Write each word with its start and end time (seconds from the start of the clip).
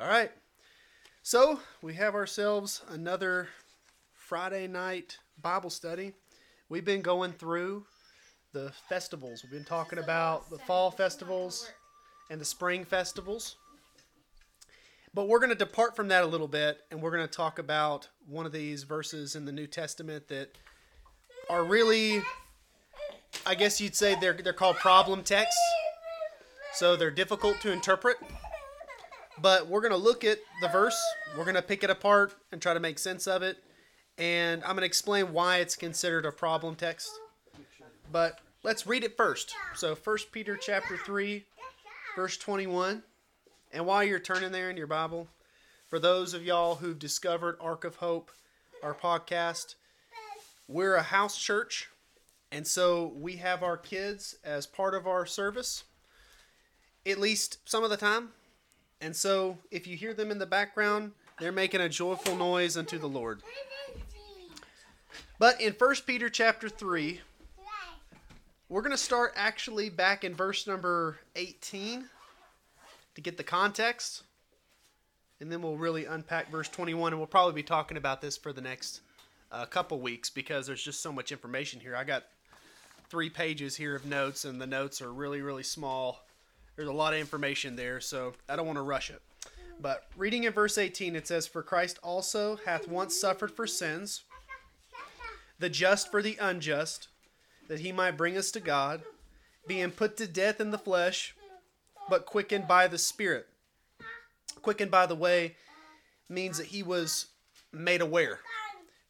All 0.00 0.06
right. 0.06 0.30
So 1.24 1.58
we 1.82 1.94
have 1.94 2.14
ourselves 2.14 2.82
another 2.90 3.48
Friday 4.14 4.68
night 4.68 5.18
Bible 5.42 5.70
study. 5.70 6.12
We've 6.68 6.84
been 6.84 7.02
going 7.02 7.32
through 7.32 7.84
the 8.52 8.70
festivals. 8.88 9.42
We've 9.42 9.50
been 9.50 9.64
talking 9.64 9.98
about 9.98 10.50
the 10.50 10.58
fall 10.58 10.92
festivals 10.92 11.72
and 12.30 12.40
the 12.40 12.44
spring 12.44 12.84
festivals. 12.84 13.56
But 15.14 15.26
we're 15.26 15.40
going 15.40 15.50
to 15.50 15.56
depart 15.56 15.96
from 15.96 16.06
that 16.08 16.22
a 16.22 16.28
little 16.28 16.46
bit 16.46 16.78
and 16.92 17.02
we're 17.02 17.10
going 17.10 17.26
to 17.26 17.36
talk 17.36 17.58
about 17.58 18.08
one 18.24 18.46
of 18.46 18.52
these 18.52 18.84
verses 18.84 19.34
in 19.34 19.46
the 19.46 19.52
New 19.52 19.66
Testament 19.66 20.28
that 20.28 20.56
are 21.50 21.64
really, 21.64 22.22
I 23.44 23.56
guess 23.56 23.80
you'd 23.80 23.96
say 23.96 24.14
they're, 24.20 24.34
they're 24.34 24.52
called 24.52 24.76
problem 24.76 25.24
texts. 25.24 25.60
So 26.74 26.94
they're 26.94 27.10
difficult 27.10 27.60
to 27.62 27.72
interpret. 27.72 28.18
But 29.40 29.68
we're 29.68 29.80
going 29.80 29.92
to 29.92 29.96
look 29.96 30.24
at 30.24 30.38
the 30.60 30.68
verse, 30.68 31.00
we're 31.36 31.44
going 31.44 31.54
to 31.54 31.62
pick 31.62 31.84
it 31.84 31.90
apart 31.90 32.34
and 32.50 32.60
try 32.60 32.74
to 32.74 32.80
make 32.80 32.98
sense 32.98 33.26
of 33.26 33.42
it. 33.42 33.62
And 34.16 34.62
I'm 34.64 34.70
going 34.70 34.80
to 34.80 34.86
explain 34.86 35.32
why 35.32 35.58
it's 35.58 35.76
considered 35.76 36.26
a 36.26 36.32
problem 36.32 36.74
text. 36.74 37.10
But 38.10 38.40
let's 38.62 38.86
read 38.86 39.04
it 39.04 39.16
first. 39.16 39.54
So 39.74 39.94
1 39.94 40.16
Peter 40.32 40.56
chapter 40.56 40.96
3 40.96 41.44
verse 42.16 42.36
21. 42.36 43.04
And 43.72 43.86
while 43.86 44.02
you're 44.02 44.18
turning 44.18 44.50
there 44.50 44.70
in 44.70 44.76
your 44.76 44.88
Bible, 44.88 45.28
for 45.86 46.00
those 46.00 46.34
of 46.34 46.42
y'all 46.44 46.74
who've 46.74 46.98
discovered 46.98 47.56
Ark 47.60 47.84
of 47.84 47.96
Hope, 47.96 48.32
our 48.82 48.92
podcast, 48.92 49.76
we're 50.66 50.96
a 50.96 51.02
house 51.02 51.38
church. 51.38 51.88
And 52.50 52.66
so 52.66 53.12
we 53.14 53.36
have 53.36 53.62
our 53.62 53.76
kids 53.76 54.36
as 54.42 54.66
part 54.66 54.94
of 54.94 55.06
our 55.06 55.26
service, 55.26 55.84
at 57.06 57.18
least 57.18 57.58
some 57.64 57.84
of 57.84 57.90
the 57.90 57.96
time. 57.96 58.30
And 59.00 59.14
so 59.14 59.58
if 59.70 59.86
you 59.86 59.96
hear 59.96 60.12
them 60.12 60.30
in 60.30 60.38
the 60.38 60.46
background, 60.46 61.12
they're 61.38 61.52
making 61.52 61.80
a 61.80 61.88
joyful 61.88 62.34
noise 62.36 62.76
unto 62.76 62.98
the 62.98 63.08
Lord. 63.08 63.42
But 65.38 65.60
in 65.60 65.72
1 65.72 65.94
Peter 66.06 66.28
chapter 66.28 66.68
3, 66.68 67.20
we're 68.68 68.82
going 68.82 68.90
to 68.90 68.96
start 68.96 69.32
actually 69.36 69.88
back 69.88 70.24
in 70.24 70.34
verse 70.34 70.66
number 70.66 71.18
18 71.36 72.04
to 73.14 73.20
get 73.20 73.36
the 73.36 73.44
context. 73.44 74.24
And 75.40 75.50
then 75.50 75.62
we'll 75.62 75.76
really 75.76 76.04
unpack 76.04 76.50
verse 76.50 76.68
21, 76.68 77.12
and 77.12 77.20
we'll 77.20 77.28
probably 77.28 77.54
be 77.54 77.62
talking 77.62 77.96
about 77.96 78.20
this 78.20 78.36
for 78.36 78.52
the 78.52 78.60
next 78.60 79.00
uh, 79.52 79.64
couple 79.66 80.00
weeks 80.00 80.28
because 80.28 80.66
there's 80.66 80.82
just 80.82 81.00
so 81.00 81.12
much 81.12 81.30
information 81.30 81.78
here. 81.78 81.94
I 81.94 82.02
got 82.02 82.24
three 83.08 83.30
pages 83.30 83.76
here 83.76 83.94
of 83.94 84.04
notes, 84.04 84.44
and 84.44 84.60
the 84.60 84.66
notes 84.66 85.00
are 85.00 85.12
really, 85.12 85.40
really 85.40 85.62
small. 85.62 86.26
There's 86.78 86.88
a 86.88 86.92
lot 86.92 87.12
of 87.12 87.18
information 87.18 87.74
there, 87.74 87.98
so 88.00 88.34
I 88.48 88.54
don't 88.54 88.64
want 88.64 88.76
to 88.76 88.82
rush 88.82 89.10
it. 89.10 89.20
But 89.80 90.04
reading 90.16 90.44
in 90.44 90.52
verse 90.52 90.78
18, 90.78 91.16
it 91.16 91.26
says, 91.26 91.44
For 91.44 91.60
Christ 91.60 91.98
also 92.04 92.60
hath 92.66 92.86
once 92.86 93.20
suffered 93.20 93.50
for 93.50 93.66
sins, 93.66 94.22
the 95.58 95.68
just 95.68 96.08
for 96.08 96.22
the 96.22 96.36
unjust, 96.40 97.08
that 97.66 97.80
he 97.80 97.90
might 97.90 98.16
bring 98.16 98.36
us 98.36 98.52
to 98.52 98.60
God, 98.60 99.02
being 99.66 99.90
put 99.90 100.16
to 100.18 100.28
death 100.28 100.60
in 100.60 100.70
the 100.70 100.78
flesh, 100.78 101.34
but 102.08 102.26
quickened 102.26 102.68
by 102.68 102.86
the 102.86 102.96
Spirit. 102.96 103.48
Quickened 104.62 104.92
by 104.92 105.06
the 105.06 105.16
way 105.16 105.56
means 106.28 106.58
that 106.58 106.68
he 106.68 106.84
was 106.84 107.26
made 107.72 108.00
aware. 108.00 108.38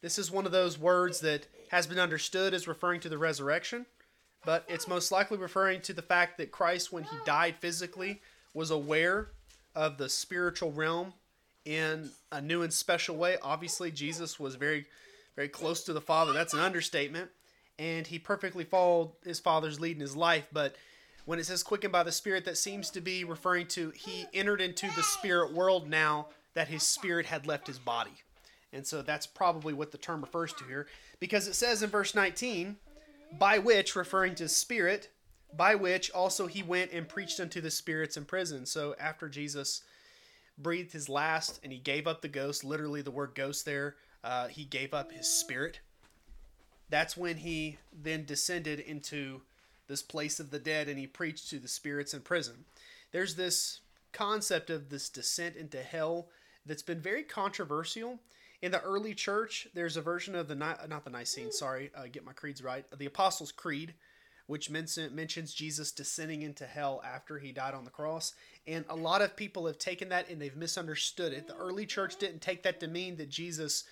This 0.01 0.17
is 0.17 0.31
one 0.31 0.47
of 0.47 0.51
those 0.51 0.79
words 0.79 1.19
that 1.19 1.45
has 1.69 1.85
been 1.85 1.99
understood 1.99 2.55
as 2.55 2.67
referring 2.67 3.01
to 3.01 3.09
the 3.09 3.19
resurrection, 3.19 3.85
but 4.45 4.65
it's 4.67 4.87
most 4.87 5.11
likely 5.11 5.37
referring 5.37 5.81
to 5.81 5.93
the 5.93 6.01
fact 6.01 6.37
that 6.37 6.51
Christ, 6.51 6.91
when 6.91 7.03
he 7.03 7.15
died 7.25 7.55
physically, 7.59 8.21
was 8.53 8.71
aware 8.71 9.29
of 9.75 9.97
the 9.97 10.09
spiritual 10.09 10.71
realm 10.71 11.13
in 11.65 12.09
a 12.31 12.41
new 12.41 12.61
and 12.61 12.73
special 12.73 13.15
way. 13.15 13.37
Obviously, 13.41 13.91
Jesus 13.91 14.39
was 14.39 14.55
very, 14.55 14.85
very 15.35 15.49
close 15.49 15.83
to 15.83 15.93
the 15.93 16.01
Father. 16.01 16.33
That's 16.33 16.53
an 16.53 16.59
understatement. 16.59 17.29
And 17.77 18.07
he 18.07 18.19
perfectly 18.19 18.63
followed 18.63 19.11
his 19.23 19.39
Father's 19.39 19.79
lead 19.79 19.95
in 19.95 20.01
his 20.01 20.15
life, 20.15 20.47
but 20.51 20.75
when 21.25 21.37
it 21.37 21.45
says 21.45 21.61
quickened 21.61 21.91
by 21.91 22.01
the 22.01 22.11
Spirit, 22.11 22.43
that 22.45 22.57
seems 22.57 22.89
to 22.89 23.01
be 23.01 23.23
referring 23.23 23.67
to 23.67 23.91
he 23.91 24.25
entered 24.33 24.61
into 24.61 24.87
the 24.95 25.03
spirit 25.03 25.53
world 25.53 25.87
now 25.87 26.25
that 26.55 26.67
his 26.67 26.81
spirit 26.81 27.27
had 27.27 27.45
left 27.45 27.67
his 27.67 27.77
body. 27.77 28.23
And 28.73 28.85
so 28.85 29.03
that's 29.03 29.27
probably 29.27 29.73
what 29.73 29.91
the 29.91 29.99
term 29.99 30.21
refers 30.21 30.53
to 30.53 30.63
here. 30.63 30.87
Because 31.19 31.47
it 31.47 31.53
says 31.53 31.83
in 31.83 31.89
verse 31.91 32.15
19, 32.15 32.77
by 33.31 33.59
which, 33.59 33.95
referring 33.95 34.35
to 34.35 34.47
spirit, 34.47 35.09
by 35.55 35.75
which 35.75 36.11
also 36.11 36.47
he 36.47 36.63
went 36.63 36.91
and 36.91 37.07
preached 37.07 37.39
unto 37.39 37.61
the 37.61 37.71
spirits 37.71 38.17
in 38.17 38.25
prison. 38.25 38.65
So 38.65 38.95
after 38.99 39.27
Jesus 39.29 39.83
breathed 40.57 40.91
his 40.91 41.09
last 41.09 41.59
and 41.63 41.71
he 41.71 41.79
gave 41.79 42.07
up 42.07 42.21
the 42.21 42.27
ghost, 42.27 42.63
literally 42.63 43.01
the 43.01 43.11
word 43.11 43.33
ghost 43.35 43.65
there, 43.65 43.95
uh, 44.23 44.47
he 44.47 44.65
gave 44.65 44.93
up 44.93 45.11
his 45.11 45.27
spirit. 45.27 45.79
That's 46.89 47.15
when 47.15 47.37
he 47.37 47.77
then 47.93 48.25
descended 48.25 48.79
into 48.79 49.41
this 49.87 50.01
place 50.01 50.39
of 50.39 50.51
the 50.51 50.59
dead 50.59 50.87
and 50.87 50.99
he 50.99 51.07
preached 51.07 51.49
to 51.49 51.59
the 51.59 51.67
spirits 51.67 52.13
in 52.13 52.21
prison. 52.21 52.65
There's 53.11 53.35
this 53.35 53.79
concept 54.11 54.69
of 54.69 54.89
this 54.89 55.09
descent 55.09 55.55
into 55.55 55.81
hell 55.81 56.27
that's 56.65 56.81
been 56.81 56.99
very 56.99 57.23
controversial. 57.23 58.19
In 58.61 58.71
the 58.71 58.81
early 58.81 59.13
church, 59.13 59.67
there's 59.73 59.95
a 59.95 60.01
version 60.01 60.35
of 60.35 60.47
the 60.47 60.55
not 60.55 61.03
the 61.03 61.09
Nicene, 61.09 61.51
sorry, 61.51 61.91
uh, 61.95 62.07
get 62.11 62.25
my 62.25 62.33
creeds 62.33 62.61
right, 62.61 62.85
the 62.97 63.05
Apostles' 63.05 63.53
Creed, 63.53 63.93
which 64.47 64.69
mentions 64.69 65.53
Jesus 65.53 65.91
descending 65.91 66.41
into 66.41 66.65
hell 66.65 67.01
after 67.05 67.39
he 67.39 67.51
died 67.51 67.73
on 67.73 67.85
the 67.85 67.91
cross. 67.91 68.33
And 68.67 68.83
a 68.89 68.95
lot 68.95 69.21
of 69.21 69.35
people 69.35 69.67
have 69.67 69.77
taken 69.77 70.09
that 70.09 70.29
and 70.29 70.41
they've 70.41 70.55
misunderstood 70.55 71.33
it. 71.33 71.47
The 71.47 71.55
early 71.55 71.85
church 71.85 72.17
didn't 72.17 72.41
take 72.41 72.63
that 72.63 72.79
to 72.79 72.87
mean 72.87 73.15
that 73.17 73.29
Jesus 73.29 73.85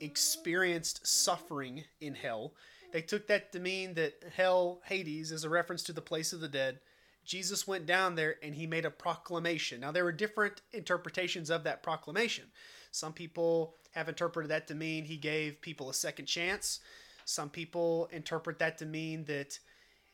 experienced 0.00 1.06
suffering 1.06 1.84
in 2.00 2.14
hell. 2.14 2.54
They 2.92 3.02
took 3.02 3.26
that 3.26 3.52
to 3.52 3.60
mean 3.60 3.94
that 3.94 4.14
hell, 4.34 4.80
Hades, 4.86 5.30
is 5.30 5.44
a 5.44 5.50
reference 5.50 5.82
to 5.84 5.92
the 5.92 6.00
place 6.00 6.32
of 6.32 6.40
the 6.40 6.48
dead. 6.48 6.80
Jesus 7.24 7.68
went 7.68 7.84
down 7.84 8.14
there 8.14 8.36
and 8.42 8.54
he 8.54 8.66
made 8.66 8.86
a 8.86 8.90
proclamation. 8.90 9.80
Now, 9.80 9.92
there 9.92 10.04
were 10.04 10.12
different 10.12 10.62
interpretations 10.72 11.50
of 11.50 11.64
that 11.64 11.82
proclamation. 11.82 12.46
Some 12.90 13.12
people 13.12 13.74
have 13.92 14.08
interpreted 14.08 14.50
that 14.50 14.66
to 14.68 14.74
mean 14.74 15.04
he 15.04 15.16
gave 15.16 15.60
people 15.60 15.90
a 15.90 15.94
second 15.94 16.26
chance. 16.26 16.80
Some 17.24 17.50
people 17.50 18.08
interpret 18.12 18.58
that 18.58 18.78
to 18.78 18.86
mean 18.86 19.24
that 19.24 19.58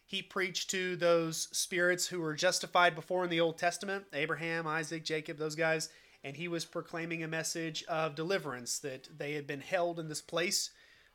he 0.06 0.22
preached 0.22 0.70
to 0.70 0.96
those 0.96 1.48
spirits 1.52 2.06
who 2.06 2.20
were 2.20 2.34
justified 2.34 2.94
before 2.94 3.24
in 3.24 3.30
the 3.30 3.40
Old 3.40 3.58
Testament 3.58 4.04
Abraham, 4.12 4.66
Isaac, 4.66 5.04
Jacob, 5.04 5.38
those 5.38 5.54
guys. 5.54 5.88
And 6.22 6.36
he 6.36 6.48
was 6.48 6.64
proclaiming 6.64 7.22
a 7.22 7.28
message 7.28 7.84
of 7.84 8.14
deliverance 8.14 8.78
that 8.78 9.08
they 9.18 9.34
had 9.34 9.46
been 9.46 9.60
held 9.60 9.98
in 9.98 10.08
this 10.08 10.22
place 10.22 10.70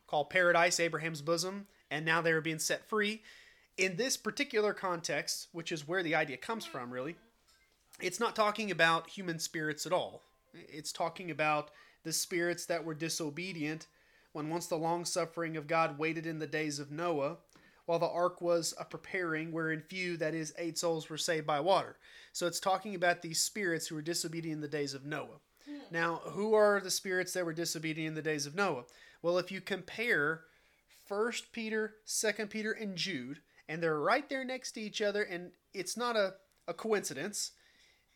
called 0.06 0.30
Paradise, 0.30 0.80
Abraham's 0.80 1.22
bosom, 1.22 1.68
and 1.90 2.06
now 2.06 2.22
they 2.22 2.32
are 2.32 2.42
being 2.42 2.60
set 2.60 2.88
free. 2.88 3.22
In 3.78 3.96
this 3.96 4.18
particular 4.18 4.74
context, 4.74 5.48
which 5.52 5.72
is 5.72 5.88
where 5.88 6.04
the 6.04 6.16
idea 6.16 6.38
comes 6.38 6.66
from, 6.66 6.92
really, 6.92 7.16
it's 8.00 8.20
not 8.20 8.36
talking 8.36 8.72
about 8.72 9.10
human 9.10 9.40
spirits 9.40 9.86
at 9.86 9.94
all. 9.94 10.22
It's 10.54 10.92
talking 10.92 11.32
about 11.32 11.72
the 12.04 12.14
spirits 12.14 12.66
that 12.68 12.84
were 12.84 12.94
disobedient 12.94 13.88
when 14.34 14.50
once 14.50 14.68
the 14.68 14.76
long 14.76 15.06
suffering 15.06 15.58
of 15.58 15.68
God 15.68 15.98
waited 15.98 16.26
in 16.26 16.40
the 16.40 16.48
days 16.48 16.80
of 16.80 16.92
Noah, 16.92 17.38
while 17.86 18.00
the 18.00 18.08
ark 18.08 18.42
was 18.42 18.74
a 18.80 18.86
preparing, 18.86 19.52
wherein 19.52 19.82
few, 19.82 20.16
that 20.18 20.36
is, 20.36 20.54
eight 20.60 20.78
souls, 20.78 21.10
were 21.10 21.18
saved 21.18 21.48
by 21.48 21.60
water. 21.60 21.98
So 22.34 22.46
it's 22.46 22.60
talking 22.60 22.94
about 22.94 23.22
these 23.22 23.40
spirits 23.40 23.88
who 23.88 23.96
were 23.96 24.02
disobedient 24.04 24.58
in 24.58 24.62
the 24.62 24.68
days 24.68 24.94
of 24.94 25.06
Noah. 25.06 25.40
Hmm. 25.66 25.78
Now, 25.90 26.22
who 26.24 26.54
are 26.54 26.80
the 26.80 26.92
spirits 26.92 27.34
that 27.34 27.46
were 27.46 27.54
disobedient 27.54 28.10
in 28.10 28.14
the 28.14 28.22
days 28.22 28.46
of 28.46 28.54
Noah? 28.54 28.84
Well, 29.24 29.40
if 29.40 29.52
you 29.52 29.60
compare 29.60 30.42
First 31.08 31.52
Peter, 31.52 31.96
Second 32.06 32.52
Peter, 32.52 32.72
and 32.72 32.96
Jude, 32.96 33.40
and 33.68 33.82
they're 33.82 34.00
right 34.00 34.30
there 34.30 34.46
next 34.46 34.74
to 34.74 34.82
each 34.82 35.02
other, 35.02 35.24
and 35.24 35.52
it's 35.74 35.98
not 35.98 36.16
a, 36.16 36.36
a 36.68 36.74
coincidence. 36.76 37.52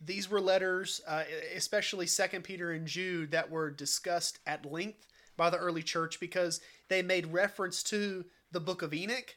These 0.05 0.29
were 0.29 0.41
letters, 0.41 1.01
uh, 1.07 1.23
especially 1.55 2.07
Second 2.07 2.43
Peter 2.43 2.71
and 2.71 2.87
Jude, 2.87 3.31
that 3.31 3.49
were 3.49 3.69
discussed 3.69 4.39
at 4.45 4.65
length 4.65 5.07
by 5.37 5.49
the 5.49 5.57
early 5.57 5.83
church 5.83 6.19
because 6.19 6.61
they 6.89 7.01
made 7.01 7.27
reference 7.27 7.83
to 7.83 8.25
the 8.51 8.59
book 8.59 8.81
of 8.81 8.93
Enoch, 8.93 9.35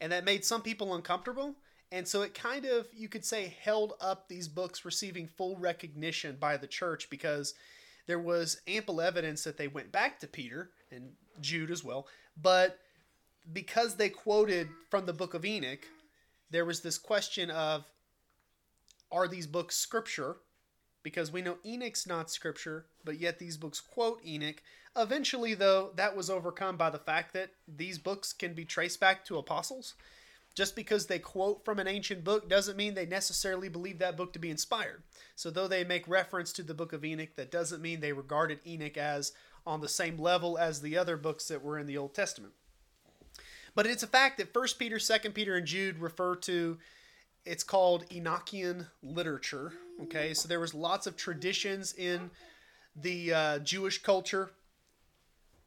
and 0.00 0.12
that 0.12 0.24
made 0.24 0.44
some 0.44 0.62
people 0.62 0.94
uncomfortable. 0.94 1.54
And 1.90 2.06
so 2.06 2.22
it 2.22 2.34
kind 2.34 2.66
of, 2.66 2.86
you 2.92 3.08
could 3.08 3.24
say, 3.24 3.54
held 3.62 3.94
up 4.00 4.28
these 4.28 4.48
books 4.48 4.84
receiving 4.84 5.26
full 5.26 5.56
recognition 5.56 6.36
by 6.38 6.56
the 6.56 6.66
church 6.66 7.08
because 7.08 7.54
there 8.06 8.18
was 8.18 8.60
ample 8.66 9.00
evidence 9.00 9.44
that 9.44 9.56
they 9.56 9.68
went 9.68 9.92
back 9.92 10.18
to 10.20 10.26
Peter 10.26 10.70
and 10.90 11.12
Jude 11.40 11.70
as 11.70 11.82
well. 11.82 12.06
But 12.40 12.78
because 13.52 13.96
they 13.96 14.10
quoted 14.10 14.68
from 14.90 15.06
the 15.06 15.12
book 15.12 15.34
of 15.34 15.44
Enoch, 15.44 15.86
there 16.50 16.64
was 16.64 16.80
this 16.80 16.98
question 16.98 17.50
of 17.50 17.84
are 19.10 19.28
these 19.28 19.46
books 19.46 19.76
scripture? 19.76 20.36
Because 21.02 21.32
we 21.32 21.42
know 21.42 21.58
Enoch's 21.64 22.06
not 22.06 22.30
scripture, 22.30 22.86
but 23.04 23.18
yet 23.18 23.38
these 23.38 23.56
books 23.56 23.80
quote 23.80 24.20
Enoch. 24.26 24.62
Eventually, 24.96 25.54
though, 25.54 25.92
that 25.94 26.16
was 26.16 26.28
overcome 26.28 26.76
by 26.76 26.90
the 26.90 26.98
fact 26.98 27.32
that 27.32 27.50
these 27.66 27.98
books 27.98 28.32
can 28.32 28.52
be 28.52 28.64
traced 28.64 29.00
back 29.00 29.24
to 29.24 29.38
apostles. 29.38 29.94
Just 30.54 30.74
because 30.74 31.06
they 31.06 31.20
quote 31.20 31.64
from 31.64 31.78
an 31.78 31.86
ancient 31.86 32.24
book 32.24 32.48
doesn't 32.48 32.76
mean 32.76 32.94
they 32.94 33.06
necessarily 33.06 33.68
believe 33.68 34.00
that 34.00 34.16
book 34.16 34.32
to 34.32 34.40
be 34.40 34.50
inspired. 34.50 35.04
So, 35.36 35.50
though 35.50 35.68
they 35.68 35.84
make 35.84 36.08
reference 36.08 36.52
to 36.54 36.64
the 36.64 36.74
book 36.74 36.92
of 36.92 37.04
Enoch, 37.04 37.36
that 37.36 37.52
doesn't 37.52 37.80
mean 37.80 38.00
they 38.00 38.12
regarded 38.12 38.58
Enoch 38.66 38.96
as 38.96 39.32
on 39.64 39.80
the 39.80 39.88
same 39.88 40.18
level 40.18 40.58
as 40.58 40.80
the 40.80 40.98
other 40.98 41.16
books 41.16 41.46
that 41.46 41.62
were 41.62 41.78
in 41.78 41.86
the 41.86 41.96
Old 41.96 42.12
Testament. 42.12 42.54
But 43.74 43.86
it's 43.86 44.02
a 44.02 44.08
fact 44.08 44.38
that 44.38 44.52
1 44.52 44.66
Peter, 44.78 44.98
2 44.98 45.30
Peter, 45.30 45.54
and 45.56 45.66
Jude 45.66 46.00
refer 46.00 46.34
to 46.36 46.78
it's 47.48 47.64
called 47.64 48.06
Enochian 48.10 48.86
literature. 49.02 49.72
Okay, 50.02 50.34
so 50.34 50.46
there 50.46 50.60
was 50.60 50.74
lots 50.74 51.06
of 51.06 51.16
traditions 51.16 51.94
in 51.94 52.30
the 52.94 53.32
uh, 53.32 53.58
Jewish 53.60 54.02
culture 54.02 54.50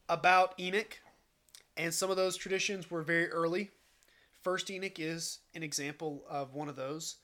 about 0.08 0.54
Enoch, 0.60 1.00
and 1.76 1.92
some 1.92 2.12
of 2.12 2.18
those 2.18 2.38
traditions 2.38 2.92
were 2.92 3.02
very 3.02 3.30
early. 3.30 3.72
First 4.44 4.70
Enoch 4.70 5.00
is 5.00 5.40
an 5.56 5.64
example 5.64 6.24
of 6.30 6.54
one 6.54 6.70
of 6.70 6.76
those. 6.76 7.18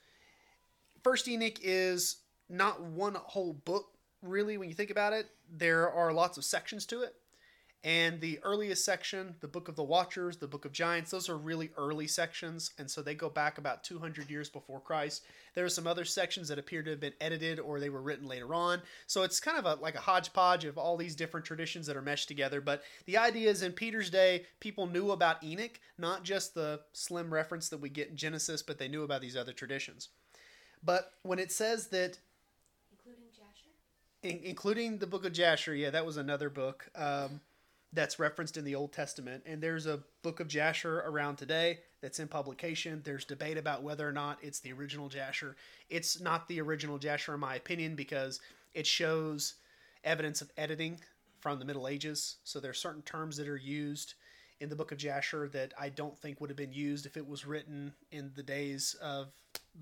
First 1.03 1.27
Enoch 1.27 1.59
is 1.61 2.17
not 2.49 2.81
one 2.81 3.13
whole 3.15 3.53
book, 3.53 3.85
really, 4.23 4.57
when 4.57 4.69
you 4.69 4.75
think 4.75 4.89
about 4.89 5.13
it. 5.13 5.27
There 5.55 5.89
are 5.91 6.11
lots 6.11 6.37
of 6.37 6.43
sections 6.43 6.85
to 6.87 7.03
it. 7.03 7.13
And 7.87 8.19
the 8.19 8.37
earliest 8.43 8.83
section, 8.83 9.35
the 9.39 9.47
Book 9.47 9.69
of 9.69 9.77
the 9.77 9.83
Watchers, 9.83 10.35
the 10.35 10.47
Book 10.47 10.65
of 10.65 10.73
Giants, 10.73 11.11
those 11.11 11.29
are 11.29 11.37
really 11.37 11.69
early 11.77 12.05
sections, 12.05 12.71
and 12.77 12.91
so 12.91 13.01
they 13.01 13.15
go 13.15 13.29
back 13.29 13.57
about 13.57 13.85
200 13.85 14.29
years 14.29 14.49
before 14.49 14.81
Christ. 14.81 15.23
There 15.55 15.63
are 15.63 15.69
some 15.69 15.87
other 15.87 16.03
sections 16.03 16.49
that 16.49 16.59
appear 16.59 16.83
to 16.83 16.89
have 16.89 16.99
been 16.99 17.13
edited 17.21 17.61
or 17.61 17.79
they 17.79 17.89
were 17.89 18.01
written 18.01 18.27
later 18.27 18.53
on. 18.53 18.81
So 19.05 19.23
it's 19.23 19.39
kind 19.39 19.57
of 19.57 19.63
a, 19.63 19.81
like 19.81 19.95
a 19.95 20.01
hodgepodge 20.01 20.65
of 20.65 20.77
all 20.77 20.97
these 20.97 21.15
different 21.15 21.45
traditions 21.45 21.87
that 21.87 21.95
are 21.95 22.01
meshed 22.01 22.27
together. 22.27 22.59
But 22.59 22.83
the 23.05 23.15
idea 23.15 23.49
is 23.49 23.61
in 23.61 23.71
Peter's 23.71 24.09
day, 24.09 24.47
people 24.59 24.85
knew 24.85 25.11
about 25.11 25.41
Enoch, 25.41 25.79
not 25.97 26.25
just 26.25 26.55
the 26.55 26.81
slim 26.91 27.33
reference 27.33 27.69
that 27.69 27.79
we 27.79 27.87
get 27.87 28.09
in 28.09 28.17
Genesis, 28.17 28.61
but 28.61 28.79
they 28.79 28.89
knew 28.89 29.03
about 29.03 29.21
these 29.21 29.37
other 29.37 29.53
traditions. 29.53 30.09
But 30.83 31.13
when 31.23 31.39
it 31.39 31.53
says 31.53 31.87
that 31.87 32.19
Including 32.91 33.29
Jasher? 33.31 33.69
in, 34.23 34.41
including 34.43 34.97
the 34.97 35.07
book 35.07 35.23
of 35.23 35.31
Jasher. 35.31 35.73
Yeah, 35.73 35.91
that 35.91 36.05
was 36.05 36.17
another 36.17 36.49
book 36.49 36.89
um, 36.93 37.39
that's 37.93 38.19
referenced 38.19 38.57
in 38.57 38.65
the 38.65 38.75
Old 38.75 38.91
Testament. 38.91 39.43
And 39.45 39.61
there's 39.61 39.85
a 39.85 40.03
book 40.21 40.39
of 40.39 40.47
Jasher 40.47 40.99
around 41.05 41.37
today 41.37 41.79
that's 42.01 42.19
in 42.19 42.27
publication. 42.27 43.01
There's 43.03 43.25
debate 43.25 43.57
about 43.57 43.83
whether 43.83 44.07
or 44.07 44.11
not 44.11 44.39
it's 44.41 44.59
the 44.59 44.73
original 44.73 45.09
Jasher. 45.09 45.55
It's 45.89 46.19
not 46.19 46.47
the 46.47 46.61
original 46.61 46.97
Jasher, 46.97 47.33
in 47.33 47.39
my 47.39 47.55
opinion, 47.55 47.95
because 47.95 48.41
it 48.73 48.85
shows 48.85 49.55
evidence 50.03 50.41
of 50.41 50.51
editing 50.57 50.99
from 51.39 51.59
the 51.59 51.65
Middle 51.65 51.87
Ages. 51.87 52.37
So 52.43 52.59
there 52.59 52.71
are 52.71 52.75
certain 52.75 53.03
terms 53.03 53.37
that 53.37 53.47
are 53.47 53.57
used 53.57 54.15
in 54.59 54.69
the 54.69 54.75
book 54.75 54.91
of 54.91 54.97
Jasher 54.97 55.47
that 55.49 55.73
I 55.79 55.89
don't 55.89 56.17
think 56.17 56.41
would 56.41 56.49
have 56.49 56.57
been 56.57 56.73
used 56.73 57.05
if 57.05 57.15
it 57.15 57.27
was 57.27 57.45
written 57.45 57.93
in 58.11 58.31
the 58.35 58.43
days 58.43 58.95
of 59.01 59.27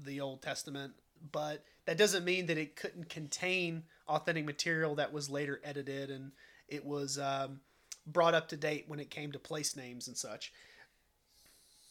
the 0.03 0.21
Old 0.21 0.41
Testament. 0.41 0.93
But 1.31 1.63
that 1.85 1.97
doesn't 1.97 2.25
mean 2.25 2.45
that 2.47 2.57
it 2.57 2.75
couldn't 2.75 3.09
contain 3.09 3.83
authentic 4.07 4.45
material 4.45 4.95
that 4.95 5.13
was 5.13 5.29
later 5.29 5.61
edited 5.63 6.11
and 6.11 6.31
it 6.67 6.85
was 6.85 7.17
um, 7.17 7.61
brought 8.05 8.33
up 8.33 8.47
to 8.49 8.57
date 8.57 8.85
when 8.87 8.99
it 8.99 9.09
came 9.09 9.31
to 9.31 9.39
place 9.39 9.75
names 9.75 10.07
and 10.07 10.17
such. 10.17 10.53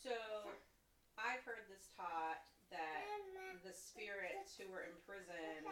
So, 0.02 0.14
I've 1.18 1.42
heard 1.42 1.66
this 1.68 1.90
taught 1.96 2.44
that 2.70 3.02
the 3.64 3.72
spirits 3.72 4.54
who 4.58 4.70
were 4.70 4.84
in 4.84 4.94
prison, 5.08 5.64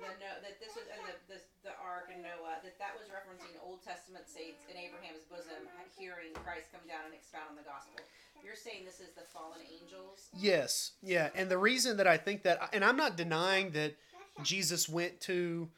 the 0.00 0.08
no, 0.20 0.32
that 0.40 0.56
this 0.60 0.72
was 0.72 0.86
and 0.88 1.02
the, 1.04 1.16
the 1.28 1.40
the 1.66 1.74
ark 1.82 2.08
and 2.12 2.22
Noah, 2.22 2.62
that 2.64 2.78
that 2.78 2.96
was 2.96 3.08
referencing 3.12 3.52
Old 3.60 3.82
Testament 3.82 4.24
saints 4.28 4.64
in 4.70 4.76
Abraham's 4.76 5.24
bosom, 5.28 5.68
hearing 5.98 6.32
Christ 6.40 6.72
come 6.72 6.84
down 6.88 7.04
and 7.10 7.14
expound 7.14 7.52
on 7.52 7.56
the 7.56 7.66
gospel. 7.66 8.00
You're 8.44 8.56
saying 8.56 8.84
this 8.84 9.00
is 9.00 9.12
the 9.16 9.26
fallen 9.34 9.60
angels. 9.66 10.28
Yes, 10.36 10.92
yeah, 11.02 11.30
and 11.34 11.50
the 11.50 11.58
reason 11.58 11.96
that 11.96 12.06
I 12.06 12.16
think 12.16 12.42
that, 12.44 12.70
and 12.72 12.84
I'm 12.84 12.96
not 12.96 13.16
denying 13.16 13.72
that 13.72 13.96
Jesus 14.42 14.88
went 14.88 15.20
to 15.22 15.68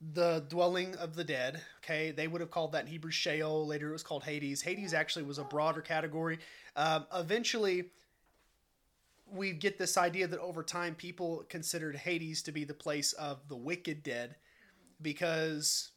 the 0.00 0.44
dwelling 0.48 0.96
of 0.96 1.14
the 1.14 1.24
dead. 1.24 1.60
Okay, 1.84 2.10
they 2.10 2.26
would 2.26 2.40
have 2.40 2.50
called 2.50 2.72
that 2.72 2.84
in 2.84 2.90
Hebrew 2.90 3.10
Sheol. 3.10 3.66
Later, 3.66 3.90
it 3.90 3.92
was 3.92 4.02
called 4.02 4.24
Hades. 4.24 4.62
Hades 4.62 4.94
actually 4.94 5.24
was 5.24 5.38
a 5.38 5.44
broader 5.44 5.82
category. 5.82 6.38
Um, 6.74 7.06
eventually, 7.14 7.86
we 9.30 9.52
get 9.52 9.78
this 9.78 9.96
idea 9.96 10.26
that 10.26 10.40
over 10.40 10.62
time, 10.62 10.94
people 10.94 11.44
considered 11.48 11.96
Hades 11.96 12.42
to 12.42 12.52
be 12.52 12.64
the 12.64 12.74
place 12.74 13.12
of 13.12 13.46
the 13.48 13.56
wicked 13.56 14.02
dead, 14.02 14.36
because 15.02 15.90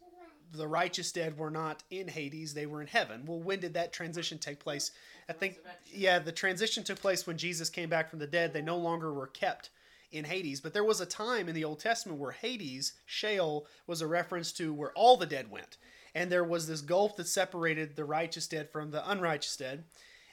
the 0.52 0.68
righteous 0.68 1.12
dead 1.12 1.38
were 1.38 1.50
not 1.50 1.84
in 1.90 2.08
Hades; 2.10 2.54
they 2.54 2.66
were 2.66 2.82
in 2.82 2.88
heaven. 2.88 3.24
Well, 3.26 3.40
when 3.40 3.60
did 3.60 3.74
that 3.76 3.94
transition 3.94 4.38
take 4.38 4.60
place? 4.60 4.92
I 5.30 5.34
think, 5.34 5.60
yeah, 5.86 6.20
the 6.20 6.34
transition 6.34 6.84
took 6.84 7.00
place 7.00 7.26
when 7.26 7.38
Jesus 7.38 7.70
came 7.70 7.90
back 7.90 8.10
from 8.10 8.20
the 8.20 8.28
dead. 8.28 8.52
They 8.52 8.62
no 8.62 8.78
longer 8.78 9.14
were 9.14 9.28
kept 9.28 9.70
in 10.14 10.26
Hades. 10.26 10.62
But 10.62 10.74
there 10.74 10.84
was 10.84 11.02
a 11.02 11.06
time 11.06 11.50
in 11.50 11.56
the 11.56 11.64
Old 11.64 11.80
Testament 11.80 12.20
where 12.20 12.32
Hades, 12.32 12.94
Sheol, 13.06 13.68
was 13.88 14.02
a 14.02 14.08
reference 14.08 14.52
to 14.54 14.74
where 14.74 14.92
all 14.94 15.18
the 15.18 15.26
dead 15.26 15.52
went. 15.52 15.78
And 16.16 16.32
there 16.32 16.44
was 16.44 16.68
this 16.68 16.82
gulf 16.82 17.16
that 17.18 17.28
separated 17.28 17.96
the 17.96 18.06
righteous 18.06 18.48
dead 18.48 18.70
from 18.72 18.92
the 18.92 19.10
unrighteous 19.10 19.58
dead. 19.58 19.86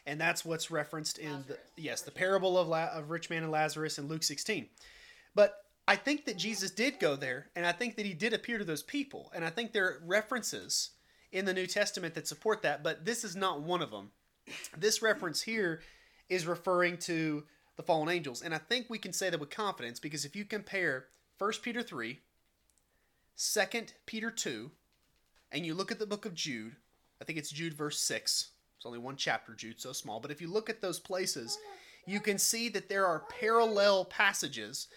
And 0.07 0.21
that's 0.21 0.45
what's 0.45 0.71
referenced 0.71 1.19
in 1.19 1.45
the 1.49 1.59
yes, 1.77 2.03
the 2.03 2.11
parable 2.11 2.59
of, 2.59 2.69
La- 2.69 2.93
of 2.93 3.11
rich 3.11 3.31
man 3.31 3.43
and 3.43 3.53
Lazarus 3.53 3.99
in 3.99 4.07
Luke 4.07 4.23
16. 4.23 4.69
But 5.35 5.55
I 5.89 5.97
think 5.97 6.27
that 6.27 6.37
Jesus 6.37 6.71
did 6.71 7.01
go 7.01 7.17
there, 7.17 7.51
and 7.57 7.67
I 7.67 7.73
think 7.73 7.97
that 7.97 8.07
he 8.07 8.15
did 8.15 8.33
appear 8.33 8.59
to 8.59 8.65
those 8.65 8.83
people. 8.83 9.33
And 9.35 9.45
I 9.45 9.51
think 9.51 9.73
there 9.73 9.87
are 9.87 10.03
references 10.05 10.91
in 11.33 11.45
the 11.45 11.55
New 11.55 11.67
Testament 11.67 12.15
that 12.15 12.29
support 12.29 12.63
that, 12.63 12.83
but 12.83 13.05
this 13.05 13.25
is 13.25 13.37
not 13.37 13.63
one 13.63 13.83
of 13.83 13.91
them. 13.91 14.11
This 14.77 15.03
reference 15.03 15.43
here 15.43 15.81
is 16.29 16.47
referring 16.47 16.97
to 16.99 17.45
the 17.81 17.87
fallen 17.87 18.11
angels. 18.11 18.43
And 18.43 18.55
I 18.55 18.59
think 18.59 18.91
we 18.91 18.99
can 18.99 19.15
say 19.15 19.31
that 19.31 19.41
with 19.41 19.49
confidence 19.49 19.99
because 19.99 20.27
if 20.27 20.37
you 20.37 20.45
compare 20.45 21.07
1 21.39 21.53
Peter 21.63 21.83
3, 21.83 22.19
2 23.39 23.63
Peter 24.05 24.31
2, 24.31 24.71
and 25.51 25.65
you 25.65 25.73
look 25.73 25.91
at 25.91 25.99
the 25.99 26.07
book 26.07 26.27
of 26.27 26.35
Jude, 26.35 26.77
I 27.23 27.25
think 27.25 27.39
it's 27.39 27.51
Jude 27.51 27.73
verse 27.73 27.99
6. 28.01 28.51
It's 28.77 28.85
only 28.85 28.99
one 28.99 29.17
chapter, 29.17 29.55
Jude, 29.55 29.81
so 29.81 29.95
small. 29.95 30.21
But 30.21 30.31
if 30.31 30.43
you 30.43 30.49
look 30.49 30.69
at 30.69 30.83
those 30.83 31.01
places, 31.01 31.57
you 32.07 32.21
can 32.21 32.37
see 32.37 32.69
that 32.69 32.91
there 32.91 33.07
are 33.07 33.25
parallel 33.41 34.05
passages. 34.05 34.89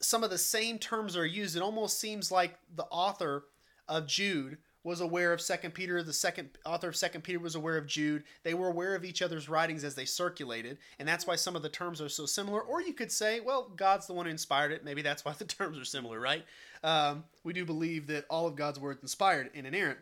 Some 0.00 0.24
of 0.24 0.30
the 0.30 0.38
same 0.38 0.78
terms 0.78 1.18
are 1.18 1.26
used. 1.26 1.56
It 1.56 1.62
almost 1.62 2.00
seems 2.00 2.32
like 2.32 2.58
the 2.74 2.84
author 2.84 3.44
of 3.86 4.06
Jude 4.06 4.56
was 4.82 5.00
aware 5.00 5.32
of 5.32 5.40
Second 5.40 5.72
Peter. 5.74 6.02
The 6.02 6.12
second 6.12 6.50
author 6.64 6.88
of 6.88 6.96
Second 6.96 7.22
Peter 7.22 7.38
was 7.38 7.54
aware 7.54 7.76
of 7.76 7.86
Jude. 7.86 8.24
They 8.42 8.54
were 8.54 8.68
aware 8.68 8.94
of 8.94 9.04
each 9.04 9.20
other's 9.22 9.48
writings 9.48 9.84
as 9.84 9.94
they 9.94 10.06
circulated, 10.06 10.78
and 10.98 11.06
that's 11.06 11.26
why 11.26 11.36
some 11.36 11.54
of 11.56 11.62
the 11.62 11.68
terms 11.68 12.00
are 12.00 12.08
so 12.08 12.26
similar. 12.26 12.60
Or 12.60 12.80
you 12.80 12.94
could 12.94 13.12
say, 13.12 13.40
well, 13.40 13.70
God's 13.76 14.06
the 14.06 14.14
one 14.14 14.26
who 14.26 14.32
inspired 14.32 14.72
it. 14.72 14.84
Maybe 14.84 15.02
that's 15.02 15.24
why 15.24 15.32
the 15.32 15.44
terms 15.46 15.78
are 15.78 15.84
similar, 15.84 16.18
right? 16.18 16.44
Um, 16.82 17.24
we 17.44 17.52
do 17.52 17.64
believe 17.64 18.06
that 18.06 18.24
all 18.30 18.46
of 18.46 18.56
God's 18.56 18.80
words 18.80 19.02
inspired 19.02 19.50
and 19.54 19.66
inerrant. 19.66 19.98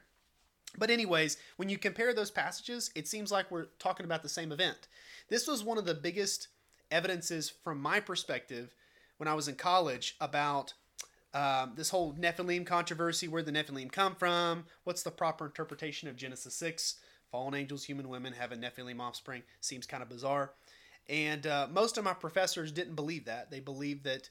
But 0.76 0.90
anyways, 0.90 1.38
when 1.56 1.68
you 1.68 1.78
compare 1.78 2.12
those 2.12 2.30
passages, 2.30 2.90
it 2.94 3.08
seems 3.08 3.32
like 3.32 3.50
we're 3.50 3.66
talking 3.78 4.04
about 4.04 4.22
the 4.22 4.28
same 4.28 4.52
event. 4.52 4.86
This 5.28 5.46
was 5.46 5.64
one 5.64 5.78
of 5.78 5.86
the 5.86 5.94
biggest 5.94 6.48
evidences 6.90 7.50
from 7.50 7.80
my 7.80 8.00
perspective 8.00 8.74
when 9.16 9.28
I 9.28 9.34
was 9.34 9.48
in 9.48 9.56
college 9.56 10.16
about 10.20 10.74
um, 11.34 11.72
this 11.76 11.90
whole 11.90 12.14
Nephilim 12.14 12.66
controversy, 12.66 13.28
where 13.28 13.42
the 13.42 13.52
Nephilim 13.52 13.92
come 13.92 14.14
from, 14.14 14.64
what's 14.84 15.02
the 15.02 15.10
proper 15.10 15.46
interpretation 15.46 16.08
of 16.08 16.16
Genesis 16.16 16.54
6? 16.54 16.96
Fallen 17.30 17.54
angels, 17.54 17.84
human 17.84 18.08
women 18.08 18.32
have 18.32 18.52
a 18.52 18.56
Nephilim 18.56 19.00
offspring. 19.00 19.42
Seems 19.60 19.86
kind 19.86 20.02
of 20.02 20.08
bizarre. 20.08 20.52
And 21.08 21.46
uh, 21.46 21.68
most 21.70 21.98
of 21.98 22.04
my 22.04 22.14
professors 22.14 22.72
didn't 22.72 22.94
believe 22.94 23.26
that. 23.26 23.50
They 23.50 23.60
believed 23.60 24.04
that 24.04 24.30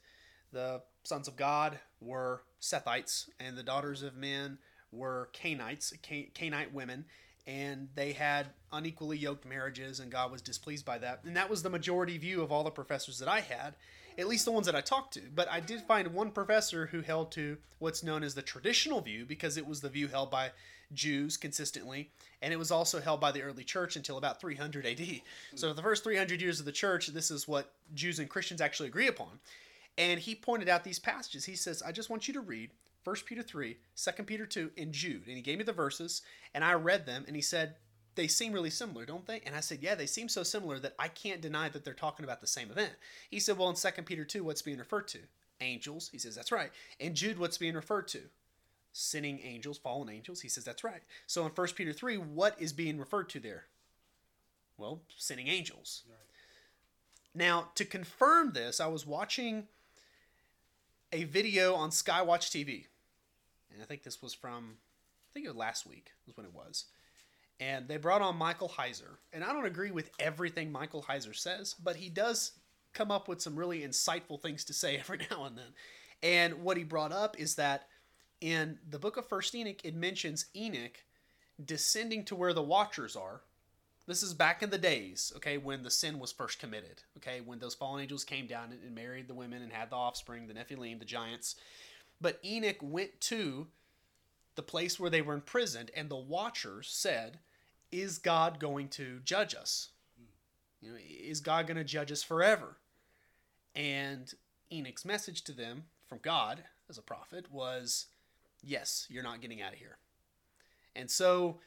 the 0.52 0.82
sons 1.04 1.28
of 1.28 1.36
God 1.36 1.78
were 2.00 2.42
Sethites 2.60 3.28
and 3.38 3.56
the 3.56 3.62
daughters 3.62 4.02
of 4.02 4.16
men 4.16 4.58
were 4.90 5.28
Canaanites, 5.32 5.92
Ca- 6.06 6.30
Canaanite 6.34 6.72
women, 6.72 7.04
and 7.48 7.88
they 7.94 8.12
had 8.12 8.48
unequally 8.72 9.16
yoked 9.16 9.46
marriages, 9.46 10.00
and 10.00 10.12
God 10.12 10.30
was 10.30 10.42
displeased 10.42 10.84
by 10.84 10.98
that. 10.98 11.20
And 11.24 11.34
that 11.34 11.48
was 11.48 11.62
the 11.62 11.70
majority 11.70 12.18
view 12.18 12.42
of 12.42 12.52
all 12.52 12.62
the 12.62 12.70
professors 12.70 13.18
that 13.20 13.28
I 13.28 13.40
had, 13.40 13.74
at 14.18 14.28
least 14.28 14.44
the 14.44 14.52
ones 14.52 14.66
that 14.66 14.76
I 14.76 14.82
talked 14.82 15.14
to. 15.14 15.22
But 15.34 15.50
I 15.50 15.58
did 15.60 15.80
find 15.80 16.08
one 16.08 16.30
professor 16.30 16.86
who 16.86 17.00
held 17.00 17.32
to 17.32 17.56
what's 17.78 18.02
known 18.02 18.22
as 18.22 18.34
the 18.34 18.42
traditional 18.42 19.00
view 19.00 19.24
because 19.24 19.56
it 19.56 19.66
was 19.66 19.80
the 19.80 19.88
view 19.88 20.08
held 20.08 20.30
by 20.30 20.50
Jews 20.92 21.38
consistently, 21.38 22.10
and 22.42 22.52
it 22.52 22.58
was 22.58 22.70
also 22.70 23.00
held 23.00 23.18
by 23.18 23.32
the 23.32 23.42
early 23.42 23.64
church 23.64 23.96
until 23.96 24.18
about 24.18 24.40
300 24.42 24.84
AD. 24.84 25.22
So, 25.54 25.72
the 25.72 25.82
first 25.82 26.04
300 26.04 26.42
years 26.42 26.60
of 26.60 26.66
the 26.66 26.72
church, 26.72 27.06
this 27.08 27.30
is 27.30 27.48
what 27.48 27.72
Jews 27.94 28.18
and 28.18 28.28
Christians 28.28 28.60
actually 28.60 28.90
agree 28.90 29.08
upon. 29.08 29.40
And 29.96 30.20
he 30.20 30.34
pointed 30.34 30.68
out 30.68 30.84
these 30.84 30.98
passages. 30.98 31.46
He 31.46 31.56
says, 31.56 31.82
I 31.82 31.92
just 31.92 32.10
want 32.10 32.28
you 32.28 32.34
to 32.34 32.40
read 32.40 32.70
1 33.08 33.16
Peter 33.24 33.42
3, 33.42 33.78
2 33.96 34.22
Peter 34.24 34.44
2, 34.44 34.72
and 34.76 34.92
Jude. 34.92 35.26
And 35.26 35.36
he 35.36 35.42
gave 35.42 35.56
me 35.56 35.64
the 35.64 35.72
verses, 35.72 36.20
and 36.52 36.62
I 36.62 36.74
read 36.74 37.06
them, 37.06 37.24
and 37.26 37.34
he 37.34 37.40
said, 37.40 37.76
They 38.16 38.28
seem 38.28 38.52
really 38.52 38.68
similar, 38.68 39.06
don't 39.06 39.26
they? 39.26 39.40
And 39.46 39.56
I 39.56 39.60
said, 39.60 39.78
Yeah, 39.80 39.94
they 39.94 40.04
seem 40.04 40.28
so 40.28 40.42
similar 40.42 40.78
that 40.80 40.94
I 40.98 41.08
can't 41.08 41.40
deny 41.40 41.70
that 41.70 41.86
they're 41.86 41.94
talking 41.94 42.24
about 42.24 42.42
the 42.42 42.46
same 42.46 42.70
event. 42.70 42.92
He 43.30 43.40
said, 43.40 43.56
Well, 43.56 43.70
in 43.70 43.76
2 43.76 44.02
Peter 44.02 44.26
2, 44.26 44.44
what's 44.44 44.60
being 44.60 44.76
referred 44.76 45.08
to? 45.08 45.20
Angels. 45.62 46.10
He 46.12 46.18
says, 46.18 46.34
That's 46.34 46.52
right. 46.52 46.70
And 47.00 47.14
Jude, 47.14 47.38
what's 47.38 47.56
being 47.56 47.74
referred 47.74 48.08
to? 48.08 48.20
Sinning 48.92 49.40
angels, 49.42 49.78
fallen 49.78 50.10
angels. 50.10 50.42
He 50.42 50.50
says, 50.50 50.64
That's 50.64 50.84
right. 50.84 51.02
So 51.26 51.46
in 51.46 51.52
1 51.52 51.66
Peter 51.68 51.94
3, 51.94 52.18
what 52.18 52.60
is 52.60 52.74
being 52.74 52.98
referred 52.98 53.30
to 53.30 53.40
there? 53.40 53.64
Well, 54.76 55.00
sinning 55.16 55.48
angels. 55.48 56.02
Now, 57.34 57.70
to 57.74 57.86
confirm 57.86 58.52
this, 58.52 58.80
I 58.80 58.86
was 58.86 59.06
watching 59.06 59.68
a 61.12 61.24
video 61.24 61.74
on 61.74 61.90
Skywatch 61.90 62.50
TV. 62.50 62.86
And 63.72 63.82
I 63.82 63.84
think 63.84 64.02
this 64.02 64.22
was 64.22 64.34
from, 64.34 64.76
I 65.30 65.30
think 65.32 65.46
it 65.46 65.50
was 65.50 65.56
last 65.56 65.86
week, 65.86 66.10
was 66.26 66.36
when 66.36 66.46
it 66.46 66.54
was. 66.54 66.86
And 67.60 67.88
they 67.88 67.96
brought 67.96 68.22
on 68.22 68.36
Michael 68.36 68.68
Heiser. 68.68 69.16
And 69.32 69.42
I 69.42 69.52
don't 69.52 69.66
agree 69.66 69.90
with 69.90 70.10
everything 70.20 70.70
Michael 70.70 71.04
Heiser 71.08 71.34
says, 71.34 71.74
but 71.74 71.96
he 71.96 72.08
does 72.08 72.52
come 72.94 73.10
up 73.10 73.28
with 73.28 73.40
some 73.40 73.56
really 73.56 73.80
insightful 73.80 74.40
things 74.40 74.64
to 74.64 74.72
say 74.72 74.96
every 75.00 75.18
now 75.30 75.44
and 75.44 75.56
then. 75.56 75.72
And 76.22 76.62
what 76.62 76.76
he 76.76 76.84
brought 76.84 77.12
up 77.12 77.38
is 77.38 77.56
that 77.56 77.86
in 78.40 78.78
the 78.88 78.98
book 78.98 79.16
of 79.16 79.28
First 79.28 79.54
Enoch, 79.54 79.84
it 79.84 79.94
mentions 79.94 80.46
Enoch 80.54 81.04
descending 81.64 82.24
to 82.26 82.36
where 82.36 82.52
the 82.52 82.62
Watchers 82.62 83.16
are. 83.16 83.42
This 84.06 84.22
is 84.22 84.32
back 84.32 84.62
in 84.62 84.70
the 84.70 84.78
days, 84.78 85.32
okay, 85.36 85.58
when 85.58 85.82
the 85.82 85.90
sin 85.90 86.18
was 86.18 86.32
first 86.32 86.58
committed, 86.58 87.02
okay, 87.18 87.42
when 87.42 87.58
those 87.58 87.74
fallen 87.74 88.00
angels 88.00 88.24
came 88.24 88.46
down 88.46 88.72
and 88.72 88.94
married 88.94 89.28
the 89.28 89.34
women 89.34 89.60
and 89.60 89.70
had 89.70 89.90
the 89.90 89.96
offspring, 89.96 90.46
the 90.46 90.54
Nephilim, 90.54 90.98
the 90.98 91.04
giants. 91.04 91.56
But 92.20 92.40
Enoch 92.44 92.78
went 92.80 93.20
to 93.22 93.68
the 94.56 94.62
place 94.62 94.98
where 94.98 95.10
they 95.10 95.22
were 95.22 95.34
imprisoned, 95.34 95.90
and 95.96 96.08
the 96.08 96.16
Watchers 96.16 96.88
said, 96.88 97.38
Is 97.92 98.18
God 98.18 98.58
going 98.58 98.88
to 98.90 99.20
judge 99.24 99.54
us? 99.54 99.90
You 100.80 100.92
know, 100.92 100.98
is 100.98 101.40
God 101.40 101.66
going 101.66 101.76
to 101.76 101.84
judge 101.84 102.10
us 102.12 102.22
forever? 102.22 102.76
And 103.74 104.32
Enoch's 104.72 105.04
message 105.04 105.42
to 105.44 105.52
them 105.52 105.84
from 106.08 106.18
God 106.22 106.64
as 106.88 106.98
a 106.98 107.02
prophet 107.02 107.52
was, 107.52 108.06
Yes, 108.62 109.06
you're 109.08 109.22
not 109.22 109.40
getting 109.40 109.62
out 109.62 109.72
of 109.72 109.78
here. 109.78 109.98
And 110.96 111.10
so, 111.10 111.60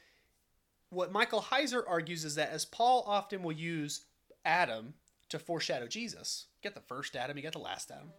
what 0.90 1.14
Michael 1.14 1.42
Heiser 1.42 1.84
argues 1.88 2.26
is 2.26 2.36
that 2.36 2.52
as 2.52 2.66
Paul 2.66 3.06
often 3.08 3.44
will 3.44 3.54
use 3.54 4.02
Adam 4.44 4.96
to 5.30 5.40
foreshadow 5.40 5.88
Jesus, 5.88 6.48
get 6.62 6.76
the 6.76 6.82
first 6.82 7.16
Adam, 7.16 7.38
you 7.38 7.44
get 7.44 7.54
the 7.54 7.60
last 7.60 7.90
Adam. 7.90 8.10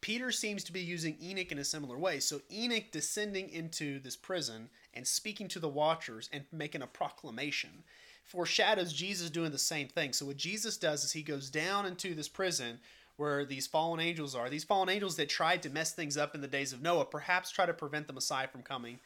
Peter 0.00 0.30
seems 0.30 0.62
to 0.64 0.72
be 0.72 0.80
using 0.80 1.16
Enoch 1.22 1.52
in 1.52 1.58
a 1.58 1.64
similar 1.64 1.98
way. 1.98 2.20
So, 2.20 2.40
Enoch 2.52 2.90
descending 2.92 3.48
into 3.50 3.98
this 3.98 4.16
prison 4.16 4.68
and 4.94 5.06
speaking 5.06 5.48
to 5.48 5.58
the 5.58 5.68
watchers 5.68 6.28
and 6.32 6.44
making 6.52 6.82
a 6.82 6.86
proclamation 6.86 7.82
foreshadows 8.24 8.92
Jesus 8.92 9.30
doing 9.30 9.52
the 9.52 9.58
same 9.58 9.88
thing. 9.88 10.12
So, 10.12 10.26
what 10.26 10.36
Jesus 10.36 10.76
does 10.76 11.04
is 11.04 11.12
he 11.12 11.22
goes 11.22 11.50
down 11.50 11.86
into 11.86 12.14
this 12.14 12.28
prison 12.28 12.78
where 13.16 13.44
these 13.44 13.66
fallen 13.66 14.00
angels 14.00 14.34
are. 14.34 14.50
These 14.50 14.64
fallen 14.64 14.88
angels 14.88 15.16
that 15.16 15.28
tried 15.28 15.62
to 15.62 15.70
mess 15.70 15.92
things 15.92 16.16
up 16.16 16.34
in 16.34 16.40
the 16.40 16.48
days 16.48 16.72
of 16.72 16.82
Noah, 16.82 17.06
perhaps 17.06 17.50
try 17.50 17.66
to 17.66 17.72
prevent 17.72 18.06
the 18.06 18.12
Messiah 18.12 18.48
from 18.48 18.62
coming 18.62 18.98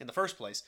in 0.00 0.06
the 0.06 0.12
first 0.12 0.36
place, 0.36 0.64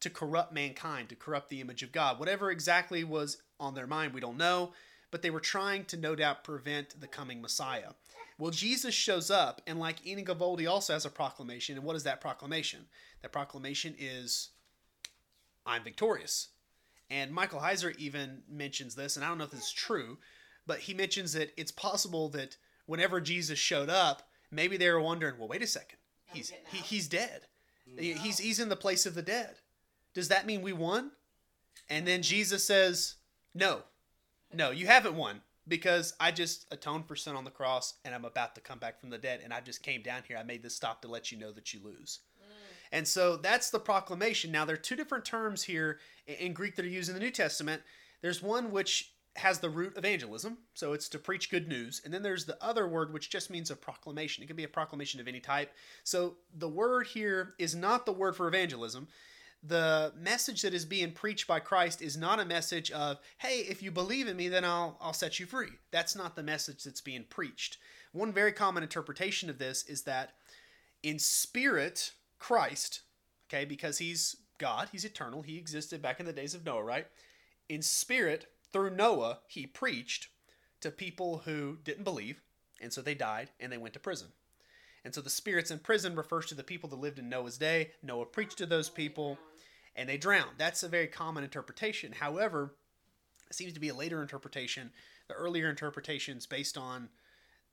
to 0.00 0.10
corrupt 0.10 0.52
mankind, 0.52 1.08
to 1.08 1.16
corrupt 1.16 1.50
the 1.50 1.60
image 1.60 1.82
of 1.82 1.90
God. 1.90 2.20
Whatever 2.20 2.50
exactly 2.50 3.02
was 3.02 3.38
on 3.58 3.74
their 3.74 3.88
mind, 3.88 4.14
we 4.14 4.20
don't 4.20 4.36
know, 4.36 4.72
but 5.10 5.22
they 5.22 5.30
were 5.30 5.40
trying 5.40 5.84
to 5.86 5.96
no 5.96 6.14
doubt 6.14 6.44
prevent 6.44 7.00
the 7.00 7.06
coming 7.06 7.40
Messiah. 7.40 7.92
Well, 8.38 8.50
Jesus 8.50 8.94
shows 8.94 9.30
up, 9.30 9.60
and 9.66 9.78
like 9.78 10.06
Enoch 10.06 10.26
Gavoldi 10.26 10.70
also 10.70 10.92
has 10.92 11.04
a 11.04 11.10
proclamation. 11.10 11.76
And 11.76 11.84
what 11.84 11.96
is 11.96 12.04
that 12.04 12.20
proclamation? 12.20 12.86
That 13.22 13.32
proclamation 13.32 13.94
is, 13.98 14.50
I'm 15.66 15.82
victorious. 15.82 16.48
And 17.10 17.32
Michael 17.32 17.60
Heiser 17.60 17.96
even 17.98 18.42
mentions 18.48 18.94
this, 18.94 19.16
and 19.16 19.24
I 19.24 19.28
don't 19.28 19.38
know 19.38 19.44
if 19.44 19.50
this 19.50 19.66
is 19.66 19.72
true, 19.72 20.18
but 20.66 20.80
he 20.80 20.94
mentions 20.94 21.32
that 21.32 21.52
it's 21.56 21.72
possible 21.72 22.28
that 22.30 22.56
whenever 22.86 23.20
Jesus 23.20 23.58
showed 23.58 23.88
up, 23.88 24.28
maybe 24.50 24.76
they 24.76 24.90
were 24.90 25.00
wondering, 25.00 25.38
well, 25.38 25.48
wait 25.48 25.62
a 25.62 25.66
second, 25.66 25.98
he's 26.26 26.52
he, 26.70 26.78
he's 26.78 27.08
dead. 27.08 27.42
He's 27.96 28.38
he's 28.38 28.60
in 28.60 28.68
the 28.68 28.76
place 28.76 29.06
of 29.06 29.14
the 29.14 29.22
dead. 29.22 29.56
Does 30.12 30.28
that 30.28 30.46
mean 30.46 30.60
we 30.60 30.74
won? 30.74 31.12
And 31.88 32.06
then 32.06 32.22
Jesus 32.22 32.62
says, 32.64 33.14
no, 33.54 33.82
no, 34.52 34.70
you 34.70 34.86
haven't 34.86 35.14
won 35.14 35.40
because 35.66 36.14
I 36.18 36.30
just 36.30 36.66
atoned 36.70 37.06
for 37.06 37.16
sin 37.16 37.36
on 37.36 37.44
the 37.44 37.50
cross 37.50 37.94
and 38.04 38.14
I'm 38.14 38.24
about 38.24 38.54
to 38.54 38.60
come 38.60 38.78
back 38.78 39.00
from 39.00 39.10
the 39.10 39.18
dead 39.18 39.40
and 39.44 39.52
I 39.52 39.60
just 39.60 39.82
came 39.82 40.02
down 40.02 40.22
here. 40.26 40.38
I 40.38 40.42
made 40.42 40.62
this 40.62 40.74
stop 40.74 41.02
to 41.02 41.08
let 41.08 41.30
you 41.30 41.38
know 41.38 41.52
that 41.52 41.74
you 41.74 41.80
lose. 41.84 42.20
Mm. 42.40 42.52
And 42.92 43.08
so 43.08 43.36
that's 43.36 43.70
the 43.70 43.78
proclamation. 43.78 44.50
Now, 44.50 44.64
there 44.64 44.74
are 44.74 44.78
two 44.78 44.96
different 44.96 45.24
terms 45.24 45.62
here 45.62 45.98
in 46.26 46.52
Greek 46.52 46.76
that 46.76 46.84
are 46.84 46.88
used 46.88 47.08
in 47.08 47.14
the 47.14 47.20
New 47.20 47.30
Testament. 47.30 47.82
There's 48.22 48.42
one 48.42 48.70
which 48.70 49.12
has 49.36 49.60
the 49.60 49.70
root 49.70 49.96
evangelism, 49.96 50.58
so 50.74 50.92
it's 50.92 51.08
to 51.08 51.18
preach 51.18 51.50
good 51.50 51.68
news. 51.68 52.02
And 52.04 52.12
then 52.12 52.22
there's 52.22 52.44
the 52.44 52.62
other 52.62 52.88
word 52.88 53.12
which 53.12 53.30
just 53.30 53.50
means 53.50 53.70
a 53.70 53.76
proclamation. 53.76 54.42
It 54.42 54.46
can 54.48 54.56
be 54.56 54.64
a 54.64 54.68
proclamation 54.68 55.20
of 55.20 55.28
any 55.28 55.40
type. 55.40 55.72
So 56.02 56.36
the 56.56 56.68
word 56.68 57.06
here 57.08 57.54
is 57.58 57.74
not 57.74 58.04
the 58.04 58.12
word 58.12 58.36
for 58.36 58.48
evangelism. 58.48 59.06
The 59.62 60.12
message 60.16 60.62
that 60.62 60.72
is 60.72 60.84
being 60.84 61.12
preached 61.12 61.48
by 61.48 61.58
Christ 61.58 62.00
is 62.00 62.16
not 62.16 62.38
a 62.38 62.44
message 62.44 62.90
of, 62.92 63.18
hey, 63.38 63.60
if 63.68 63.82
you 63.82 63.90
believe 63.90 64.28
in 64.28 64.36
me, 64.36 64.48
then 64.48 64.64
I'll, 64.64 64.96
I'll 65.00 65.12
set 65.12 65.40
you 65.40 65.46
free. 65.46 65.70
That's 65.90 66.14
not 66.14 66.36
the 66.36 66.42
message 66.42 66.84
that's 66.84 67.00
being 67.00 67.24
preached. 67.28 67.76
One 68.12 68.32
very 68.32 68.52
common 68.52 68.82
interpretation 68.82 69.50
of 69.50 69.58
this 69.58 69.84
is 69.84 70.02
that 70.02 70.34
in 71.02 71.18
spirit, 71.18 72.12
Christ, 72.38 73.00
okay, 73.48 73.64
because 73.64 73.98
he's 73.98 74.36
God, 74.58 74.88
he's 74.92 75.04
eternal, 75.04 75.42
he 75.42 75.56
existed 75.56 76.02
back 76.02 76.20
in 76.20 76.26
the 76.26 76.32
days 76.32 76.54
of 76.54 76.64
Noah, 76.64 76.82
right? 76.82 77.06
In 77.68 77.82
spirit, 77.82 78.46
through 78.72 78.90
Noah, 78.90 79.40
he 79.48 79.66
preached 79.66 80.28
to 80.80 80.90
people 80.90 81.42
who 81.44 81.78
didn't 81.82 82.04
believe, 82.04 82.40
and 82.80 82.92
so 82.92 83.02
they 83.02 83.14
died 83.14 83.50
and 83.58 83.72
they 83.72 83.78
went 83.78 83.94
to 83.94 84.00
prison. 84.00 84.28
And 85.04 85.14
so 85.14 85.20
the 85.20 85.30
spirits 85.30 85.70
in 85.70 85.78
prison 85.78 86.16
refers 86.16 86.46
to 86.46 86.54
the 86.54 86.64
people 86.64 86.88
that 86.90 86.98
lived 86.98 87.18
in 87.18 87.28
Noah's 87.28 87.56
day. 87.56 87.92
Noah 88.02 88.26
preached 88.26 88.58
to 88.58 88.66
those 88.66 88.88
people 88.88 89.38
and 89.98 90.08
they 90.08 90.16
drowned. 90.16 90.52
That's 90.56 90.84
a 90.84 90.88
very 90.88 91.08
common 91.08 91.42
interpretation. 91.42 92.12
However, 92.12 92.74
it 93.50 93.54
seems 93.54 93.72
to 93.72 93.80
be 93.80 93.88
a 93.88 93.94
later 93.94 94.22
interpretation. 94.22 94.92
The 95.26 95.34
earlier 95.34 95.68
interpretations 95.68 96.46
based 96.46 96.78
on 96.78 97.08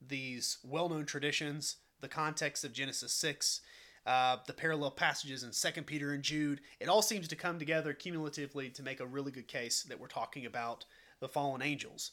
these 0.05 0.57
well-known 0.63 1.05
traditions, 1.05 1.77
the 2.01 2.07
context 2.07 2.65
of 2.65 2.73
Genesis 2.73 3.13
6, 3.13 3.61
uh, 4.07 4.37
the 4.47 4.53
parallel 4.53 4.91
passages 4.91 5.43
in 5.43 5.53
Second 5.53 5.85
Peter 5.85 6.13
and 6.13 6.23
Jude. 6.23 6.61
It 6.79 6.89
all 6.89 7.03
seems 7.03 7.27
to 7.27 7.35
come 7.35 7.59
together 7.59 7.93
cumulatively 7.93 8.69
to 8.71 8.83
make 8.83 8.99
a 8.99 9.05
really 9.05 9.31
good 9.31 9.47
case 9.47 9.83
that 9.83 9.99
we're 9.99 10.07
talking 10.07 10.45
about 10.45 10.85
the 11.19 11.29
fallen 11.29 11.61
angels. 11.61 12.11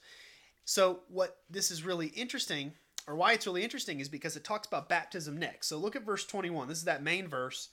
So, 0.64 1.00
what 1.09 1.38
this 1.50 1.71
is 1.71 1.83
really 1.83 2.07
interesting, 2.09 2.73
or 3.09 3.16
why 3.16 3.33
it's 3.33 3.47
really 3.47 3.64
interesting, 3.64 3.99
is 3.99 4.09
because 4.09 4.37
it 4.37 4.45
talks 4.45 4.69
about 4.69 4.88
baptism 4.88 5.37
next. 5.37 5.66
So, 5.66 5.76
look 5.76 5.97
at 5.97 6.07
verse 6.07 6.25
21. 6.25 6.69
This 6.69 6.78
is 6.78 6.85
that 6.85 7.02
main 7.02 7.26
verse. 7.28 7.69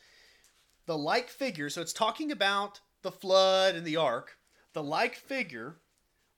The 0.89 0.97
like 0.97 1.29
figure, 1.29 1.69
so 1.69 1.83
it's 1.83 1.93
talking 1.93 2.31
about 2.31 2.79
the 3.03 3.11
flood 3.11 3.75
and 3.75 3.85
the 3.85 3.95
ark. 3.95 4.39
The 4.73 4.81
like 4.81 5.13
figure, 5.13 5.75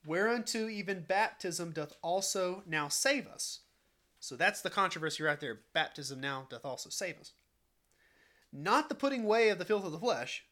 whereunto 0.06 0.68
even 0.68 1.06
baptism 1.08 1.72
doth 1.72 1.94
also 2.02 2.62
now 2.68 2.90
save 2.90 3.28
us. 3.28 3.62
So, 4.20 4.36
that's 4.36 4.60
the 4.60 4.70
controversy 4.70 5.24
right 5.24 5.40
there. 5.40 5.62
Baptism 5.72 6.20
now 6.20 6.48
doth 6.50 6.66
also 6.66 6.90
save 6.90 7.18
us 7.18 7.32
not 8.52 8.90
the 8.90 8.96
putting 8.96 9.24
away 9.24 9.48
of 9.48 9.58
the 9.58 9.64
filth 9.64 9.86
of 9.86 9.94
the 9.94 10.00
flesh, 10.00 10.44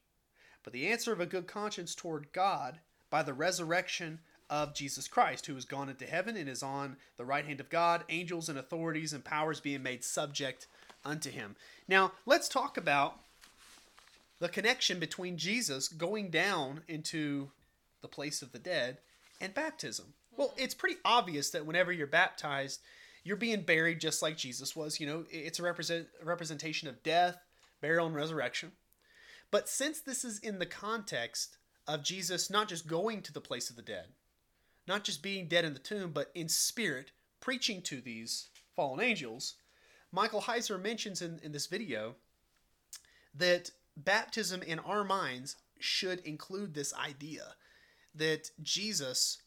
but 0.63 0.72
the 0.72 0.88
answer 0.88 1.12
of 1.12 1.20
a 1.20 1.25
good 1.25 1.46
conscience 1.46 1.94
toward 1.94 2.32
God 2.32 2.79
by 3.10 3.22
the 3.22 3.34
resurrection 3.34 4.20
of 4.50 4.74
Jesus 4.74 5.10
Christ, 5.10 5.46
who 5.48 5.56
has 5.56 5.65
gone 5.65 5.89
into 5.89 6.06
heaven 6.06 6.38
and 6.38 6.48
is 6.48 6.63
on 6.63 6.96
the 7.18 7.25
right 7.25 7.46
hand 7.46 7.60
of 7.60 7.70
God, 7.70 8.06
angels 8.08 8.48
and 8.48 8.58
authorities 8.58 9.12
and 9.12 9.25
powers 9.25 9.60
being 9.60 9.84
made 9.84 10.06
subject 10.06 10.68
unto 11.03 11.29
him. 11.29 11.58
Now, 11.86 12.13
let's 12.25 12.48
talk 12.48 12.77
about 12.77 13.20
the 14.39 14.50
connection 14.50 15.00
between 15.00 15.38
Jesus 15.38 15.88
going 15.88 16.29
down 16.29 16.81
into 16.88 17.51
the 18.01 18.08
place 18.08 18.41
of 18.41 18.51
the 18.51 18.60
dead 18.60 18.98
and 19.41 19.53
baptism. 19.53 20.13
Well, 20.36 20.50
hmm. 20.50 20.63
it's 20.63 20.74
pretty 20.74 20.98
obvious 21.05 21.50
that 21.51 21.65
whenever 21.65 21.91
you're 21.91 22.08
baptized, 22.08 22.81
you're 23.24 23.38
being 23.38 23.62
buried 23.62 24.00
just 24.00 24.22
like 24.22 24.38
Jesus 24.38 24.75
was. 24.75 25.00
You 25.00 25.08
know, 25.08 25.25
it's 25.29 25.60
a 25.60 25.63
represent, 25.63 26.08
representation 26.24 26.88
of 26.88 27.03
death, 27.03 27.38
burial, 27.81 28.08
and 28.08 28.15
resurrection. 28.15 28.72
But 29.51 29.67
since 29.67 30.00
this 30.00 30.24
is 30.24 30.39
in 30.39 30.60
the 30.60 30.65
context 30.65 31.58
of 31.88 32.03
Jesus 32.03 32.50
not 32.50 32.69
just 32.69 32.88
going 32.88 33.22
to 33.24 33.34
the 33.34 33.41
place 33.41 33.69
of 33.69 33.75
the 33.75 33.81
dead, 33.81 34.05
not 34.88 35.03
just 35.03 35.24
being 35.24 35.48
dead 35.48 35.65
in 35.65 35.74
the 35.74 35.79
tomb, 35.79 36.12
but 36.13 36.31
in 36.36 36.48
spirit 36.48 37.12
preaching 37.39 37.81
to 37.84 38.00
these 38.00 38.50
fallen 38.75 39.00
angels, 39.03 39.55
Michael 40.12 40.41
Heiser 40.41 40.81
mentions 40.81 41.22
in, 41.22 41.39
in 41.43 41.51
this 41.51 41.67
video 41.67 42.15
that 43.36 43.72
baptism 44.03 44.62
in 44.63 44.79
our 44.79 45.03
minds 45.03 45.56
should 45.79 46.20
include 46.22 46.74
this 46.74 46.94
idea 46.94 47.56
that 48.15 48.50
Jesus 48.62 49.41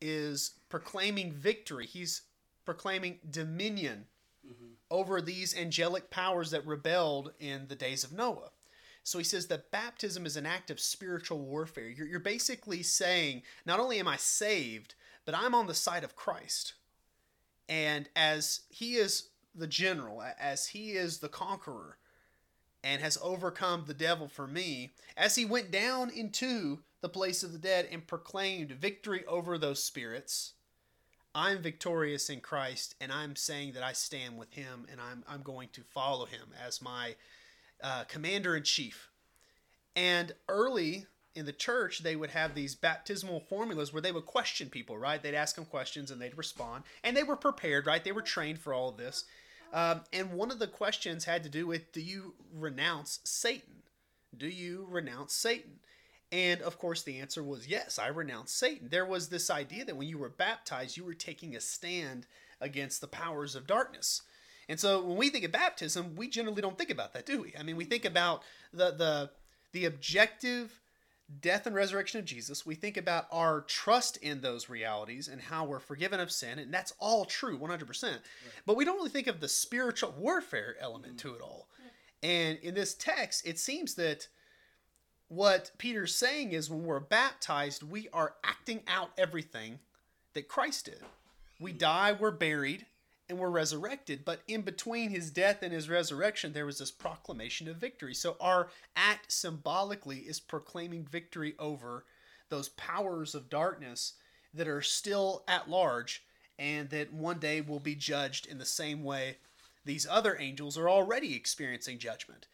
is 0.00 0.52
proclaiming 0.68 1.32
victory. 1.32 1.86
He's 1.86 2.22
proclaiming 2.64 3.18
dominion 3.28 4.06
mm-hmm. 4.46 4.72
over 4.90 5.20
these 5.20 5.56
angelic 5.56 6.10
powers 6.10 6.50
that 6.50 6.66
rebelled 6.66 7.32
in 7.38 7.68
the 7.68 7.74
days 7.74 8.04
of 8.04 8.12
Noah. 8.12 8.50
So 9.02 9.16
he 9.16 9.24
says 9.24 9.46
that 9.46 9.70
baptism 9.70 10.26
is 10.26 10.36
an 10.36 10.44
act 10.44 10.70
of 10.70 10.78
spiritual 10.78 11.38
warfare. 11.38 11.88
You're, 11.88 12.06
you're 12.06 12.20
basically 12.20 12.82
saying, 12.82 13.42
not 13.64 13.80
only 13.80 13.98
am 13.98 14.08
I 14.08 14.16
saved, 14.16 14.94
but 15.24 15.34
I'm 15.34 15.54
on 15.54 15.66
the 15.66 15.74
side 15.74 16.04
of 16.04 16.14
Christ. 16.14 16.74
And 17.68 18.08
as 18.14 18.60
he 18.68 18.96
is 18.96 19.30
the 19.54 19.66
general, 19.66 20.22
as 20.38 20.68
he 20.68 20.90
is 20.92 21.18
the 21.18 21.28
conqueror, 21.28 21.96
and 22.82 23.02
has 23.02 23.18
overcome 23.22 23.84
the 23.86 23.94
devil 23.94 24.28
for 24.28 24.46
me, 24.46 24.92
as 25.16 25.34
he 25.34 25.44
went 25.44 25.70
down 25.70 26.10
into 26.10 26.80
the 27.00 27.08
place 27.08 27.42
of 27.42 27.52
the 27.52 27.58
dead 27.58 27.88
and 27.90 28.06
proclaimed 28.06 28.72
victory 28.72 29.24
over 29.26 29.58
those 29.58 29.82
spirits, 29.82 30.54
I'm 31.34 31.62
victorious 31.62 32.30
in 32.30 32.40
Christ, 32.40 32.94
and 33.00 33.12
I'm 33.12 33.36
saying 33.36 33.72
that 33.72 33.82
I 33.82 33.92
stand 33.92 34.38
with 34.38 34.52
Him, 34.54 34.86
and 34.90 35.00
I'm 35.00 35.22
I'm 35.28 35.42
going 35.42 35.68
to 35.74 35.82
follow 35.82 36.24
Him 36.26 36.48
as 36.66 36.82
my 36.82 37.14
uh, 37.82 38.04
commander 38.04 38.56
in 38.56 38.64
chief. 38.64 39.10
And 39.94 40.32
early 40.48 41.06
in 41.34 41.46
the 41.46 41.52
church, 41.52 42.00
they 42.00 42.16
would 42.16 42.30
have 42.30 42.54
these 42.54 42.74
baptismal 42.74 43.40
formulas 43.40 43.92
where 43.92 44.02
they 44.02 44.10
would 44.10 44.26
question 44.26 44.68
people, 44.68 44.98
right? 44.98 45.22
They'd 45.22 45.34
ask 45.34 45.54
them 45.54 45.64
questions 45.64 46.10
and 46.10 46.20
they'd 46.20 46.36
respond, 46.36 46.84
and 47.04 47.16
they 47.16 47.22
were 47.22 47.36
prepared, 47.36 47.86
right? 47.86 48.02
They 48.02 48.12
were 48.12 48.22
trained 48.22 48.58
for 48.58 48.72
all 48.74 48.88
of 48.88 48.96
this. 48.96 49.24
Um, 49.72 50.02
and 50.12 50.32
one 50.32 50.50
of 50.50 50.58
the 50.58 50.66
questions 50.66 51.24
had 51.24 51.42
to 51.42 51.48
do 51.48 51.66
with 51.66 51.92
Do 51.92 52.00
you 52.00 52.34
renounce 52.52 53.20
Satan? 53.24 53.82
Do 54.36 54.48
you 54.48 54.86
renounce 54.88 55.34
Satan? 55.34 55.80
And 56.30 56.60
of 56.60 56.78
course, 56.78 57.02
the 57.02 57.18
answer 57.18 57.42
was 57.42 57.68
yes, 57.68 57.98
I 57.98 58.08
renounce 58.08 58.52
Satan. 58.52 58.88
There 58.90 59.06
was 59.06 59.28
this 59.28 59.50
idea 59.50 59.84
that 59.84 59.96
when 59.96 60.08
you 60.08 60.18
were 60.18 60.28
baptized, 60.28 60.96
you 60.96 61.04
were 61.04 61.14
taking 61.14 61.56
a 61.56 61.60
stand 61.60 62.26
against 62.60 63.00
the 63.00 63.06
powers 63.06 63.54
of 63.54 63.66
darkness. 63.66 64.22
And 64.68 64.78
so 64.78 65.02
when 65.02 65.16
we 65.16 65.30
think 65.30 65.44
of 65.44 65.52
baptism, 65.52 66.14
we 66.16 66.28
generally 66.28 66.60
don't 66.60 66.76
think 66.76 66.90
about 66.90 67.14
that, 67.14 67.24
do 67.24 67.42
we? 67.42 67.54
I 67.58 67.62
mean, 67.62 67.76
we 67.76 67.84
think 67.84 68.04
about 68.04 68.42
the 68.72 68.90
the 68.90 69.30
the 69.72 69.86
objective 69.86 70.80
death 71.40 71.66
and 71.66 71.74
resurrection 71.74 72.18
of 72.18 72.24
Jesus. 72.24 72.64
We 72.64 72.74
think 72.74 72.96
about 72.96 73.26
our 73.30 73.62
trust 73.62 74.16
in 74.18 74.40
those 74.40 74.68
realities 74.68 75.28
and 75.28 75.40
how 75.40 75.64
we're 75.64 75.78
forgiven 75.78 76.20
of 76.20 76.32
sin, 76.32 76.58
and 76.58 76.72
that's 76.72 76.94
all 76.98 77.24
true, 77.24 77.58
100%. 77.58 78.02
Right. 78.02 78.20
But 78.64 78.76
we 78.76 78.84
don't 78.84 78.96
really 78.96 79.10
think 79.10 79.26
of 79.26 79.40
the 79.40 79.48
spiritual 79.48 80.14
warfare 80.18 80.76
element 80.80 81.16
mm-hmm. 81.16 81.28
to 81.28 81.34
it 81.34 81.42
all. 81.42 81.68
And 82.22 82.58
in 82.58 82.74
this 82.74 82.94
text, 82.94 83.46
it 83.46 83.58
seems 83.58 83.94
that 83.94 84.26
what 85.28 85.70
Peter's 85.78 86.14
saying 86.14 86.52
is 86.52 86.70
when 86.70 86.84
we're 86.84 87.00
baptized, 87.00 87.82
we 87.82 88.08
are 88.12 88.34
acting 88.42 88.80
out 88.88 89.10
everything 89.18 89.78
that 90.34 90.48
Christ 90.48 90.86
did. 90.86 91.02
We 91.60 91.72
die, 91.72 92.16
we're 92.18 92.30
buried, 92.30 92.86
and 93.28 93.38
we're 93.38 93.50
resurrected. 93.50 94.24
But 94.24 94.40
in 94.48 94.62
between 94.62 95.10
his 95.10 95.30
death 95.30 95.62
and 95.62 95.72
his 95.72 95.88
resurrection, 95.88 96.52
there 96.52 96.66
was 96.66 96.78
this 96.78 96.90
proclamation 96.90 97.68
of 97.68 97.76
victory. 97.76 98.14
So 98.14 98.36
our 98.40 98.68
act 98.96 99.32
symbolically 99.32 100.18
is 100.18 100.40
proclaiming 100.40 101.04
victory 101.04 101.54
over 101.58 102.04
those 102.48 102.70
powers 102.70 103.34
of 103.34 103.50
darkness 103.50 104.14
that 104.54 104.68
are 104.68 104.82
still 104.82 105.44
at 105.46 105.68
large 105.68 106.24
and 106.58 106.88
that 106.90 107.12
one 107.12 107.38
day 107.38 107.60
will 107.60 107.80
be 107.80 107.94
judged 107.94 108.46
in 108.46 108.58
the 108.58 108.64
same 108.64 109.04
way 109.04 109.36
these 109.84 110.06
other 110.08 110.36
angels 110.38 110.76
are 110.76 110.88
already 110.88 111.34
experiencing 111.34 111.98
judgment. 111.98 112.46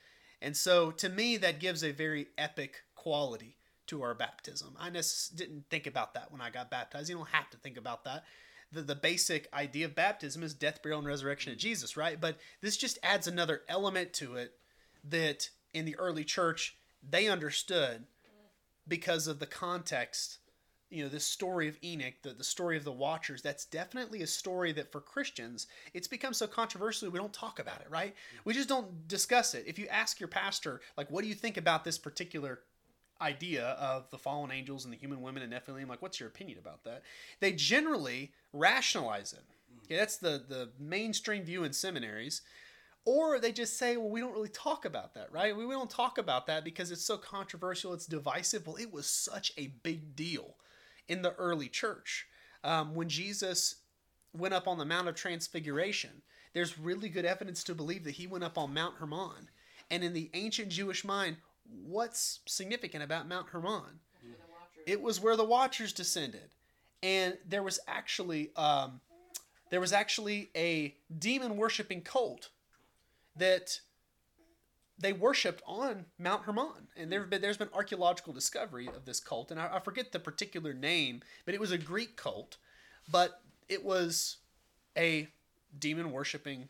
And 0.43 0.57
so 0.57 0.91
to 0.93 1.09
me, 1.09 1.37
that 1.39 1.59
gives 1.61 1.83
a 1.83 1.93
very 1.93 2.27
epic 2.37 2.83
quality 2.95 3.57
to 3.87 4.03
our 4.03 4.15
baptism. 4.15 4.77
I 4.79 4.91
just 4.91 5.37
didn't 5.37 5.65
think 5.71 5.87
about 5.87 6.15
that 6.15 6.31
when 6.31 6.41
I 6.41 6.51
got 6.51 6.71
baptized. 6.71 7.09
You 7.09 7.17
don't 7.17 7.29
have 7.29 7.51
to 7.51 7.57
think 7.57 7.77
about 7.77 8.05
that 8.05 8.25
the, 8.75 8.83
the 8.83 8.95
basic 8.95 9.49
idea 9.55 9.87
of 9.87 9.95
baptism 9.95 10.43
is 10.43 10.55
death, 10.55 10.83
burial, 10.83 10.99
and 10.99 11.09
resurrection 11.09 11.53
of 11.53 11.59
Jesus, 11.59 11.97
right? 11.97 12.21
But 12.21 12.39
this 12.61 12.77
just 12.77 12.99
adds 13.03 13.27
another 13.27 13.63
element 13.69 14.13
to 14.15 14.37
it 14.37 14.53
that 15.09 15.51
in 15.73 15.85
the 15.85 15.97
early 15.97 16.25
church 16.25 16.77
they 17.09 17.29
understood 17.29 18.05
because 18.87 19.27
of 19.27 19.39
the 19.39 19.47
context. 19.47 20.39
You 20.91 21.03
know, 21.03 21.09
this 21.09 21.25
story 21.25 21.67
of 21.67 21.77
Enoch, 21.83 22.15
the, 22.23 22.31
the 22.31 22.45
story 22.45 22.77
of 22.77 22.85
the 22.85 22.93
Watchers, 22.93 23.43
that's 23.43 23.65
definitely 23.65 24.23
a 24.23 24.27
story 24.27 24.71
that 24.73 24.93
for 24.93 25.01
Christians, 25.01 25.67
it's 25.93 26.07
become 26.07 26.33
so 26.33 26.47
controversial 26.47 27.11
we 27.11 27.19
don't 27.19 27.33
talk 27.33 27.59
about 27.59 27.81
it, 27.81 27.89
right? 27.91 28.15
We 28.45 28.55
just 28.55 28.69
don't 28.69 29.09
discuss 29.09 29.55
it. 29.55 29.65
If 29.67 29.79
you 29.79 29.87
ask 29.89 30.21
your 30.21 30.29
pastor, 30.29 30.81
like, 30.97 31.11
what 31.11 31.23
do 31.23 31.29
you 31.29 31.35
think 31.35 31.57
about 31.57 31.85
this 31.85 31.99
particular 31.99 32.61
idea 33.21 33.65
of 33.65 34.11
the 34.11 34.19
fallen 34.19 34.51
angels 34.51 34.85
and 34.85 34.93
the 34.93 34.99
human 34.99 35.23
women 35.23 35.43
and 35.43 35.53
Nephilim. 35.53 35.89
Like, 35.89 36.03
what's 36.03 36.21
your 36.21 36.29
opinion 36.29 36.59
about 36.59 36.85
that? 36.85 37.03
They 37.41 37.53
generally 37.53 38.33
rationalize 38.53 39.33
it. 39.33 39.45
Okay, 39.85 39.97
that's 39.97 40.17
the 40.17 40.43
the 40.49 40.71
mainstream 40.79 41.45
view 41.45 41.65
in 41.65 41.73
seminaries. 41.73 42.43
Or 43.07 43.39
they 43.39 43.53
just 43.53 43.79
say, 43.79 43.99
well, 43.99 44.09
we 44.09 44.21
don't 44.21 44.33
really 44.33 44.49
talk 44.49 44.87
about 44.87 45.13
that, 45.15 45.31
right? 45.31 45.55
We, 45.55 45.67
we 45.67 45.75
don't 45.75 45.91
talk 45.91 46.17
about 46.17 46.47
that 46.47 46.65
because 46.65 46.91
it's 46.91 47.05
so 47.05 47.19
controversial, 47.19 47.93
it's 47.93 48.07
divisive. 48.07 48.67
Well, 48.67 48.77
it 48.77 48.91
was 48.91 49.07
such 49.07 49.53
a 49.59 49.75
big 49.83 50.17
deal 50.17 50.55
in 51.07 51.21
the 51.21 51.35
early 51.35 51.69
church. 51.69 52.27
Um, 52.63 52.95
when 52.95 53.11
Jesus 53.11 53.77
went 54.33 54.55
up 54.55 54.67
on 54.67 54.79
the 54.79 54.87
Mount 54.87 55.09
of 55.09 55.15
Transfiguration, 55.15 56.23
there's 56.55 56.79
really 56.79 57.11
good 57.11 57.27
evidence 57.27 57.63
to 57.65 57.75
believe 57.75 58.05
that 58.05 58.13
he 58.13 58.27
went 58.27 58.45
up 58.45 58.57
on 58.57 58.73
Mount 58.73 58.97
Hermon. 58.97 59.51
And 59.91 60.03
in 60.03 60.15
the 60.15 60.31
ancient 60.33 60.71
Jewish 60.71 61.05
mind, 61.05 61.37
what's 61.69 62.41
significant 62.47 63.03
about 63.03 63.29
Mount 63.29 63.49
Hermon? 63.49 64.01
It 64.87 65.01
was 65.01 65.21
where 65.21 65.37
the 65.37 65.45
Watchers 65.45 65.93
descended, 65.93 66.51
and 67.03 67.39
there 67.47 67.63
was 67.63 67.81
actually 67.89 68.51
um, 68.57 69.01
there 69.71 69.81
was 69.81 69.93
actually 69.93 70.51
a 70.55 70.95
demon 71.19 71.57
worshiping 71.57 72.03
cult 72.03 72.51
that 73.37 73.81
they 74.99 75.13
worshipped 75.13 75.63
on 75.67 76.07
Mount 76.19 76.43
Hermon, 76.43 76.89
and 76.97 77.11
there 77.11 77.25
been 77.25 77.41
there's 77.41 77.57
been 77.57 77.71
archaeological 77.73 78.33
discovery 78.33 78.89
of 78.89 79.05
this 79.05 79.21
cult, 79.21 79.51
and 79.51 79.59
I, 79.59 79.77
I 79.77 79.81
forget 79.81 80.13
the 80.13 80.21
particular 80.21 80.73
name, 80.73 81.23
but 81.45 81.55
it 81.55 81.61
was 81.61 81.73
a 81.73 81.79
Greek 81.79 82.17
cult, 82.17 82.59
but 83.11 83.41
it 83.69 83.85
was 83.85 84.37
a 84.97 85.29
demon 85.79 86.13
worshiping 86.13 86.69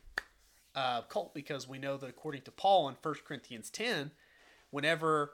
uh, 0.74 1.02
cult 1.02 1.34
because 1.34 1.68
we 1.68 1.78
know 1.78 1.96
that 1.96 2.08
according 2.08 2.42
to 2.42 2.50
Paul 2.50 2.88
in 2.88 2.96
1 3.00 3.14
Corinthians 3.26 3.70
10, 3.70 4.10
whenever 4.74 5.30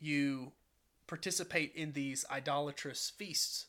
you 0.00 0.52
participate 1.06 1.70
in 1.74 1.92
these 1.92 2.24
idolatrous 2.30 3.12
feasts 3.14 3.66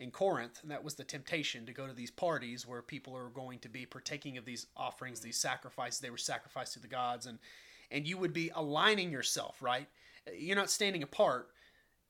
in 0.00 0.10
Corinth, 0.10 0.60
and 0.62 0.70
that 0.70 0.82
was 0.82 0.94
the 0.94 1.04
temptation 1.04 1.66
to 1.66 1.74
go 1.74 1.86
to 1.86 1.92
these 1.92 2.10
parties 2.10 2.66
where 2.66 2.80
people 2.80 3.14
are 3.14 3.28
going 3.28 3.58
to 3.58 3.68
be 3.68 3.84
partaking 3.84 4.38
of 4.38 4.46
these 4.46 4.66
offerings, 4.78 5.20
these 5.20 5.36
sacrifices. 5.36 6.00
They 6.00 6.08
were 6.08 6.16
sacrificed 6.16 6.72
to 6.72 6.80
the 6.80 6.88
gods, 6.88 7.26
and 7.26 7.38
and 7.90 8.06
you 8.06 8.16
would 8.16 8.32
be 8.32 8.50
aligning 8.54 9.12
yourself, 9.12 9.60
right? 9.60 9.86
You're 10.34 10.56
not 10.56 10.70
standing 10.70 11.02
apart. 11.02 11.50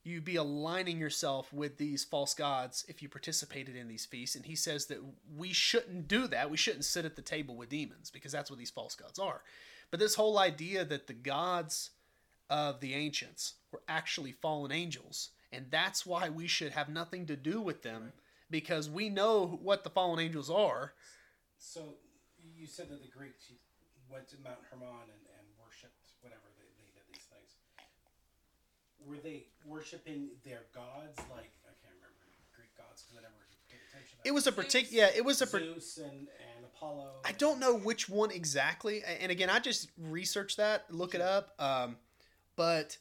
You'd 0.04 0.24
be 0.24 0.36
aligning 0.36 0.98
yourself 0.98 1.52
with 1.52 1.78
these 1.78 2.04
false 2.04 2.32
gods 2.32 2.84
if 2.86 3.02
you 3.02 3.08
participated 3.08 3.74
in 3.74 3.88
these 3.88 4.06
feasts. 4.06 4.36
And 4.36 4.46
he 4.46 4.54
says 4.54 4.86
that 4.86 4.98
we 5.36 5.52
shouldn't 5.52 6.06
do 6.06 6.28
that. 6.28 6.48
We 6.48 6.56
shouldn't 6.56 6.84
sit 6.84 7.04
at 7.04 7.16
the 7.16 7.22
table 7.22 7.56
with 7.56 7.70
demons 7.70 8.08
because 8.08 8.30
that's 8.30 8.50
what 8.50 8.60
these 8.60 8.70
false 8.70 8.94
gods 8.94 9.18
are. 9.18 9.42
But 9.92 10.00
this 10.00 10.14
whole 10.14 10.38
idea 10.38 10.86
that 10.86 11.06
the 11.06 11.12
gods 11.12 11.90
of 12.48 12.80
the 12.80 12.94
ancients 12.94 13.54
were 13.70 13.82
actually 13.86 14.32
fallen 14.32 14.72
angels, 14.72 15.28
and 15.52 15.66
that's 15.70 16.06
why 16.06 16.30
we 16.30 16.46
should 16.48 16.72
have 16.72 16.88
nothing 16.88 17.26
to 17.26 17.36
do 17.36 17.60
with 17.60 17.82
them 17.82 18.12
because 18.50 18.88
we 18.88 19.10
know 19.10 19.60
what 19.62 19.84
the 19.84 19.90
fallen 19.90 20.18
angels 20.18 20.48
are. 20.48 20.94
So 21.58 22.00
you 22.56 22.66
said 22.66 22.88
that 22.88 23.02
the 23.02 23.12
Greeks 23.12 23.52
went 24.10 24.28
to 24.28 24.36
Mount 24.42 24.64
Hermon 24.70 24.88
and, 24.88 25.24
and 25.36 25.44
worshipped 25.60 26.16
whatever 26.22 26.48
they, 26.56 26.64
they 26.80 26.88
did 26.96 27.04
these 27.12 27.28
things. 27.28 27.52
Were 29.04 29.20
they 29.20 29.44
worshiping 29.66 30.30
their 30.42 30.64
gods 30.74 31.20
like 31.28 31.52
I 31.68 31.76
can't 31.84 31.92
remember 32.00 32.32
Greek 32.56 32.72
gods 32.80 33.04
because 33.04 33.20
I 33.20 33.28
never 33.28 33.44
paid 33.68 33.84
attention. 33.92 34.16
It 34.24 34.32
was 34.32 34.46
a 34.46 34.52
particular 34.52 35.04
yeah. 35.04 35.12
It 35.14 35.24
was 35.24 35.42
a 35.42 35.46
Zeus 35.46 35.98
and, 35.98 36.28
and 36.32 36.61
Apollo. 36.82 37.10
I 37.24 37.32
don't 37.32 37.60
know 37.60 37.76
which 37.76 38.08
one 38.08 38.30
exactly, 38.30 39.02
and 39.20 39.30
again, 39.30 39.50
I 39.50 39.58
just 39.58 39.90
researched 39.98 40.56
that, 40.56 40.84
look 40.90 41.14
it 41.14 41.20
up, 41.20 41.54
um, 41.58 41.96
but 42.56 42.98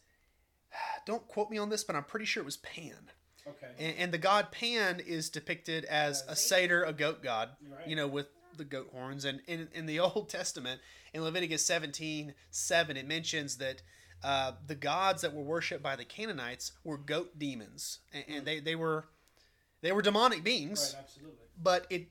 don't 1.05 1.27
quote 1.27 1.49
me 1.49 1.57
on 1.57 1.69
this, 1.69 1.83
but 1.83 1.95
I'm 1.95 2.03
pretty 2.03 2.25
sure 2.25 2.41
it 2.41 2.45
was 2.45 2.57
Pan. 2.57 3.09
Okay. 3.47 3.71
And, 3.79 3.95
and 3.97 4.11
the 4.11 4.19
god 4.19 4.51
Pan 4.51 5.01
is 5.05 5.29
depicted 5.29 5.85
as 5.85 6.23
a 6.27 6.35
satyr, 6.35 6.83
a 6.83 6.93
goat 6.93 7.23
god, 7.23 7.49
right. 7.69 7.87
you 7.87 7.95
know, 7.95 8.07
with 8.07 8.27
the 8.55 8.63
goat 8.63 8.89
horns. 8.93 9.25
And 9.25 9.41
in, 9.47 9.67
in 9.73 9.85
the 9.87 9.99
Old 9.99 10.29
Testament, 10.29 10.79
in 11.13 11.23
Leviticus 11.23 11.65
17 11.65 12.33
7, 12.51 12.97
it 12.97 13.07
mentions 13.07 13.57
that 13.57 13.81
uh, 14.23 14.51
the 14.67 14.75
gods 14.75 15.23
that 15.23 15.33
were 15.33 15.43
worshipped 15.43 15.81
by 15.81 15.95
the 15.95 16.05
Canaanites 16.05 16.73
were 16.83 16.97
goat 16.97 17.39
demons, 17.39 17.99
and, 18.13 18.23
and 18.29 18.45
they, 18.45 18.59
they 18.59 18.75
were 18.75 19.05
they 19.81 19.91
were 19.91 20.03
demonic 20.03 20.43
beings. 20.43 20.93
Right, 20.93 21.03
absolutely. 21.03 21.37
But 21.61 21.87
it 21.89 22.09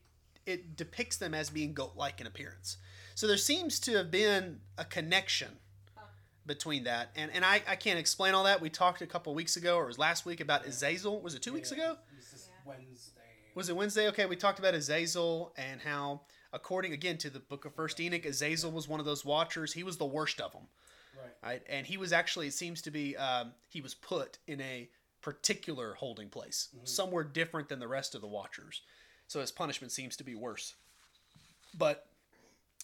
it 0.51 0.77
depicts 0.77 1.17
them 1.17 1.35
as 1.35 1.51
being 1.51 1.73
goat-like 1.73 2.21
in 2.21 2.27
appearance. 2.27 2.77
So 3.15 3.27
there 3.27 3.37
seems 3.37 3.81
to 3.81 3.97
have 3.97 4.11
been 4.11 4.61
a 4.77 4.85
connection 4.85 5.49
between 6.47 6.85
that, 6.85 7.11
and 7.17 7.31
and 7.33 7.45
I, 7.45 7.63
I 7.69 7.77
can't 7.77 7.99
explain 7.99 8.35
all 8.35 8.45
that. 8.45 8.61
We 8.61 8.71
talked 8.71 9.03
a 9.03 9.07
couple 9.07 9.35
weeks 9.35 9.57
ago, 9.57 9.77
or 9.77 9.85
it 9.85 9.89
was 9.89 9.99
last 9.99 10.27
week, 10.27 10.41
about 10.41 10.67
Azazel. 10.67 11.21
Was 11.21 11.35
it 11.35 11.43
two 11.43 11.51
yeah, 11.51 11.55
weeks 11.55 11.73
ago? 11.73 11.97
Was 12.17 12.49
Wednesday. 12.65 13.21
Was 13.55 13.69
it 13.69 13.77
Wednesday? 13.77 14.09
Okay, 14.09 14.27
we 14.27 14.37
talked 14.37 14.59
about 14.59 14.75
Azazel 14.75 15.53
and 15.57 15.81
how, 15.81 16.23
according 16.53 16.93
again 16.93 17.19
to 17.19 17.31
the 17.31 17.41
book 17.41 17.65
of 17.65 17.75
First 17.75 18.01
Enoch, 18.01 18.25
Azazel 18.25 18.71
was 18.71 18.89
one 18.89 19.01
of 19.01 19.07
those 19.07 19.25
watchers. 19.25 19.73
He 19.73 19.83
was 19.83 19.97
the 19.97 20.07
worst 20.07 20.41
of 20.41 20.53
them. 20.53 20.69
Right. 21.17 21.35
right? 21.43 21.63
And 21.69 21.87
he 21.87 21.97
was 21.97 22.13
actually, 22.13 22.47
it 22.47 22.55
seems 22.55 22.81
to 22.83 22.91
be, 22.91 23.17
um, 23.17 23.53
he 23.69 23.81
was 23.81 23.95
put 23.95 24.39
in 24.47 24.61
a 24.61 24.89
particular 25.21 25.95
holding 25.95 26.29
place, 26.29 26.69
mm-hmm. 26.75 26.87
somewhere 26.87 27.25
different 27.25 27.69
than 27.69 27.81
the 27.81 27.89
rest 27.89 28.15
of 28.15 28.21
the 28.21 28.29
watchers. 28.29 28.83
So 29.31 29.39
his 29.39 29.53
punishment 29.53 29.93
seems 29.93 30.17
to 30.17 30.25
be 30.25 30.35
worse. 30.35 30.75
But 31.79 32.09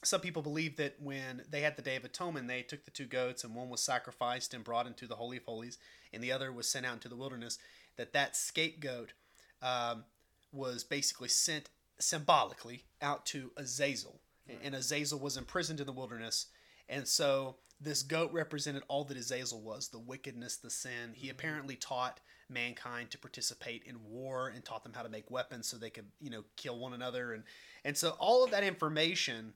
some 0.05 0.21
people 0.21 0.43
believe 0.43 0.77
that 0.77 0.95
when 1.03 1.43
they 1.51 1.63
had 1.63 1.75
the 1.75 1.83
Day 1.83 1.97
of 1.97 2.05
Atonement, 2.05 2.47
they 2.47 2.63
took 2.63 2.85
the 2.85 2.93
two 2.93 3.07
goats 3.07 3.43
and 3.43 3.53
one 3.53 3.69
was 3.69 3.83
sacrificed 3.83 4.55
and 4.55 4.63
brought 4.63 4.87
into 4.87 5.09
the 5.09 5.17
Holy 5.17 5.39
of 5.39 5.43
Holies, 5.43 5.77
and 6.13 6.23
the 6.23 6.31
other 6.31 6.53
was 6.53 6.69
sent 6.69 6.87
out 6.87 6.93
into 6.93 7.09
the 7.09 7.17
wilderness. 7.17 7.59
That 7.97 8.13
that 8.13 8.37
scapegoat 8.37 9.13
um, 9.61 10.05
was 10.53 10.85
basically 10.85 11.31
sent 11.31 11.69
symbolically 11.99 12.85
out 13.03 13.27
to 13.27 13.51
Azazel, 13.57 14.21
and 14.63 14.73
Azazel 14.77 15.19
was 15.19 15.37
imprisoned 15.37 15.81
in 15.81 15.87
the 15.87 15.93
wilderness, 15.93 16.47
and 16.89 17.09
so 17.09 17.57
this 17.81 18.05
goat 18.05 18.33
represented 18.33 18.85
all 18.87 19.03
that 19.07 19.17
Azazel 19.17 19.61
was 19.61 19.89
the 19.89 19.99
wickedness, 19.99 20.59
the 20.59 20.71
sin. 20.71 21.15
He 21.15 21.29
apparently 21.29 21.75
taught 21.75 22.21
mankind 22.49 23.11
to 23.11 23.19
participate 23.19 23.83
in 23.85 23.97
war 24.09 24.49
and 24.49 24.65
taught 24.65 24.83
them 24.83 24.93
how 24.95 25.03
to 25.03 25.09
make 25.09 25.31
weapons 25.31 25.67
so 25.67 25.77
they 25.77 25.91
could, 25.91 26.07
you 26.21 26.31
know, 26.31 26.45
kill 26.57 26.79
one 26.79 26.93
another. 26.93 27.33
And, 27.33 27.45
and 27.85 27.97
so 27.97 28.11
all 28.19 28.45
of 28.45 28.51
that 28.51 28.65
information 28.65 29.55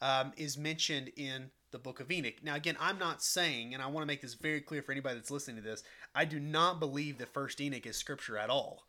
um, 0.00 0.32
is 0.36 0.56
mentioned 0.56 1.10
in 1.16 1.50
the 1.70 1.78
book 1.78 2.00
of 2.00 2.10
Enoch. 2.10 2.42
Now, 2.42 2.54
again, 2.54 2.76
I'm 2.80 2.98
not 2.98 3.22
saying, 3.22 3.74
and 3.74 3.82
I 3.82 3.86
want 3.86 4.02
to 4.02 4.06
make 4.06 4.22
this 4.22 4.34
very 4.34 4.60
clear 4.60 4.82
for 4.82 4.92
anybody 4.92 5.16
that's 5.16 5.30
listening 5.30 5.56
to 5.56 5.62
this, 5.62 5.82
I 6.14 6.24
do 6.24 6.40
not 6.40 6.80
believe 6.80 7.18
that 7.18 7.32
First 7.32 7.60
Enoch 7.60 7.86
is 7.86 7.96
scripture 7.96 8.38
at 8.38 8.50
all. 8.50 8.84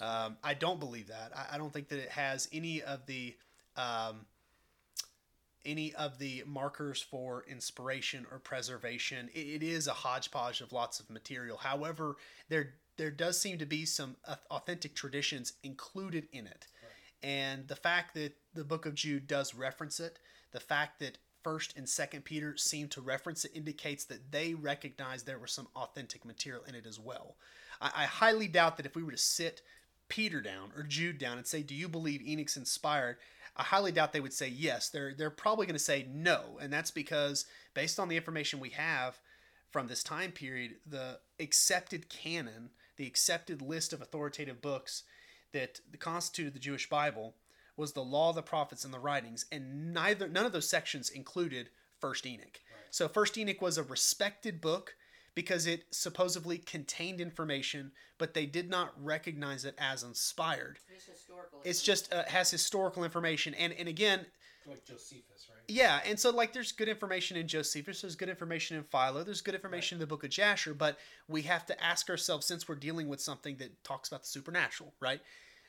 Um, 0.00 0.36
I 0.42 0.54
don't 0.54 0.80
believe 0.80 1.08
that. 1.08 1.32
I, 1.36 1.54
I, 1.54 1.58
don't 1.58 1.72
think 1.72 1.88
that 1.88 1.98
it 1.98 2.10
has 2.10 2.48
any 2.52 2.82
of 2.82 3.04
the 3.06 3.36
um, 3.76 4.26
any 5.68 5.94
of 5.94 6.18
the 6.18 6.42
markers 6.46 7.02
for 7.02 7.44
inspiration 7.46 8.26
or 8.32 8.38
preservation. 8.38 9.28
It, 9.34 9.62
is 9.62 9.86
a 9.86 9.92
hodgepodge 9.92 10.60
of 10.62 10.72
lots 10.72 10.98
of 10.98 11.10
material. 11.10 11.58
However, 11.58 12.16
there 12.48 12.74
there 12.96 13.10
does 13.10 13.40
seem 13.40 13.58
to 13.58 13.66
be 13.66 13.84
some 13.84 14.16
authentic 14.50 14.94
traditions 14.94 15.52
included 15.62 16.26
in 16.32 16.46
it. 16.48 16.66
Right. 16.82 17.30
And 17.30 17.68
the 17.68 17.76
fact 17.76 18.14
that 18.14 18.34
the 18.54 18.64
book 18.64 18.86
of 18.86 18.94
Jude 18.94 19.28
does 19.28 19.54
reference 19.54 20.00
it, 20.00 20.18
the 20.50 20.58
fact 20.58 20.98
that 20.98 21.18
first 21.44 21.76
and 21.76 21.88
second 21.88 22.24
Peter 22.24 22.56
seem 22.56 22.88
to 22.88 23.00
reference 23.00 23.44
it 23.44 23.52
indicates 23.54 24.04
that 24.06 24.32
they 24.32 24.54
recognize 24.54 25.22
there 25.22 25.38
was 25.38 25.52
some 25.52 25.68
authentic 25.76 26.24
material 26.24 26.64
in 26.66 26.74
it 26.74 26.86
as 26.86 26.98
well. 26.98 27.36
I, 27.80 27.90
I 27.94 28.04
highly 28.04 28.48
doubt 28.48 28.76
that 28.78 28.86
if 28.86 28.96
we 28.96 29.04
were 29.04 29.12
to 29.12 29.16
sit 29.16 29.62
Peter 30.08 30.40
down 30.40 30.72
or 30.76 30.82
Jude 30.82 31.18
down 31.18 31.38
and 31.38 31.46
say, 31.46 31.62
Do 31.62 31.74
you 31.74 31.88
believe 31.88 32.22
Enoch's 32.22 32.56
inspired? 32.56 33.18
I 33.58 33.64
highly 33.64 33.90
doubt 33.92 34.12
they 34.12 34.20
would 34.20 34.32
say 34.32 34.48
yes. 34.48 34.88
They're 34.88 35.14
they're 35.14 35.30
probably 35.30 35.66
going 35.66 35.74
to 35.74 35.80
say 35.80 36.06
no, 36.08 36.58
and 36.60 36.72
that's 36.72 36.90
because 36.90 37.44
based 37.74 37.98
on 37.98 38.08
the 38.08 38.16
information 38.16 38.60
we 38.60 38.70
have 38.70 39.18
from 39.70 39.88
this 39.88 40.02
time 40.02 40.32
period, 40.32 40.76
the 40.86 41.18
accepted 41.40 42.08
canon, 42.08 42.70
the 42.96 43.06
accepted 43.06 43.60
list 43.60 43.92
of 43.92 44.00
authoritative 44.00 44.62
books 44.62 45.02
that 45.52 45.80
constituted 45.98 46.54
the 46.54 46.60
Jewish 46.60 46.88
Bible 46.88 47.34
was 47.76 47.92
the 47.92 48.02
law, 48.02 48.32
the 48.32 48.42
prophets, 48.42 48.84
and 48.84 48.94
the 48.94 48.98
writings, 48.98 49.46
and 49.50 49.92
neither 49.92 50.28
none 50.28 50.46
of 50.46 50.52
those 50.52 50.68
sections 50.68 51.10
included 51.10 51.70
First 51.98 52.26
Enoch. 52.26 52.60
Right. 52.70 52.86
So 52.90 53.08
First 53.08 53.36
Enoch 53.38 53.60
was 53.60 53.78
a 53.78 53.82
respected 53.82 54.60
book 54.60 54.94
because 55.38 55.68
it 55.68 55.84
supposedly 55.92 56.58
contained 56.58 57.20
information, 57.20 57.92
but 58.18 58.34
they 58.34 58.44
did 58.44 58.68
not 58.68 58.92
recognize 59.00 59.64
it 59.64 59.76
as 59.78 60.02
inspired. 60.02 60.80
It's 60.92 61.04
historical. 61.04 61.60
It's 61.62 61.80
just 61.80 62.12
uh, 62.12 62.24
has 62.26 62.50
historical 62.50 63.04
information, 63.04 63.54
and 63.54 63.72
and 63.72 63.86
again, 63.86 64.26
like 64.66 64.84
Josephus, 64.84 65.46
right? 65.48 65.62
Yeah, 65.68 66.00
and 66.04 66.18
so 66.18 66.30
like 66.30 66.52
there's 66.52 66.72
good 66.72 66.88
information 66.88 67.36
in 67.36 67.46
Josephus, 67.46 68.00
there's 68.00 68.16
good 68.16 68.28
information 68.28 68.78
in 68.78 68.82
Philo, 68.82 69.22
there's 69.22 69.40
good 69.40 69.54
information 69.54 69.94
right. 69.94 70.02
in 70.02 70.08
the 70.08 70.12
Book 70.12 70.24
of 70.24 70.30
Jasher, 70.30 70.74
but 70.74 70.98
we 71.28 71.42
have 71.42 71.64
to 71.66 71.84
ask 71.84 72.10
ourselves 72.10 72.44
since 72.44 72.68
we're 72.68 72.74
dealing 72.74 73.06
with 73.06 73.20
something 73.20 73.58
that 73.58 73.84
talks 73.84 74.08
about 74.08 74.22
the 74.22 74.28
supernatural, 74.28 74.92
right? 74.98 75.20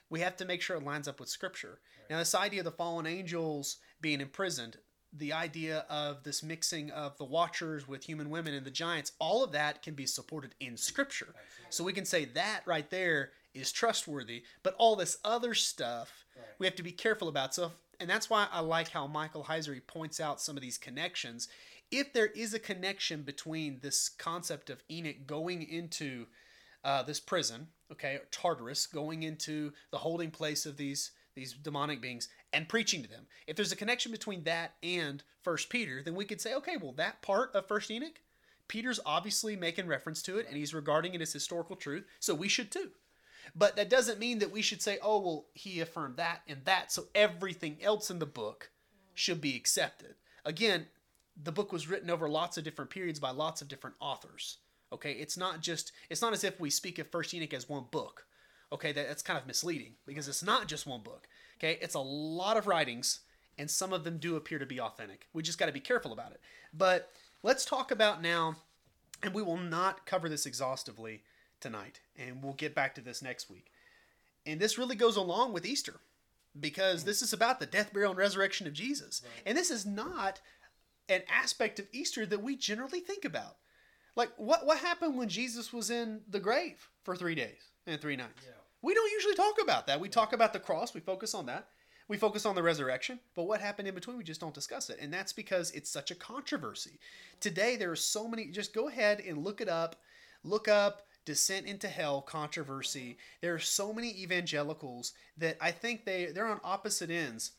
We 0.10 0.22
have 0.22 0.36
to 0.38 0.46
make 0.46 0.64
sure 0.64 0.78
it 0.78 0.84
lines 0.84 1.08
up 1.08 1.20
with 1.20 1.30
Scripture. 1.30 1.78
Right. 2.00 2.10
Now, 2.10 2.18
this 2.18 2.34
idea 2.34 2.62
of 2.62 2.66
the 2.66 2.72
fallen 2.72 3.06
angels 3.06 3.78
being 4.02 4.20
imprisoned, 4.20 4.78
the 5.12 5.34
idea 5.34 5.86
of 5.90 6.24
this 6.24 6.44
mixing 6.44 6.92
of 6.92 7.18
the 7.18 7.26
watchers 7.26 7.88
with 7.88 8.04
human 8.04 8.30
women 8.30 8.54
and 8.54 8.66
the 8.66 8.72
giants, 8.72 9.14
all 9.20 9.44
of 9.44 9.52
that 9.52 9.82
can 9.82 9.96
be 9.96 10.06
supported 10.06 10.54
in 10.60 10.78
scripture. 10.78 11.34
So 11.70 11.84
we 11.84 11.94
can 11.94 12.06
say 12.06 12.26
that 12.26 12.62
right 12.66 12.90
there 12.90 13.32
is 13.54 13.72
trustworthy, 13.72 14.44
but 14.62 14.76
all 14.78 14.96
this 14.96 15.18
other 15.24 15.54
stuff 15.54 16.26
we 16.60 16.68
have 16.68 16.76
to 16.76 16.84
be 16.84 16.92
careful 16.92 17.28
about. 17.28 17.56
So, 17.56 17.66
if, 17.66 17.72
and 18.00 18.10
that's 18.10 18.30
why 18.30 18.48
I 18.52 18.60
like 18.60 18.90
how 18.90 19.08
Michael 19.08 19.44
Heiser 19.44 19.80
points 19.88 20.20
out 20.20 20.42
some 20.42 20.56
of 20.56 20.62
these 20.62 20.78
connections. 20.78 21.48
If 21.92 22.14
there 22.14 22.28
is 22.28 22.54
a 22.54 22.60
connection 22.60 23.24
between 23.24 23.80
this 23.82 24.10
concept 24.10 24.70
of 24.70 24.84
Enoch 24.92 25.26
going 25.26 25.64
into 25.64 26.28
uh, 26.84 27.04
this 27.04 27.20
prison, 27.20 27.68
okay, 27.92 28.20
Tartarus, 28.32 28.86
going 28.86 29.24
into 29.24 29.74
the 29.92 29.98
holding 29.98 30.32
place 30.32 30.66
of 30.66 30.78
these 30.78 31.12
these 31.36 31.54
demonic 31.54 32.02
beings 32.02 32.28
and 32.54 32.70
preaching 32.70 33.04
to 33.04 33.10
them. 33.10 33.28
If 33.48 33.56
there's 33.56 33.72
a 33.72 33.78
connection 33.78 34.12
between 34.12 34.44
that 34.44 34.76
and 34.82 35.24
First 35.42 35.70
Peter, 35.70 36.02
then 36.04 36.16
we 36.16 36.26
could 36.26 36.42
say, 36.42 36.54
okay, 36.56 36.78
well, 36.78 36.94
that 36.94 37.22
part 37.22 37.54
of 37.54 37.68
First 37.68 37.92
Enoch, 37.92 38.22
Peter's 38.68 39.00
obviously 39.06 39.56
making 39.56 39.88
reference 39.88 40.22
to 40.24 40.38
it 40.38 40.48
and 40.48 40.58
he's 40.58 40.74
regarding 40.74 41.14
it 41.14 41.22
as 41.22 41.34
historical 41.34 41.76
truth, 41.76 42.06
so 42.20 42.34
we 42.34 42.48
should 42.48 42.72
too. 42.72 42.92
But 43.56 43.76
that 43.76 43.90
doesn't 43.90 44.20
mean 44.20 44.40
that 44.40 44.52
we 44.52 44.62
should 44.62 44.82
say, 44.82 45.00
oh, 45.02 45.20
well, 45.20 45.46
he 45.54 45.80
affirmed 45.80 46.18
that 46.18 46.42
and 46.48 46.66
that, 46.66 46.92
so 46.92 47.06
everything 47.16 47.78
else 47.82 48.12
in 48.12 48.20
the 48.20 48.26
book 48.26 48.72
should 49.14 49.42
be 49.42 49.56
accepted. 49.56 50.16
Again, 50.46 50.88
the 51.42 51.52
book 51.52 51.72
was 51.72 51.90
written 51.90 52.10
over 52.10 52.30
lots 52.30 52.58
of 52.58 52.64
different 52.64 52.92
periods 52.92 53.20
by 53.20 53.32
lots 53.32 53.62
of 53.62 53.68
different 53.68 53.96
authors. 54.00 54.58
Okay, 54.92 55.14
it's 55.14 55.38
not 55.38 55.62
just 55.62 55.92
it's 56.10 56.22
not 56.22 56.34
as 56.34 56.44
if 56.44 56.60
we 56.60 56.70
speak 56.70 57.00
of 57.00 57.08
First 57.10 57.34
Enoch 57.34 57.54
as 57.54 57.70
one 57.70 57.86
book. 57.92 58.26
Okay, 58.72 58.92
that, 58.92 59.08
that's 59.08 59.22
kind 59.22 59.40
of 59.40 59.48
misleading 59.48 59.94
because 60.06 60.28
it's 60.28 60.44
not 60.44 60.68
just 60.68 60.88
one 60.88 61.02
book. 61.02 61.28
Okay, 61.60 61.78
it's 61.82 61.96
a 61.96 62.00
lot 62.00 62.58
of 62.58 62.68
writings, 62.68 63.20
and 63.58 63.70
some 63.70 63.92
of 63.92 64.04
them 64.04 64.18
do 64.18 64.36
appear 64.36 64.60
to 64.60 64.66
be 64.66 64.80
authentic. 64.80 65.28
We 65.34 65.44
just 65.44 65.60
got 65.60 65.66
to 65.66 65.72
be 65.72 65.80
careful 65.80 66.14
about 66.14 66.32
it. 66.32 66.40
But 66.74 67.12
let's 67.44 67.66
talk 67.66 67.92
about 67.92 68.22
now, 68.22 68.56
and 69.22 69.34
we 69.34 69.42
will 69.42 69.58
not 69.58 70.06
cover 70.06 70.30
this 70.30 70.46
exhaustively 70.46 71.24
tonight, 71.60 72.00
and 72.18 72.42
we'll 72.42 72.54
get 72.54 72.76
back 72.76 72.96
to 72.96 73.02
this 73.02 73.22
next 73.22 73.50
week. 73.50 73.72
And 74.46 74.60
this 74.60 74.78
really 74.78 74.96
goes 74.96 75.18
along 75.18 75.52
with 75.52 75.66
Easter 75.66 76.00
because 76.60 77.04
this 77.04 77.22
is 77.22 77.34
about 77.34 77.60
the 77.60 77.66
death, 77.66 77.92
burial, 77.94 78.12
and 78.12 78.18
resurrection 78.18 78.66
of 78.66 78.74
Jesus. 78.74 79.22
Right. 79.24 79.44
And 79.46 79.58
this 79.58 79.70
is 79.70 79.86
not 79.86 80.40
an 81.10 81.22
aspect 81.30 81.80
of 81.80 81.88
Easter 81.92 82.26
that 82.26 82.42
we 82.42 82.56
generally 82.56 83.00
think 83.00 83.26
about. 83.26 83.58
Like 84.16 84.32
what 84.38 84.66
what 84.66 84.80
happened 84.80 85.18
when 85.18 85.30
Jesus 85.30 85.72
was 85.72 85.90
in 85.90 86.22
the 86.28 86.40
grave 86.40 86.90
for 87.04 87.16
three 87.16 87.36
days 87.36 87.72
and 87.86 88.02
three 88.02 88.16
nights? 88.16 88.44
Yeah. 88.46 88.59
We 88.82 88.94
don't 88.94 89.12
usually 89.12 89.36
talk 89.36 89.56
about 89.62 89.88
that. 89.88 90.00
We 90.00 90.10
talk 90.10 90.34
about 90.34 90.54
the 90.54 90.60
cross, 90.60 90.94
we 90.94 91.02
focus 91.02 91.34
on 91.34 91.46
that. 91.48 91.68
We 92.08 92.18
focus 92.18 92.48
on 92.48 92.56
the 92.56 92.64
resurrection, 92.64 93.20
but 93.36 93.44
what 93.44 93.62
happened 93.62 93.88
in 93.88 93.94
between, 93.94 94.18
we 94.18 94.24
just 94.24 94.42
don't 94.42 94.54
discuss 94.54 94.90
it. 94.90 94.98
And 95.00 95.14
that's 95.14 95.32
because 95.32 95.70
it's 95.72 95.92
such 95.92 96.10
a 96.10 96.16
controversy. 96.16 97.00
Today, 97.40 97.76
there 97.76 97.92
are 97.92 97.96
so 97.96 98.28
many, 98.28 98.48
just 98.48 98.74
go 98.74 98.88
ahead 98.88 99.20
and 99.20 99.44
look 99.44 99.62
it 99.62 99.70
up. 99.70 99.98
Look 100.44 100.68
up 100.68 101.04
descent 101.26 101.68
into 101.68 101.88
hell 101.88 102.22
controversy. 102.22 103.18
There 103.42 103.54
are 103.54 103.60
so 103.60 103.94
many 103.94 104.20
evangelicals 104.24 105.14
that 105.38 105.58
I 105.62 105.70
think 105.70 106.04
they, 106.04 106.28
they're 106.28 106.48
on 106.48 106.62
opposite 106.64 107.12
ends. 107.12 107.52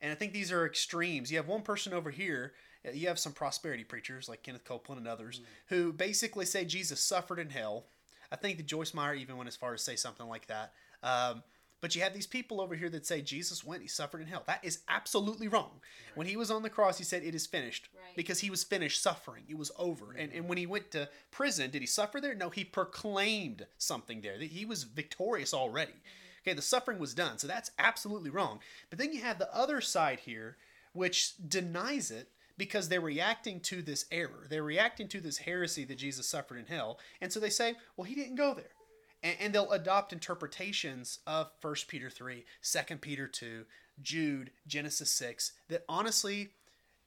And 0.00 0.10
I 0.10 0.14
think 0.14 0.32
these 0.32 0.50
are 0.50 0.64
extremes. 0.64 1.30
You 1.30 1.36
have 1.36 1.48
one 1.48 1.60
person 1.60 1.92
over 1.92 2.10
here 2.10 2.54
you 2.94 3.08
have 3.08 3.18
some 3.18 3.32
prosperity 3.32 3.84
preachers 3.84 4.28
like 4.28 4.42
Kenneth 4.42 4.64
Copeland 4.64 5.00
and 5.00 5.08
others 5.08 5.40
mm. 5.40 5.44
who 5.66 5.92
basically 5.92 6.46
say 6.46 6.64
Jesus 6.64 7.00
suffered 7.00 7.38
in 7.38 7.50
hell 7.50 7.86
I 8.32 8.36
think 8.36 8.56
that 8.58 8.66
Joyce 8.66 8.94
Meyer 8.94 9.14
even 9.14 9.36
went 9.36 9.48
as 9.48 9.56
far 9.56 9.74
as 9.74 9.82
say 9.82 9.96
something 9.96 10.28
like 10.28 10.46
that. 10.46 10.72
Um, 11.02 11.42
but 11.80 11.96
you 11.96 12.02
have 12.02 12.12
these 12.12 12.26
people 12.26 12.60
over 12.60 12.74
here 12.74 12.90
that 12.90 13.06
say 13.06 13.22
Jesus 13.22 13.64
went, 13.64 13.82
he 13.82 13.88
suffered 13.88 14.20
in 14.20 14.26
hell. 14.26 14.42
That 14.46 14.62
is 14.62 14.80
absolutely 14.88 15.48
wrong. 15.48 15.70
Right. 15.72 16.16
When 16.16 16.26
he 16.26 16.36
was 16.36 16.50
on 16.50 16.62
the 16.62 16.68
cross, 16.68 16.98
he 16.98 17.04
said, 17.04 17.22
It 17.22 17.34
is 17.34 17.46
finished. 17.46 17.88
Right. 17.94 18.16
Because 18.16 18.40
he 18.40 18.50
was 18.50 18.64
finished 18.64 19.02
suffering. 19.02 19.44
It 19.48 19.56
was 19.56 19.72
over. 19.78 20.06
Mm-hmm. 20.06 20.18
And, 20.18 20.32
and 20.32 20.48
when 20.48 20.58
he 20.58 20.66
went 20.66 20.90
to 20.90 21.08
prison, 21.30 21.70
did 21.70 21.80
he 21.80 21.86
suffer 21.86 22.20
there? 22.20 22.34
No, 22.34 22.50
he 22.50 22.64
proclaimed 22.64 23.66
something 23.78 24.20
there. 24.20 24.38
That 24.38 24.50
he 24.50 24.66
was 24.66 24.84
victorious 24.84 25.54
already. 25.54 25.92
Mm-hmm. 25.92 26.48
Okay, 26.48 26.54
the 26.54 26.62
suffering 26.62 26.98
was 26.98 27.14
done. 27.14 27.38
So 27.38 27.46
that's 27.46 27.70
absolutely 27.78 28.30
wrong. 28.30 28.60
But 28.90 28.98
then 28.98 29.12
you 29.12 29.20
have 29.22 29.38
the 29.38 29.54
other 29.54 29.80
side 29.80 30.20
here, 30.20 30.56
which 30.92 31.34
denies 31.48 32.10
it 32.10 32.28
because 32.60 32.90
they're 32.90 33.00
reacting 33.00 33.58
to 33.58 33.80
this 33.80 34.04
error. 34.12 34.44
They're 34.50 34.62
reacting 34.62 35.08
to 35.08 35.20
this 35.22 35.38
heresy 35.38 35.86
that 35.86 35.96
Jesus 35.96 36.26
suffered 36.26 36.58
in 36.58 36.66
hell. 36.66 36.98
And 37.18 37.32
so 37.32 37.40
they 37.40 37.48
say, 37.48 37.74
well, 37.96 38.04
he 38.04 38.14
didn't 38.14 38.34
go 38.34 38.52
there. 38.52 38.74
And, 39.22 39.36
and 39.40 39.54
they'll 39.54 39.72
adopt 39.72 40.12
interpretations 40.12 41.20
of 41.26 41.50
1 41.62 41.74
Peter 41.88 42.10
3, 42.10 42.44
2 42.62 42.96
Peter 42.96 43.26
2, 43.26 43.64
Jude, 44.02 44.50
Genesis 44.66 45.10
6, 45.10 45.52
that 45.70 45.86
honestly, 45.88 46.50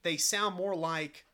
they 0.02 0.16
sound 0.16 0.56
more 0.56 0.74
like 0.74 1.24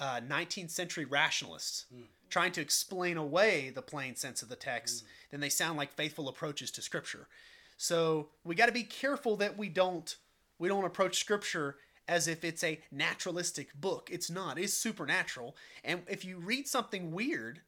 uh, 0.00 0.20
19th 0.26 0.70
century 0.70 1.04
rationalists 1.04 1.84
mm. 1.94 2.04
trying 2.30 2.52
to 2.52 2.62
explain 2.62 3.18
away 3.18 3.70
the 3.74 3.82
plain 3.82 4.16
sense 4.16 4.40
of 4.40 4.48
the 4.48 4.56
text 4.56 5.04
mm. 5.04 5.30
than 5.32 5.40
they 5.40 5.50
sound 5.50 5.76
like 5.76 5.92
faithful 5.92 6.30
approaches 6.30 6.70
to 6.70 6.80
Scripture. 6.80 7.28
So 7.76 8.28
we 8.42 8.54
got 8.54 8.66
to 8.66 8.72
be 8.72 8.84
careful 8.84 9.36
that 9.36 9.58
we 9.58 9.68
don't 9.68 10.16
we 10.58 10.68
don't 10.68 10.86
approach 10.86 11.18
Scripture 11.18 11.76
as 12.08 12.28
if 12.28 12.44
it's 12.44 12.62
a 12.62 12.80
naturalistic 12.90 13.74
book. 13.74 14.08
It's 14.12 14.30
not, 14.30 14.58
it's 14.58 14.74
supernatural. 14.74 15.56
And 15.84 16.02
if 16.08 16.24
you 16.24 16.38
read 16.38 16.68
something 16.68 17.10
weird 17.10 17.60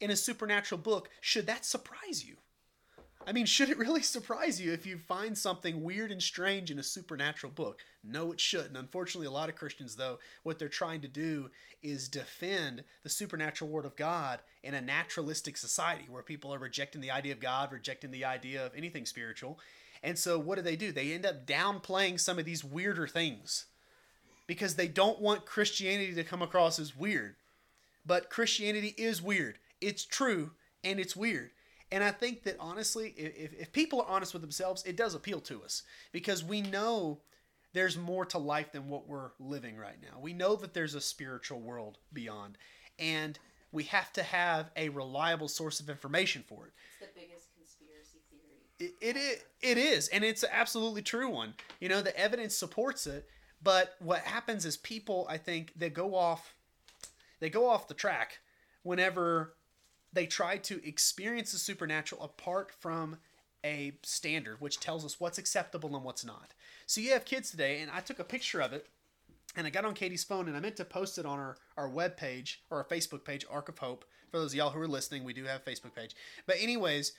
in 0.00 0.10
a 0.10 0.16
supernatural 0.16 0.80
book, 0.80 1.08
should 1.20 1.46
that 1.46 1.64
surprise 1.64 2.24
you? 2.24 2.36
I 3.26 3.32
mean, 3.32 3.46
should 3.46 3.70
it 3.70 3.78
really 3.78 4.02
surprise 4.02 4.60
you 4.60 4.72
if 4.72 4.86
you 4.86 4.98
find 4.98 5.36
something 5.36 5.82
weird 5.82 6.10
and 6.10 6.22
strange 6.22 6.70
in 6.70 6.78
a 6.78 6.84
supernatural 6.84 7.52
book? 7.52 7.84
No, 8.02 8.32
it 8.32 8.40
shouldn't. 8.40 8.76
Unfortunately, 8.76 9.26
a 9.26 9.32
lot 9.32 9.48
of 9.48 9.56
Christians, 9.56 9.96
though, 9.96 10.18
what 10.42 10.58
they're 10.58 10.68
trying 10.68 11.00
to 11.02 11.08
do 11.08 11.50
is 11.82 12.08
defend 12.08 12.84
the 13.02 13.08
supernatural 13.08 13.70
Word 13.70 13.84
of 13.84 13.96
God 13.96 14.40
in 14.62 14.74
a 14.74 14.80
naturalistic 14.80 15.56
society 15.56 16.06
where 16.08 16.22
people 16.22 16.52
are 16.52 16.58
rejecting 16.58 17.00
the 17.00 17.10
idea 17.10 17.32
of 17.32 17.40
God, 17.40 17.72
rejecting 17.72 18.10
the 18.10 18.24
idea 18.24 18.64
of 18.64 18.74
anything 18.76 19.06
spiritual. 19.06 19.58
And 20.02 20.18
so 20.18 20.38
what 20.38 20.56
do 20.56 20.62
they 20.62 20.76
do? 20.76 20.92
They 20.92 21.12
end 21.12 21.26
up 21.26 21.46
downplaying 21.46 22.20
some 22.20 22.38
of 22.38 22.44
these 22.44 22.64
weirder 22.64 23.06
things 23.06 23.66
because 24.46 24.76
they 24.76 24.88
don't 24.88 25.20
want 25.20 25.46
Christianity 25.46 26.14
to 26.14 26.24
come 26.24 26.42
across 26.42 26.78
as 26.78 26.96
weird. 26.96 27.36
But 28.04 28.30
Christianity 28.30 28.94
is 28.96 29.20
weird. 29.20 29.58
It's 29.80 30.04
true 30.04 30.52
and 30.84 31.00
it's 31.00 31.16
weird. 31.16 31.50
And 31.92 32.02
I 32.02 32.10
think 32.10 32.42
that 32.44 32.56
honestly, 32.58 33.14
if, 33.16 33.52
if 33.54 33.72
people 33.72 34.00
are 34.00 34.08
honest 34.08 34.32
with 34.32 34.42
themselves, 34.42 34.84
it 34.84 34.96
does 34.96 35.14
appeal 35.14 35.40
to 35.42 35.62
us 35.62 35.82
because 36.12 36.42
we 36.42 36.62
know 36.62 37.20
there's 37.72 37.96
more 37.96 38.24
to 38.26 38.38
life 38.38 38.72
than 38.72 38.88
what 38.88 39.08
we're 39.08 39.30
living 39.38 39.76
right 39.76 40.00
now. 40.00 40.18
We 40.18 40.32
know 40.32 40.56
that 40.56 40.74
there's 40.74 40.94
a 40.94 41.00
spiritual 41.00 41.60
world 41.60 41.98
beyond. 42.12 42.58
And 42.98 43.38
we 43.72 43.84
have 43.84 44.12
to 44.14 44.22
have 44.22 44.70
a 44.76 44.88
reliable 44.88 45.48
source 45.48 45.80
of 45.80 45.90
information 45.90 46.42
for 46.48 46.66
it. 46.66 46.72
It's 47.00 47.12
the 47.12 47.20
biggest 47.20 47.48
conspiracy 47.54 48.20
theory. 48.30 48.62
It, 48.78 48.94
it, 49.00 49.16
is, 49.16 49.42
it 49.60 49.78
is, 49.78 50.08
and 50.08 50.24
it's 50.24 50.42
an 50.42 50.50
absolutely 50.52 51.02
true 51.02 51.28
one. 51.28 51.54
You 51.78 51.88
know, 51.88 52.00
the 52.00 52.18
evidence 52.18 52.56
supports 52.56 53.06
it, 53.06 53.28
but 53.62 53.96
what 53.98 54.20
happens 54.20 54.64
is 54.64 54.76
people, 54.76 55.26
I 55.28 55.38
think, 55.38 55.72
they 55.76 55.90
go 55.90 56.14
off, 56.14 56.54
they 57.40 57.50
go 57.50 57.68
off 57.68 57.88
the 57.88 57.94
track 57.94 58.38
whenever 58.82 59.54
they 60.12 60.26
try 60.26 60.56
to 60.58 60.86
experience 60.86 61.52
the 61.52 61.58
supernatural 61.58 62.22
apart 62.22 62.72
from 62.78 63.18
a 63.64 63.92
standard 64.02 64.60
which 64.60 64.78
tells 64.78 65.04
us 65.04 65.18
what's 65.18 65.38
acceptable 65.38 65.94
and 65.96 66.04
what's 66.04 66.24
not. 66.24 66.54
So 66.86 67.00
you 67.00 67.12
have 67.12 67.24
kids 67.24 67.50
today, 67.50 67.80
and 67.80 67.90
I 67.90 68.00
took 68.00 68.18
a 68.18 68.24
picture 68.24 68.60
of 68.60 68.72
it, 68.72 68.86
and 69.56 69.66
I 69.66 69.70
got 69.70 69.84
on 69.84 69.94
Katie's 69.94 70.24
phone, 70.24 70.46
and 70.48 70.56
I 70.56 70.60
meant 70.60 70.76
to 70.76 70.84
post 70.84 71.18
it 71.18 71.26
on 71.26 71.38
our, 71.38 71.56
our 71.76 71.88
web 71.88 72.16
page 72.16 72.62
or 72.70 72.78
our 72.78 72.84
Facebook 72.84 73.24
page, 73.24 73.44
Arc 73.50 73.68
of 73.68 73.78
Hope. 73.78 74.04
For 74.30 74.38
those 74.38 74.52
of 74.52 74.56
y'all 74.56 74.70
who 74.70 74.80
are 74.80 74.88
listening, 74.88 75.24
we 75.24 75.32
do 75.32 75.44
have 75.44 75.62
a 75.66 75.70
Facebook 75.70 75.94
page. 75.94 76.14
But 76.46 76.56
anyways, 76.60 77.12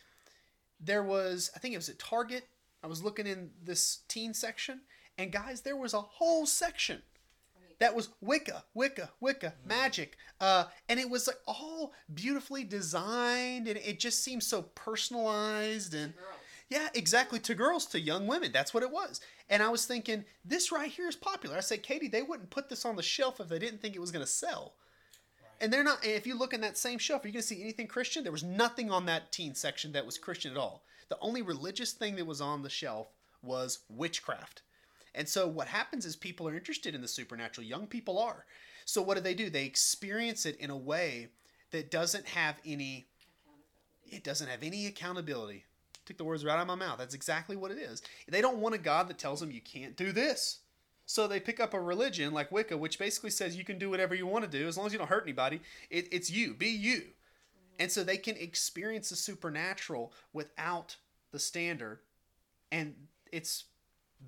there 0.80 1.04
was, 1.04 1.52
I 1.56 1.60
think 1.60 1.73
it 1.73 1.78
was 1.78 1.89
at 1.89 2.00
Target. 2.00 2.47
I 2.84 2.88
was 2.88 3.04
looking 3.04 3.28
in 3.28 3.50
this 3.63 4.00
teen 4.08 4.34
section, 4.34 4.82
and 5.17 5.32
guys, 5.32 5.62
there 5.62 5.75
was 5.75 5.93
a 5.93 6.01
whole 6.01 6.45
section 6.45 7.01
that 7.80 7.95
was 7.95 8.10
Wicca, 8.21 8.63
Wicca, 8.73 9.12
Wicca, 9.19 9.53
magic, 9.65 10.17
uh, 10.41 10.65
and 10.89 10.99
it 10.99 11.10
was 11.10 11.27
like 11.27 11.38
all 11.47 11.93
beautifully 12.13 12.63
designed, 12.63 13.67
and 13.67 13.77
it 13.77 13.99
just 13.99 14.23
seemed 14.23 14.43
so 14.43 14.63
personalized 14.63 15.93
and. 15.93 16.13
Yeah, 16.69 16.89
exactly. 16.93 17.39
To 17.39 17.56
girls, 17.56 17.86
to 17.88 17.99
young 17.99 18.27
women. 18.27 18.51
That's 18.51 18.73
what 18.73 18.84
it 18.84 18.91
was. 18.91 19.21
And 19.49 19.63
I 19.63 19.69
was 19.69 19.86
thinking, 19.86 20.25
this 20.43 20.69
right 20.69 20.91
here 20.91 21.08
is 21.08 21.15
popular. 21.15 21.56
I 21.56 21.62
said, 21.62 21.82
Katie, 21.82 22.10
they 22.10 22.23
wouldn't 22.23 22.49
put 22.49 22.67
this 22.67 22.84
on 22.84 22.97
the 22.97 23.01
shelf 23.03 23.39
if 23.39 23.47
they 23.47 23.58
didn't 23.58 23.82
think 23.82 23.95
it 23.95 24.01
was 24.01 24.12
going 24.12 24.25
to 24.25 24.30
sell. 24.30 24.73
And 25.62 25.71
they're 25.71 25.84
not. 25.84 26.06
If 26.06 26.27
you 26.27 26.38
look 26.38 26.53
in 26.53 26.62
that 26.62 26.77
same 26.77 26.99
shelf, 26.99 27.23
are 27.23 27.27
you 27.27 27.34
going 27.34 27.41
to 27.41 27.47
see 27.47 27.62
anything 27.62 27.88
Christian? 27.88 28.23
There 28.23 28.32
was 28.32 28.43
nothing 28.43 28.91
on 28.91 29.06
that 29.06 29.32
teen 29.32 29.56
section 29.56 29.93
that 29.93 30.06
was 30.06 30.17
Christian 30.17 30.51
at 30.51 30.58
all. 30.58 30.84
The 31.10 31.17
only 31.21 31.41
religious 31.41 31.93
thing 31.93 32.17
that 32.17 32.27
was 32.27 32.41
on 32.41 32.63
the 32.63 32.69
shelf 32.69 33.08
was 33.41 33.80
witchcraft. 33.89 34.62
And 35.17 35.27
so 35.27 35.47
what 35.47 35.67
happens 35.67 36.06
is 36.06 36.15
people 36.15 36.47
are 36.47 36.56
interested 36.56 36.93
in 36.93 37.01
the 37.01 37.08
supernatural. 37.08 37.65
Young 37.65 37.88
people 37.88 38.19
are. 38.19 38.45
So 38.86 39.01
what 39.01 39.15
do 39.15 39.21
they 39.21 39.34
do? 39.34 39.49
They 39.49 39.65
experience 39.65 40.45
it 40.45 40.56
in 40.58 40.69
a 40.69 40.77
way 40.77 41.30
that 41.71 41.91
doesn't 41.91 42.27
have 42.27 42.56
any. 42.63 43.08
It 44.06 44.23
doesn't 44.23 44.47
have 44.47 44.63
any 44.63 44.86
accountability. 44.86 45.65
Took 46.06 46.17
the 46.17 46.23
words 46.23 46.45
right 46.45 46.53
out 46.53 46.62
of 46.62 46.67
my 46.67 46.75
mouth. 46.75 46.99
That's 46.99 47.15
exactly 47.15 47.58
what 47.58 47.71
it 47.71 47.80
is. 47.80 48.01
They 48.30 48.39
don't 48.39 48.60
want 48.60 48.75
a 48.75 48.77
God 48.77 49.10
that 49.10 49.17
tells 49.17 49.41
them 49.41 49.51
you 49.51 49.60
can't 49.60 49.97
do 49.97 50.13
this. 50.13 50.60
So 51.08 51.27
they 51.27 51.39
pick 51.39 51.60
up 51.60 51.73
a 51.73 51.82
religion 51.82 52.32
like 52.34 52.51
Wicca, 52.51 52.77
which 52.77 52.99
basically 52.99 53.32
says 53.32 53.58
you 53.58 53.65
can 53.65 53.80
do 53.80 53.89
whatever 53.89 54.13
you 54.13 54.27
want 54.27 54.45
to 54.45 54.58
do 54.60 54.67
as 54.67 54.77
long 54.77 54.86
as 54.86 54.93
you 54.93 54.99
don't 54.99 55.10
hurt 55.10 55.23
anybody. 55.23 55.62
It, 55.89 56.08
it's 56.12 56.30
you, 56.30 56.53
be 56.53 56.67
you. 56.67 57.01
And 57.80 57.91
so 57.91 58.03
they 58.03 58.17
can 58.17 58.38
experience 58.38 59.10
the 59.10 59.15
supernatural 59.15 60.13
without 60.32 60.95
the 61.32 61.39
standard. 61.39 61.99
And 62.71 62.95
it's 63.32 63.65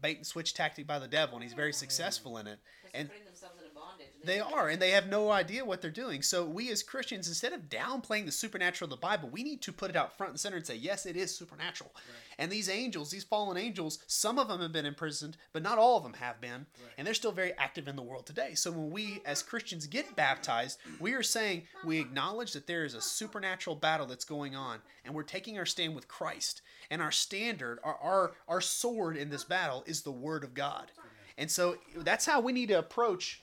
bait 0.01 0.17
and 0.17 0.25
switch 0.25 0.53
tactic 0.53 0.87
by 0.87 0.99
the 0.99 1.07
devil, 1.07 1.35
and 1.35 1.43
he's 1.43 1.53
very 1.53 1.73
successful 1.73 2.37
in 2.37 2.47
it. 2.47 2.59
And 2.93 3.09
putting 3.09 3.25
themselves 3.25 3.55
in 3.59 3.69
a 3.69 3.79
bondage. 3.79 4.07
they 4.23 4.39
are, 4.39 4.69
and 4.69 4.81
they 4.81 4.91
have 4.91 5.07
no 5.07 5.31
idea 5.31 5.63
what 5.63 5.81
they're 5.81 5.91
doing. 5.91 6.23
So 6.23 6.43
we 6.45 6.71
as 6.71 6.81
Christians, 6.81 7.27
instead 7.27 7.53
of 7.53 7.69
downplaying 7.69 8.25
the 8.25 8.31
supernatural 8.31 8.87
of 8.87 8.99
the 8.99 9.05
Bible, 9.05 9.29
we 9.29 9.43
need 9.43 9.61
to 9.61 9.71
put 9.71 9.91
it 9.91 9.95
out 9.95 10.17
front 10.17 10.31
and 10.31 10.39
center 10.39 10.57
and 10.57 10.65
say, 10.65 10.75
yes, 10.75 11.05
it 11.05 11.15
is 11.15 11.35
supernatural. 11.35 11.91
And 12.39 12.51
these 12.51 12.69
angels, 12.69 13.11
these 13.11 13.23
fallen 13.23 13.57
angels, 13.57 13.99
some 14.07 14.39
of 14.39 14.47
them 14.47 14.61
have 14.61 14.71
been 14.71 14.85
imprisoned, 14.85 15.37
but 15.53 15.61
not 15.61 15.77
all 15.77 15.97
of 15.97 16.03
them 16.03 16.13
have 16.13 16.41
been, 16.41 16.65
and 16.97 17.05
they're 17.05 17.13
still 17.13 17.31
very 17.31 17.53
active 17.57 17.87
in 17.87 17.95
the 17.95 18.01
world 18.01 18.25
today. 18.25 18.55
So 18.55 18.71
when 18.71 18.89
we 18.89 19.21
as 19.25 19.43
Christians 19.43 19.85
get 19.85 20.15
baptized, 20.15 20.79
we 20.99 21.13
are 21.13 21.23
saying 21.23 21.63
we 21.85 21.99
acknowledge 21.99 22.53
that 22.53 22.65
there 22.65 22.85
is 22.85 22.93
a 22.95 23.01
supernatural 23.01 23.75
battle 23.75 24.07
that's 24.07 24.25
going 24.25 24.55
on, 24.55 24.79
and 25.05 25.13
we're 25.13 25.23
taking 25.23 25.57
our 25.57 25.65
stand 25.65 25.93
with 25.95 26.07
Christ. 26.07 26.61
And 26.91 27.01
our 27.01 27.11
standard, 27.11 27.79
our 27.83 27.97
our, 28.01 28.31
our 28.47 28.61
sword 28.61 29.17
in 29.17 29.29
this 29.29 29.43
battle 29.43 29.83
is 29.85 30.01
the 30.01 30.11
Word 30.11 30.43
of 30.43 30.53
God. 30.53 30.91
And 31.37 31.49
so 31.49 31.77
that's 31.95 32.25
how 32.25 32.41
we 32.41 32.51
need 32.51 32.67
to 32.69 32.79
approach 32.79 33.41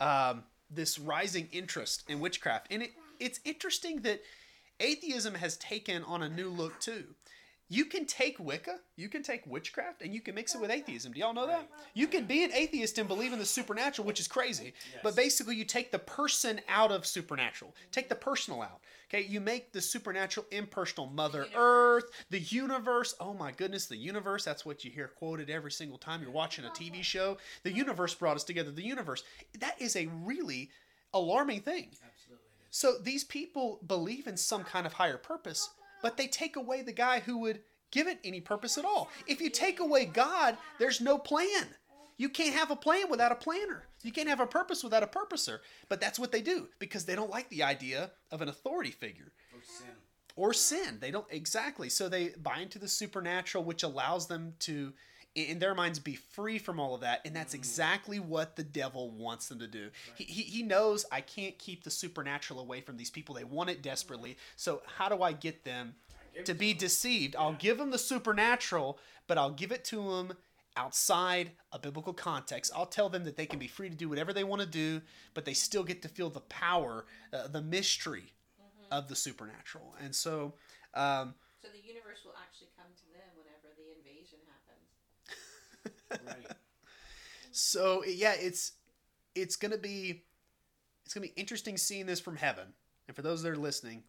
um, 0.00 0.44
this 0.70 0.98
rising 0.98 1.48
interest 1.52 2.04
in 2.08 2.20
witchcraft. 2.20 2.68
And 2.70 2.84
it, 2.84 2.92
it's 3.20 3.40
interesting 3.44 4.00
that 4.02 4.22
atheism 4.80 5.34
has 5.34 5.56
taken 5.58 6.02
on 6.04 6.22
a 6.22 6.28
new 6.28 6.48
look 6.48 6.78
too. 6.80 7.04
You 7.72 7.86
can 7.86 8.04
take 8.04 8.38
Wicca, 8.38 8.80
you 8.96 9.08
can 9.08 9.22
take 9.22 9.46
witchcraft, 9.46 10.02
and 10.02 10.12
you 10.12 10.20
can 10.20 10.34
mix 10.34 10.54
it 10.54 10.60
with 10.60 10.70
atheism. 10.70 11.12
Do 11.12 11.20
y'all 11.20 11.32
know 11.32 11.46
that? 11.46 11.70
You 11.94 12.06
can 12.06 12.26
be 12.26 12.44
an 12.44 12.52
atheist 12.52 12.98
and 12.98 13.08
believe 13.08 13.32
in 13.32 13.38
the 13.38 13.46
supernatural, 13.46 14.06
which 14.06 14.20
is 14.20 14.28
crazy. 14.28 14.74
But 15.02 15.16
basically, 15.16 15.56
you 15.56 15.64
take 15.64 15.90
the 15.90 15.98
person 15.98 16.60
out 16.68 16.92
of 16.92 17.06
supernatural, 17.06 17.74
take 17.90 18.10
the 18.10 18.14
personal 18.14 18.60
out. 18.60 18.80
Okay, 19.08 19.22
you 19.22 19.40
make 19.40 19.72
the 19.72 19.80
supernatural 19.80 20.44
impersonal. 20.50 21.06
Mother 21.06 21.46
Earth, 21.56 22.04
the 22.28 22.40
universe. 22.40 23.14
Oh 23.18 23.32
my 23.32 23.52
goodness, 23.52 23.86
the 23.86 23.96
universe. 23.96 24.44
That's 24.44 24.66
what 24.66 24.84
you 24.84 24.90
hear 24.90 25.08
quoted 25.08 25.48
every 25.48 25.72
single 25.72 25.96
time 25.96 26.20
you're 26.20 26.30
watching 26.30 26.66
a 26.66 26.70
TV 26.70 27.02
show. 27.02 27.38
The 27.62 27.72
universe 27.72 28.14
brought 28.14 28.36
us 28.36 28.44
together. 28.44 28.70
The 28.70 28.84
universe. 28.84 29.24
That 29.60 29.80
is 29.80 29.96
a 29.96 30.08
really 30.24 30.68
alarming 31.14 31.62
thing. 31.62 31.88
Absolutely. 32.04 32.44
So 32.70 32.94
these 33.02 33.24
people 33.24 33.80
believe 33.86 34.26
in 34.26 34.36
some 34.36 34.64
kind 34.64 34.86
of 34.86 34.94
higher 34.94 35.18
purpose, 35.18 35.70
but 36.02 36.16
they 36.16 36.26
take 36.26 36.56
away 36.56 36.82
the 36.82 36.92
guy 36.92 37.20
who 37.20 37.38
would 37.38 37.60
give 37.90 38.06
it 38.08 38.18
any 38.24 38.40
purpose 38.40 38.76
at 38.78 38.84
all. 38.84 39.10
If 39.26 39.40
you 39.40 39.50
take 39.50 39.80
away 39.80 40.04
God, 40.06 40.56
there's 40.78 41.00
no 41.00 41.18
plan. 41.18 41.68
You 42.16 42.28
can't 42.28 42.54
have 42.54 42.70
a 42.70 42.76
plan 42.76 43.10
without 43.10 43.32
a 43.32 43.36
planner. 43.36 43.84
You 44.02 44.12
can't 44.12 44.28
have 44.28 44.40
a 44.40 44.46
purpose 44.46 44.84
without 44.84 45.02
a 45.02 45.06
purposer. 45.06 45.60
But 45.88 46.00
that's 46.00 46.18
what 46.18 46.30
they 46.32 46.40
do 46.42 46.68
because 46.78 47.04
they 47.04 47.14
don't 47.16 47.30
like 47.30 47.48
the 47.48 47.62
idea 47.62 48.10
of 48.30 48.42
an 48.42 48.48
authority 48.48 48.90
figure 48.90 49.32
Or 49.54 49.60
sin. 49.62 49.86
or 50.36 50.52
sin. 50.52 50.98
They 51.00 51.10
don't 51.10 51.26
exactly. 51.30 51.88
So 51.88 52.08
they 52.08 52.30
buy 52.40 52.58
into 52.58 52.78
the 52.78 52.88
supernatural, 52.88 53.64
which 53.64 53.82
allows 53.82 54.26
them 54.28 54.54
to, 54.60 54.92
in 55.34 55.58
their 55.58 55.74
minds, 55.74 55.98
be 55.98 56.14
free 56.14 56.58
from 56.58 56.78
all 56.78 56.94
of 56.94 57.00
that. 57.00 57.20
And 57.24 57.34
that's 57.34 57.54
exactly 57.54 58.20
what 58.20 58.56
the 58.56 58.62
devil 58.62 59.10
wants 59.10 59.48
them 59.48 59.58
to 59.60 59.66
do. 59.66 59.90
He, 60.14 60.24
he, 60.24 60.42
he 60.42 60.62
knows 60.62 61.06
I 61.10 61.20
can't 61.20 61.58
keep 61.58 61.84
the 61.84 61.90
supernatural 61.90 62.60
away 62.60 62.80
from 62.80 62.96
these 62.96 63.10
people. 63.10 63.34
They 63.34 63.44
want 63.44 63.70
it 63.70 63.82
desperately. 63.82 64.36
So 64.56 64.82
how 64.98 65.08
do 65.08 65.22
I 65.22 65.32
get 65.32 65.64
them 65.64 65.94
to 66.44 66.54
be 66.54 66.74
deceived? 66.74 67.36
I'll 67.36 67.54
give 67.54 67.78
them 67.78 67.90
the 67.90 67.98
supernatural, 67.98 68.98
but 69.26 69.38
I'll 69.38 69.50
give 69.50 69.72
it 69.72 69.84
to 69.86 69.96
them 69.96 70.34
outside 70.76 71.50
a 71.72 71.78
biblical 71.78 72.14
context. 72.14 72.72
I'll 72.74 72.86
tell 72.86 73.08
them 73.08 73.24
that 73.24 73.36
they 73.36 73.46
can 73.46 73.58
be 73.58 73.68
free 73.68 73.90
to 73.90 73.96
do 73.96 74.08
whatever 74.08 74.32
they 74.32 74.44
want 74.44 74.62
to 74.62 74.68
do, 74.68 75.02
but 75.34 75.44
they 75.44 75.54
still 75.54 75.84
get 75.84 76.02
to 76.02 76.08
feel 76.08 76.30
the 76.30 76.40
power, 76.40 77.04
uh, 77.32 77.48
the 77.48 77.60
mystery 77.62 78.32
of 78.90 79.08
the 79.08 79.16
supernatural. 79.16 79.94
And 80.02 80.14
so, 80.14 80.54
um, 80.94 81.34
So 81.62 81.68
the 81.68 81.86
universe 81.86 82.24
will 82.24 82.34
actually 82.40 82.68
come 82.76 82.88
to 82.88 83.06
them 83.12 83.28
whenever 83.36 83.68
the 83.76 83.88
invasion 83.96 84.38
happens. 84.48 86.01
Right. 86.26 86.46
so 87.52 88.04
yeah, 88.04 88.34
it's 88.38 88.72
it's 89.34 89.56
gonna 89.56 89.78
be 89.78 90.24
it's 91.04 91.14
gonna 91.14 91.26
be 91.26 91.32
interesting 91.36 91.76
seeing 91.76 92.06
this 92.06 92.20
from 92.20 92.36
heaven. 92.36 92.68
And 93.08 93.16
for 93.16 93.22
those 93.22 93.42
that 93.42 93.50
are 93.50 93.56
listening, 93.56 94.04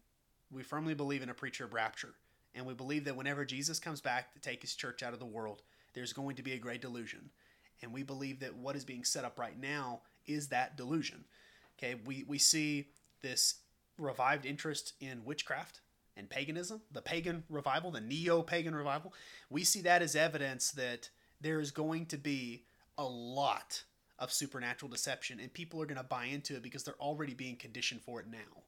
we 0.50 0.62
firmly 0.62 0.94
believe 0.94 1.22
in 1.22 1.30
a 1.30 1.34
preacher 1.34 1.64
of 1.64 1.74
rapture, 1.74 2.14
and 2.54 2.64
we 2.64 2.74
believe 2.74 3.04
that 3.04 3.16
whenever 3.16 3.44
Jesus 3.44 3.80
comes 3.80 4.00
back 4.00 4.32
to 4.32 4.40
take 4.40 4.62
his 4.62 4.74
church 4.74 5.02
out 5.02 5.12
of 5.12 5.18
the 5.18 5.26
world, 5.26 5.62
there's 5.94 6.12
going 6.12 6.36
to 6.36 6.42
be 6.42 6.52
a 6.52 6.58
great 6.58 6.80
delusion. 6.80 7.30
And 7.82 7.92
we 7.92 8.02
believe 8.02 8.40
that 8.40 8.56
what 8.56 8.76
is 8.76 8.84
being 8.84 9.04
set 9.04 9.24
up 9.24 9.38
right 9.38 9.58
now 9.58 10.00
is 10.26 10.48
that 10.48 10.76
delusion. 10.76 11.24
Okay, 11.78 11.96
we, 12.04 12.24
we 12.26 12.38
see 12.38 12.88
this 13.20 13.56
revived 13.98 14.46
interest 14.46 14.94
in 15.00 15.24
witchcraft 15.24 15.80
and 16.16 16.30
paganism, 16.30 16.80
the 16.92 17.02
pagan 17.02 17.44
revival, 17.48 17.90
the 17.90 18.00
neo 18.00 18.42
pagan 18.42 18.74
revival. 18.74 19.12
We 19.50 19.64
see 19.64 19.82
that 19.82 20.02
as 20.02 20.14
evidence 20.14 20.70
that 20.72 21.10
there 21.40 21.60
is 21.60 21.70
going 21.70 22.06
to 22.06 22.18
be 22.18 22.64
a 22.98 23.04
lot 23.04 23.82
of 24.18 24.32
supernatural 24.32 24.90
deception, 24.90 25.40
and 25.40 25.52
people 25.52 25.82
are 25.82 25.86
going 25.86 25.98
to 25.98 26.04
buy 26.04 26.26
into 26.26 26.54
it 26.54 26.62
because 26.62 26.84
they're 26.84 26.94
already 27.00 27.34
being 27.34 27.56
conditioned 27.56 28.00
for 28.00 28.20
it 28.20 28.26
now. 28.30 28.62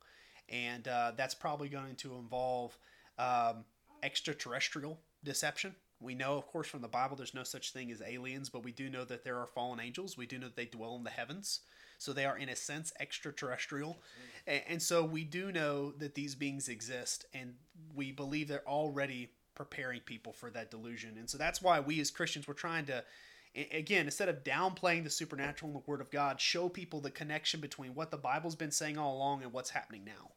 And 0.49 0.87
uh, 0.87 1.13
that's 1.17 1.35
probably 1.35 1.69
going 1.69 1.95
to 1.97 2.15
involve 2.17 2.77
um, 3.19 3.65
extraterrestrial 4.03 4.99
deception. 5.25 5.75
We 6.01 6.15
know, 6.15 6.37
of 6.37 6.47
course, 6.47 6.69
from 6.69 6.83
the 6.83 6.89
Bible, 6.89 7.17
there's 7.17 7.35
no 7.35 7.43
such 7.43 7.73
thing 7.73 7.91
as 7.91 8.03
aliens, 8.03 8.51
but 8.51 8.63
we 8.63 8.73
do 8.73 8.91
know 8.91 9.05
that 9.05 9.25
there 9.25 9.39
are 9.39 9.47
fallen 9.47 9.81
angels. 9.81 10.19
We 10.19 10.27
do 10.27 10.39
know 10.39 10.47
that 10.47 10.57
they 10.57 10.67
dwell 10.67 10.97
in 10.97 11.05
the 11.05 11.11
heavens. 11.11 11.61
So 11.99 12.13
they 12.13 12.27
are, 12.27 12.37
in 12.37 12.51
a 12.51 12.57
sense, 12.57 12.93
extraterrestrial. 13.01 13.99
And, 14.47 14.63
and 14.69 14.83
so 14.83 15.05
we 15.05 15.25
do 15.25 15.51
know 15.51 15.93
that 15.93 16.15
these 16.15 16.35
beings 16.35 16.69
exist, 16.69 17.25
and 17.33 17.55
we 17.95 18.13
believe 18.13 18.49
they're 18.49 18.69
already 18.69 19.31
preparing 19.57 20.01
people 20.01 20.33
for 20.33 20.51
that 20.51 20.71
delusion. 20.71 21.17
And 21.19 21.29
so 21.29 21.37
that's 21.39 21.61
why 21.61 21.81
we 21.81 22.01
as 22.01 22.11
Christians 22.11 22.47
we're 22.47 22.55
trying 22.55 22.87
to 22.87 23.03
again 23.73 24.05
instead 24.05 24.29
of 24.29 24.45
downplaying 24.45 25.03
the 25.03 25.11
supernatural 25.11 25.73
and 25.73 25.81
the 25.83 25.91
word 25.91 26.01
of 26.01 26.11
God, 26.11 26.41
show 26.41 26.69
people 26.69 27.01
the 27.01 27.11
connection 27.11 27.61
between 27.61 27.95
what 27.95 28.11
the 28.11 28.17
Bible's 28.17 28.55
been 28.55 28.71
saying 28.71 28.99
all 28.99 29.17
along 29.17 29.43
and 29.43 29.53
what's 29.53 29.71
happening 29.71 30.05
now. 30.05 30.31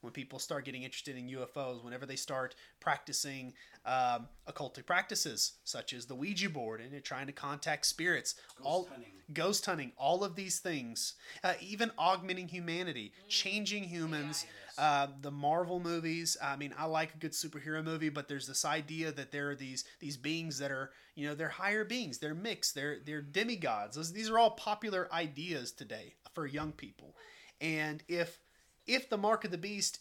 When 0.00 0.12
people 0.12 0.38
start 0.38 0.64
getting 0.64 0.84
interested 0.84 1.16
in 1.16 1.28
UFOs, 1.28 1.82
whenever 1.82 2.06
they 2.06 2.14
start 2.14 2.54
practicing 2.78 3.52
um, 3.84 4.28
occultic 4.48 4.86
practices 4.86 5.54
such 5.64 5.92
as 5.92 6.06
the 6.06 6.14
Ouija 6.14 6.48
board 6.50 6.80
and 6.80 7.02
trying 7.02 7.26
to 7.26 7.32
contact 7.32 7.84
spirits, 7.84 8.34
Ghost 8.34 8.66
all 8.66 8.84
hunting. 8.84 9.12
ghost 9.32 9.66
hunting, 9.66 9.90
all 9.96 10.22
of 10.22 10.36
these 10.36 10.60
things, 10.60 11.14
uh, 11.42 11.54
even 11.60 11.90
augmenting 11.98 12.46
humanity, 12.46 13.12
changing 13.28 13.82
humans. 13.82 14.46
Uh, 14.78 15.08
the 15.22 15.30
Marvel 15.32 15.80
movies. 15.80 16.36
I 16.40 16.54
mean, 16.54 16.72
I 16.78 16.84
like 16.84 17.12
a 17.12 17.18
good 17.18 17.32
superhero 17.32 17.84
movie, 17.84 18.10
but 18.10 18.28
there's 18.28 18.46
this 18.46 18.64
idea 18.64 19.10
that 19.10 19.32
there 19.32 19.50
are 19.50 19.56
these 19.56 19.84
these 19.98 20.16
beings 20.16 20.58
that 20.58 20.70
are, 20.70 20.92
you 21.16 21.26
know, 21.26 21.34
they're 21.34 21.48
higher 21.48 21.84
beings. 21.84 22.18
They're 22.18 22.32
mixed. 22.32 22.76
They're 22.76 22.98
they're 23.04 23.20
demigods. 23.20 23.96
Those, 23.96 24.12
these 24.12 24.30
are 24.30 24.38
all 24.38 24.52
popular 24.52 25.08
ideas 25.12 25.72
today 25.72 26.14
for 26.32 26.46
young 26.46 26.70
people. 26.70 27.16
And 27.60 28.04
if 28.06 28.38
if 28.86 29.10
the 29.10 29.18
mark 29.18 29.44
of 29.44 29.50
the 29.50 29.58
beast, 29.58 29.98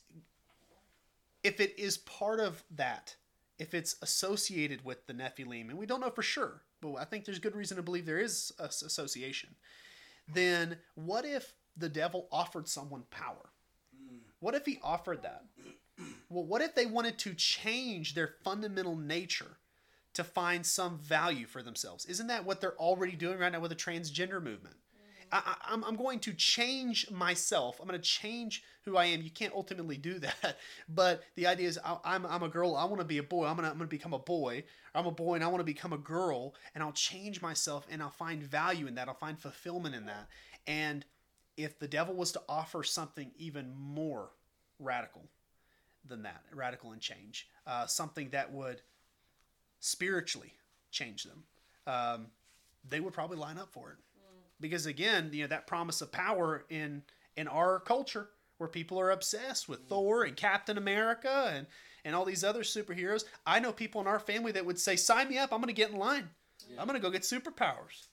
if 1.44 1.60
it 1.60 1.74
is 1.80 1.98
part 1.98 2.40
of 2.40 2.64
that, 2.76 3.16
if 3.58 3.74
it's 3.74 3.96
associated 4.04 4.86
with 4.86 5.08
the 5.08 5.14
Nephilim, 5.14 5.70
and 5.70 5.80
we 5.80 5.88
don't 5.88 6.02
know 6.02 6.12
for 6.12 6.22
sure, 6.22 6.62
but 6.82 6.98
I 6.98 7.06
think 7.06 7.26
there's 7.26 7.40
good 7.40 7.56
reason 7.56 7.78
to 7.78 7.84
believe 7.84 8.06
there 8.06 8.20
is 8.20 8.54
a 8.60 8.66
association. 8.66 9.56
Then 10.32 10.78
what 10.94 11.26
if 11.26 11.56
the 11.76 11.90
devil 11.90 12.28
offered 12.32 12.68
someone 12.68 13.06
power? 13.10 13.50
What 14.40 14.56
if 14.56 14.66
he 14.66 14.80
offered 14.84 15.24
that? 15.24 15.44
Well, 16.30 16.46
what 16.46 16.62
if 16.62 16.76
they 16.76 16.86
wanted 16.86 17.18
to 17.20 17.34
change 17.34 18.14
their 18.14 18.28
fundamental 18.44 18.96
nature 18.96 19.58
to 20.14 20.24
find 20.24 20.66
some 20.66 21.00
value 21.00 21.48
for 21.48 21.64
themselves? 21.64 22.06
Isn't 22.06 22.28
that 22.28 22.46
what 22.46 22.62
they're 22.62 22.78
already 22.78 23.16
doing 23.16 23.40
right 23.40 23.52
now 23.52 23.60
with 23.60 23.70
the 23.70 23.76
transgender 23.76 24.44
movement? 24.44 24.76
Mm-hmm. 24.76 25.28
I, 25.32 25.38
I, 25.38 25.74
I'm, 25.74 25.84
I'm 25.84 25.96
going 25.96 26.20
to 26.22 26.34
change 26.34 27.10
myself. 27.10 27.80
I'm 27.80 27.88
going 27.88 28.00
to 28.00 28.08
change 28.08 28.64
who 28.84 28.98
I 28.98 29.06
am. 29.06 29.22
You 29.22 29.32
can't 29.32 29.54
ultimately 29.54 29.98
do 29.98 30.20
that, 30.20 30.58
but 30.90 31.24
the 31.36 31.48
idea 31.48 31.68
is 31.68 31.80
I, 31.84 31.98
I'm, 32.04 32.26
I'm 32.26 32.44
a 32.44 32.50
girl. 32.50 32.76
I 32.76 32.86
want 32.86 33.00
to 33.00 33.06
be 33.06 33.18
a 33.18 33.24
boy. 33.24 33.46
I'm 33.46 33.56
going 33.56 33.66
to 33.66 33.72
I'm 33.72 33.78
going 33.78 33.90
to 33.90 33.96
become 33.96 34.14
a 34.14 34.20
boy. 34.20 34.64
I'm 34.94 35.06
a 35.06 35.12
boy 35.12 35.36
and 35.36 35.44
I 35.44 35.48
want 35.48 35.60
to 35.60 35.66
become 35.66 35.94
a 35.94 35.98
girl, 35.98 36.56
and 36.76 36.84
I'll 36.84 36.92
change 36.92 37.42
myself 37.42 37.88
and 37.90 38.02
I'll 38.02 38.10
find 38.10 38.44
value 38.44 38.88
in 38.88 38.96
that. 38.96 39.08
I'll 39.08 39.14
find 39.14 39.40
fulfillment 39.40 39.96
in 39.96 40.06
that. 40.06 40.28
And 40.66 41.06
if 41.58 41.80
the 41.80 41.88
devil 41.88 42.14
was 42.14 42.32
to 42.34 42.42
offer 42.48 42.84
something 42.84 43.32
even 43.38 43.74
more 43.76 44.30
radical 44.80 45.24
than 46.08 46.24
that, 46.24 46.44
radical 46.54 46.92
and 46.92 47.02
change, 47.02 47.50
uh, 47.66 47.86
something 47.88 48.30
that 48.30 48.52
would 48.54 48.82
spiritually 49.80 50.54
change 50.92 51.24
them, 51.24 51.44
um, 51.88 52.28
they 52.88 53.00
would 53.00 53.14
probably 53.14 53.38
line 53.38 53.58
up 53.58 53.70
for 53.72 53.92
it. 53.92 53.98
Because 54.62 54.86
again, 54.86 55.30
you 55.34 55.42
know 55.42 55.48
that 55.48 55.68
promise 55.68 56.02
of 56.02 56.12
power 56.12 56.66
in 56.70 57.04
in 57.36 57.48
our 57.48 57.80
culture, 57.80 58.30
where 58.58 58.68
people 58.68 59.00
are 59.00 59.12
obsessed 59.12 59.70
with 59.70 59.82
Thor 59.88 60.24
and 60.24 60.36
Captain 60.36 60.78
America 60.78 61.52
and 61.54 61.68
and 62.06 62.16
all 62.16 62.26
these 62.26 62.44
other 62.44 62.64
superheroes. 62.64 63.26
I 63.46 63.60
know 63.60 63.72
people 63.72 64.02
in 64.02 64.08
our 64.08 64.20
family 64.20 64.52
that 64.54 64.66
would 64.66 64.80
say, 64.80 64.96
"Sign 64.96 65.30
me 65.30 65.38
up! 65.38 65.52
I'm 65.52 65.60
going 65.60 65.68
to 65.68 65.74
get 65.74 65.92
in 65.92 65.98
line. 65.98 66.30
I'm 66.80 66.88
going 66.88 67.00
to 67.00 67.06
go 67.06 67.12
get 67.12 67.22
superpowers." 67.24 68.08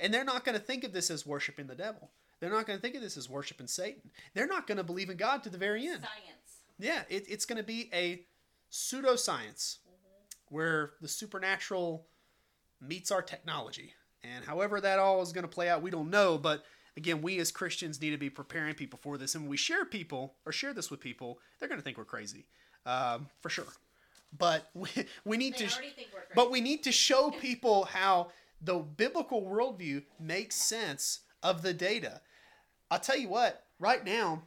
And 0.00 0.12
they're 0.12 0.24
not 0.24 0.44
going 0.44 0.58
to 0.58 0.64
think 0.64 0.82
of 0.82 0.92
this 0.92 1.08
as 1.10 1.24
worshiping 1.24 1.68
the 1.68 1.76
devil. 1.76 2.10
They're 2.44 2.52
not 2.52 2.66
going 2.66 2.78
to 2.78 2.82
think 2.82 2.94
of 2.94 3.00
this 3.00 3.16
as 3.16 3.26
worshiping 3.30 3.66
Satan. 3.66 4.10
They're 4.34 4.46
not 4.46 4.66
going 4.66 4.76
to 4.76 4.84
believe 4.84 5.08
in 5.08 5.16
God 5.16 5.42
to 5.44 5.48
the 5.48 5.56
very 5.56 5.86
end. 5.86 6.02
Science. 6.02 6.58
Yeah, 6.78 7.00
it, 7.08 7.24
it's 7.26 7.46
going 7.46 7.56
to 7.56 7.64
be 7.64 7.88
a 7.94 8.26
pseudoscience 8.70 9.78
where 10.50 10.90
the 11.00 11.08
supernatural 11.08 12.06
meets 12.82 13.10
our 13.10 13.22
technology. 13.22 13.94
And 14.22 14.44
however 14.44 14.78
that 14.82 14.98
all 14.98 15.22
is 15.22 15.32
going 15.32 15.44
to 15.44 15.48
play 15.48 15.70
out, 15.70 15.80
we 15.80 15.90
don't 15.90 16.10
know. 16.10 16.36
But 16.36 16.64
again, 16.98 17.22
we 17.22 17.38
as 17.38 17.50
Christians 17.50 17.98
need 17.98 18.10
to 18.10 18.18
be 18.18 18.28
preparing 18.28 18.74
people 18.74 18.98
for 19.02 19.16
this. 19.16 19.34
And 19.34 19.44
when 19.44 19.50
we 19.50 19.56
share 19.56 19.86
people 19.86 20.34
or 20.44 20.52
share 20.52 20.74
this 20.74 20.90
with 20.90 21.00
people, 21.00 21.38
they're 21.58 21.68
going 21.70 21.80
to 21.80 21.84
think 21.84 21.96
we're 21.96 22.04
crazy, 22.04 22.44
um, 22.84 23.26
for 23.40 23.48
sure. 23.48 23.72
But 24.36 24.68
we, 24.74 24.88
we 25.24 25.38
need 25.38 25.54
They 25.54 25.64
to. 25.66 25.72
already 25.72 25.92
think 25.92 26.08
we're 26.12 26.20
crazy. 26.20 26.32
But 26.34 26.50
we 26.50 26.60
need 26.60 26.82
to 26.84 26.92
show 26.92 27.30
people 27.30 27.86
how 27.86 28.32
the 28.60 28.74
biblical 28.80 29.40
worldview 29.40 30.02
makes 30.20 30.56
sense 30.56 31.20
of 31.42 31.62
the 31.62 31.72
data. 31.72 32.20
I'll 32.94 33.00
tell 33.00 33.18
you 33.18 33.28
what, 33.28 33.64
right 33.80 34.04
now, 34.04 34.42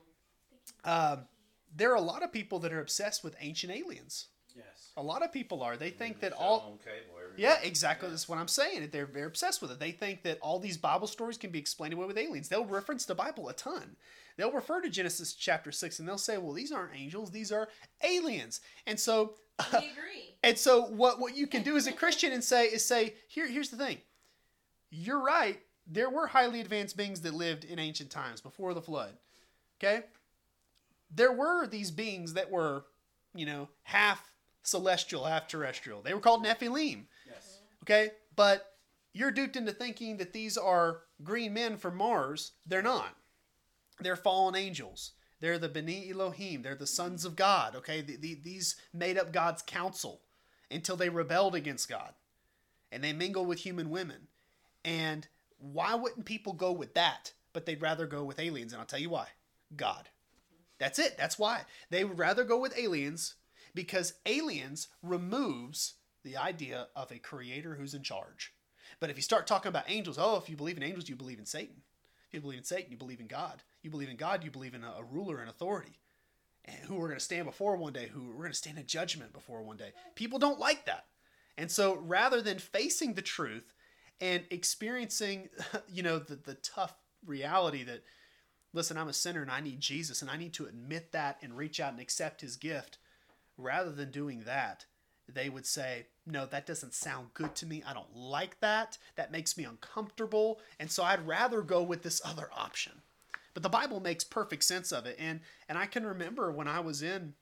um, 0.86 1.26
there 1.76 1.92
are 1.92 1.98
a 1.98 2.02
lot 2.02 2.24
of 2.24 2.32
people 2.32 2.60
that 2.60 2.72
are 2.72 2.80
obsessed 2.80 3.22
with 3.22 3.36
ancient 3.42 3.74
aliens. 3.74 4.28
Yes. 4.56 4.94
A 4.96 5.04
lot 5.04 5.22
of 5.22 5.34
people 5.34 5.62
are. 5.62 5.76
They 5.76 5.90
think 5.90 6.22
that 6.22 6.32
all. 6.32 6.80
cable 6.84 7.18
Yeah, 7.36 7.58
exactly. 7.62 8.08
Yes. 8.08 8.14
That's 8.14 8.30
what 8.30 8.40
I'm 8.40 8.48
saying. 8.48 8.88
They're 8.92 9.06
they're 9.06 9.28
obsessed 9.28 9.62
with 9.62 9.70
it. 9.72 9.80
They 9.80 9.92
think 9.92 10.24
that 10.24 10.40
all 10.40 10.60
these 10.60 10.78
Bible 10.78 11.08
stories 11.08 11.38
can 11.38 11.52
be 11.52 11.60
explained 11.60 11.94
away 11.94 12.06
with 12.06 12.18
aliens. 12.18 12.48
They'll 12.48 12.66
reference 12.66 13.04
the 13.04 13.16
Bible 13.16 13.50
a 13.50 13.54
ton. 13.54 13.98
They'll 14.38 14.52
refer 14.52 14.80
to 14.80 14.90
Genesis 14.90 15.34
chapter 15.34 15.74
six, 15.74 16.00
and 16.00 16.08
they'll 16.08 16.18
say, 16.18 16.38
"Well, 16.38 16.54
these 16.54 16.72
aren't 16.72 16.96
angels; 16.96 17.32
these 17.32 17.52
are 17.52 17.68
aliens." 18.02 18.62
And 18.88 18.98
so, 18.98 19.34
we 19.74 19.78
agree. 19.78 20.36
and 20.42 20.58
so, 20.58 20.86
what 20.86 21.20
what 21.20 21.36
you 21.36 21.48
can 21.48 21.64
do 21.64 21.76
as 21.76 21.86
a 21.86 21.92
Christian 21.92 22.32
and 22.32 22.44
say 22.44 22.68
is 22.68 22.86
say, 22.86 23.16
"Here, 23.28 23.48
here's 23.48 23.70
the 23.70 23.78
thing. 23.78 23.98
You're 24.90 25.22
right. 25.22 25.60
There 25.90 26.10
were 26.10 26.28
highly 26.28 26.60
advanced 26.60 26.98
beings 26.98 27.22
that 27.22 27.34
lived 27.34 27.64
in 27.64 27.80
ancient 27.80 28.10
times 28.10 28.42
before 28.42 28.74
the 28.74 28.82
flood. 28.82 29.14
Okay, 29.80 30.04
there 31.14 31.32
were 31.32 31.68
these 31.68 31.92
beings 31.92 32.34
that 32.34 32.52
were, 32.52 32.86
you 33.34 33.46
know, 33.46 33.70
half 33.84 34.32
celestial, 34.64 35.26
half 35.26 35.48
terrestrial. 35.48 36.02
They 36.02 36.14
were 36.14 36.20
called 36.20 36.44
Nephilim." 36.44 37.06
Yes. 37.26 37.60
Okay, 37.84 38.12
but 38.36 38.74
you're 39.14 39.32
duped 39.32 39.56
into 39.56 39.72
thinking 39.72 40.18
that 40.18 40.34
these 40.34 40.58
are 40.58 41.02
green 41.24 41.54
men 41.54 41.78
from 41.78 41.96
Mars. 41.96 42.52
They're 42.66 42.82
not. 42.82 43.16
They're 44.00 44.16
fallen 44.16 44.56
angels. 44.56 45.14
They're 45.40 45.60
the 45.60 45.70
Beni 45.70 46.10
Elohim. 46.12 46.62
They're 46.64 46.76
the 46.76 46.88
sons 46.88 47.24
of 47.26 47.36
God. 47.36 47.76
Okay, 47.76 48.02
the, 48.02 48.16
the, 48.16 48.40
these 48.44 48.76
made 48.94 49.18
up 49.18 49.32
God's 49.32 49.62
council 49.62 50.22
until 50.70 50.96
they 50.96 51.10
rebelled 51.10 51.56
against 51.56 51.88
God, 51.88 52.14
and 52.92 53.04
they 53.04 53.14
mingle 53.14 53.46
with 53.46 53.60
human 53.60 53.90
women. 53.90 54.28
And 54.84 55.28
why 55.60 55.96
wouldn't 55.96 56.26
people 56.26 56.54
go 56.54 56.72
with 56.72 56.94
that? 56.94 57.34
But 57.54 57.66
they'd 57.66 57.82
rather 57.82 58.06
go 58.06 58.24
with 58.24 58.40
aliens, 58.40 58.74
and 58.74 58.80
I'll 58.80 58.86
tell 58.86 59.00
you 59.00 59.10
why. 59.10 59.28
God. 59.76 60.10
That's 60.80 61.00
it. 61.00 61.18
That's 61.18 61.40
why 61.40 61.62
they 61.90 62.04
would 62.04 62.20
rather 62.20 62.44
go 62.44 62.60
with 62.60 62.78
aliens 62.78 63.36
because 63.74 64.14
aliens 64.26 64.90
removes 65.02 65.96
the 66.24 66.38
idea 66.38 66.88
of 66.96 67.12
a 67.12 67.20
creator 67.20 67.76
who's 67.76 67.94
in 67.94 68.04
charge. 68.04 68.54
But 69.00 69.10
if 69.10 69.16
you 69.16 69.24
start 69.24 69.48
talking 69.48 69.70
about 69.70 69.90
angels, 69.90 70.18
oh, 70.20 70.38
if 70.38 70.50
you 70.50 70.56
believe 70.56 70.78
in 70.78 70.84
angels, 70.84 71.10
you 71.10 71.16
believe 71.16 71.40
in 71.40 71.46
Satan. 71.46 71.82
If 72.28 72.34
you 72.34 72.42
believe 72.42 72.60
in 72.60 72.66
Satan, 72.66 72.92
you 72.92 72.98
believe 72.98 73.20
in 73.20 73.28
God. 73.28 73.64
You 73.82 73.90
believe 73.90 74.10
in 74.10 74.18
God, 74.18 74.44
you 74.44 74.52
believe 74.52 74.74
in 74.74 74.84
a, 74.84 74.96
a 75.00 75.04
ruler 75.04 75.40
and 75.40 75.50
authority. 75.50 76.00
And 76.66 76.78
who 76.84 76.96
we're 76.96 77.08
going 77.08 77.20
to 77.20 77.24
stand 77.24 77.46
before 77.46 77.78
one 77.78 77.94
day, 77.94 78.08
who 78.08 78.28
we're 78.28 78.44
going 78.44 78.52
to 78.52 78.58
stand 78.58 78.78
in 78.78 78.86
judgment 78.86 79.32
before 79.32 79.62
one 79.62 79.78
day. 79.78 79.94
People 80.16 80.38
don't 80.38 80.60
like 80.60 80.86
that. 80.86 81.06
And 81.58 81.72
so 81.72 81.96
rather 81.96 82.42
than 82.42 82.60
facing 82.60 83.14
the 83.14 83.22
truth 83.22 83.74
and 84.20 84.44
experiencing, 84.50 85.50
you 85.92 86.04
know, 86.04 86.20
the, 86.20 86.36
the 86.36 86.56
tough 86.56 86.96
reality 87.26 87.84
that, 87.84 88.04
listen, 88.74 88.98
I'm 88.98 89.08
a 89.08 89.14
sinner 89.14 89.42
and 89.42 89.52
I 89.52 89.62
need 89.62 89.80
Jesus 89.80 90.22
and 90.22 90.32
I 90.32 90.38
need 90.38 90.54
to 90.54 90.66
admit 90.66 91.12
that 91.12 91.38
and 91.42 91.58
reach 91.58 91.80
out 91.80 91.92
and 91.92 92.02
accept 92.02 92.42
his 92.42 92.56
gift, 92.56 92.98
rather 93.58 93.92
than 93.92 94.12
doing 94.12 94.44
that, 94.46 94.86
they 95.28 95.50
would 95.50 95.66
say, 95.66 96.06
No, 96.26 96.46
that 96.46 96.66
doesn't 96.66 96.94
sound 96.94 97.34
good 97.34 97.56
to 97.56 97.66
me. 97.66 97.84
I 97.86 97.94
don't 97.94 98.16
like 98.16 98.60
that. 98.62 98.98
That 99.16 99.32
makes 99.32 99.58
me 99.58 99.66
uncomfortable. 99.66 100.60
And 100.80 100.90
so 100.90 101.04
I'd 101.04 101.28
rather 101.28 101.62
go 101.62 101.82
with 101.84 102.04
this 102.04 102.22
other 102.24 102.50
option. 102.56 102.94
But 103.54 103.64
the 103.64 103.70
Bible 103.70 104.00
makes 104.00 104.24
perfect 104.24 104.64
sense 104.64 104.92
of 104.92 105.06
it. 105.06 105.18
And 105.20 105.42
and 105.68 105.78
I 105.78 105.86
can 105.86 106.06
remember 106.06 106.52
when 106.52 106.68
I 106.68 106.80
was 106.80 107.02
in 107.02 107.34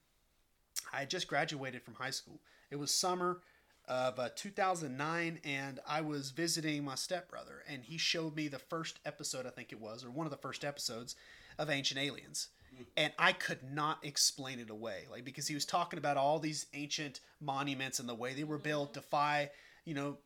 I 0.93 0.99
had 0.99 1.09
just 1.09 1.27
graduated 1.27 1.83
from 1.83 1.95
high 1.95 2.11
school. 2.11 2.39
It 2.71 2.77
was 2.77 2.91
summer 2.91 3.41
of 3.87 4.19
uh, 4.19 4.29
2009, 4.35 5.39
and 5.43 5.79
I 5.87 6.01
was 6.01 6.31
visiting 6.31 6.83
my 6.83 6.95
stepbrother, 6.95 7.63
and 7.67 7.83
he 7.83 7.97
showed 7.97 8.35
me 8.35 8.47
the 8.47 8.59
first 8.59 8.99
episode, 9.05 9.45
I 9.45 9.49
think 9.49 9.71
it 9.71 9.79
was, 9.79 10.03
or 10.03 10.09
one 10.09 10.25
of 10.25 10.31
the 10.31 10.37
first 10.37 10.65
episodes 10.65 11.15
of 11.57 11.69
Ancient 11.69 11.99
Aliens. 11.99 12.49
And 12.97 13.13
I 13.17 13.31
could 13.31 13.63
not 13.71 14.03
explain 14.03 14.59
it 14.59 14.69
away, 14.69 15.05
like 15.09 15.23
because 15.23 15.47
he 15.47 15.53
was 15.53 15.65
talking 15.65 15.97
about 15.97 16.17
all 16.17 16.39
these 16.39 16.65
ancient 16.73 17.21
monuments 17.39 17.99
and 17.99 18.09
the 18.09 18.15
way 18.15 18.33
they 18.33 18.43
were 18.43 18.57
built, 18.57 18.93
defy, 18.93 19.49
you 19.85 19.93
know, 19.93 20.17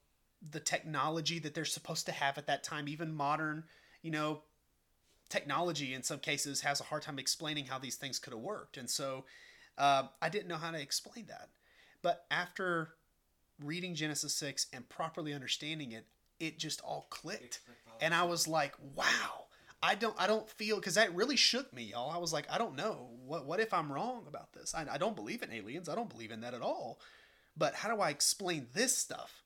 the 0.51 0.59
technology 0.59 1.37
that 1.39 1.53
they're 1.53 1.65
supposed 1.65 2.05
to 2.07 2.11
have 2.11 2.37
at 2.37 2.47
that 2.47 2.63
time, 2.63 2.87
even 2.87 3.13
modern, 3.13 3.65
you 4.01 4.09
know, 4.09 4.41
technology 5.29 5.93
in 5.93 6.01
some 6.01 6.19
cases 6.19 6.61
has 6.61 6.81
a 6.81 6.85
hard 6.85 7.03
time 7.03 7.19
explaining 7.19 7.65
how 7.65 7.77
these 7.77 7.95
things 7.95 8.17
could 8.17 8.33
have 8.33 8.41
worked. 8.41 8.77
And 8.77 8.89
so 8.89 9.25
uh, 9.77 10.07
I 10.21 10.29
didn't 10.29 10.47
know 10.47 10.55
how 10.55 10.71
to 10.71 10.81
explain 10.81 11.25
that. 11.27 11.49
But 12.01 12.25
after 12.31 12.89
reading 13.63 13.95
Genesis 13.95 14.33
6 14.35 14.67
and 14.73 14.87
properly 14.89 15.33
understanding 15.33 15.91
it, 15.91 16.05
it 16.39 16.57
just 16.59 16.81
all 16.81 17.07
clicked. 17.09 17.59
And 18.01 18.13
I 18.13 18.23
was 18.23 18.47
like, 18.47 18.73
wow. 18.95 19.45
I 19.81 19.95
don't 19.95 20.15
I 20.19 20.27
don't 20.27 20.49
feel 20.49 20.75
because 20.75 20.95
that 20.95 21.15
really 21.15 21.37
shook 21.37 21.73
me, 21.73 21.83
y'all. 21.83 22.11
I 22.11 22.17
was 22.17 22.33
like, 22.33 22.45
I 22.51 22.57
don't 22.57 22.75
know. 22.75 23.11
What 23.25 23.45
what 23.45 23.59
if 23.61 23.73
I'm 23.73 23.91
wrong 23.91 24.25
about 24.27 24.51
this? 24.51 24.75
I, 24.75 24.85
I 24.91 24.97
don't 24.97 25.15
believe 25.15 25.41
in 25.41 25.53
aliens. 25.53 25.87
I 25.87 25.95
don't 25.95 26.09
believe 26.09 26.31
in 26.31 26.41
that 26.41 26.53
at 26.53 26.61
all. 26.61 26.99
but 27.55 27.75
how 27.75 27.93
do 27.93 28.01
I 28.01 28.09
explain 28.09 28.67
this 28.73 28.97
stuff? 28.97 29.43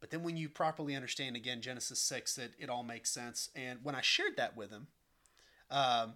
But 0.00 0.10
then 0.10 0.22
when 0.22 0.36
you 0.36 0.48
properly 0.48 0.94
understand 0.96 1.36
again 1.36 1.60
Genesis 1.60 2.00
six, 2.00 2.36
it 2.38 2.54
it 2.58 2.68
all 2.68 2.82
makes 2.82 3.10
sense. 3.10 3.50
And 3.54 3.78
when 3.84 3.94
I 3.94 4.00
shared 4.00 4.36
that 4.36 4.56
with 4.56 4.70
him, 4.70 4.88
um, 5.70 6.14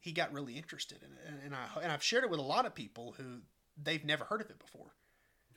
he 0.00 0.12
got 0.12 0.32
really 0.32 0.56
interested 0.56 0.98
in 1.02 1.12
it, 1.12 1.24
and, 1.26 1.38
and 1.46 1.54
I 1.54 1.80
and 1.82 1.92
I've 1.92 2.02
shared 2.02 2.24
it 2.24 2.30
with 2.30 2.40
a 2.40 2.42
lot 2.42 2.66
of 2.66 2.74
people 2.74 3.14
who 3.18 3.40
they've 3.82 4.04
never 4.04 4.24
heard 4.24 4.40
of 4.42 4.50
it 4.50 4.58
before. 4.58 4.92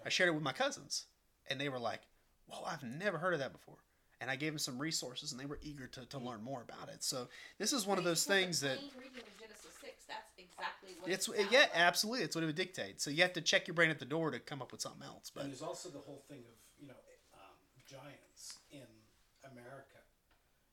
I 0.05 0.09
shared 0.09 0.29
it 0.29 0.33
with 0.33 0.43
my 0.43 0.53
cousins, 0.53 1.05
and 1.49 1.59
they 1.59 1.69
were 1.69 1.79
like, 1.79 2.01
"Whoa, 2.47 2.63
I've 2.65 2.83
never 2.83 3.17
heard 3.17 3.33
of 3.33 3.39
that 3.39 3.51
before." 3.51 3.77
And 4.21 4.31
I 4.31 4.37
gave 4.37 4.53
them 4.53 4.59
some 4.59 4.79
resources, 4.79 5.31
and 5.33 5.39
they 5.41 5.45
were 5.45 5.59
eager 5.61 5.85
to, 5.87 6.05
to 6.05 6.17
learn 6.17 6.41
more 6.43 6.61
about 6.61 6.87
it. 6.87 7.03
So 7.03 7.27
this 7.57 7.73
is 7.73 7.85
one 7.85 7.97
of 7.97 8.05
those 8.05 8.23
things 8.23 8.61
that 8.61 8.77
plain 8.77 8.91
reading 8.97 9.19
of 9.21 9.37
Genesis 9.39 9.73
six. 9.81 10.05
That's 10.07 10.31
exactly 10.37 10.95
what 10.99 11.11
it's 11.11 11.27
it 11.27 11.47
yeah, 11.51 11.59
like. 11.61 11.71
absolutely. 11.75 12.23
It's 12.23 12.35
what 12.35 12.43
it 12.43 12.47
would 12.47 12.55
dictate. 12.55 13.01
So 13.01 13.09
you 13.09 13.21
have 13.23 13.33
to 13.33 13.41
check 13.41 13.67
your 13.67 13.73
brain 13.73 13.89
at 13.89 13.99
the 13.99 14.05
door 14.05 14.31
to 14.31 14.39
come 14.39 14.61
up 14.61 14.71
with 14.71 14.79
something 14.79 15.03
else. 15.03 15.29
But 15.33 15.43
And 15.43 15.51
there's 15.51 15.61
also 15.61 15.89
the 15.89 15.99
whole 15.99 16.23
thing 16.29 16.39
of 16.39 16.55
you 16.79 16.87
know 16.87 16.99
um, 17.33 17.57
giants 17.85 18.59
in 18.71 18.87
America, 19.51 19.99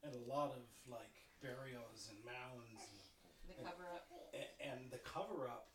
and 0.04 0.14
a 0.14 0.30
lot 0.30 0.50
of 0.54 0.62
like 0.86 1.10
burials 1.42 2.06
and 2.10 2.18
mounds 2.24 2.70
and, 2.86 3.56
The 3.58 3.64
cover 3.64 3.82
up. 3.90 4.06
a- 4.32 4.62
and 4.62 4.90
the 4.92 4.98
cover 4.98 5.48
up. 5.48 5.69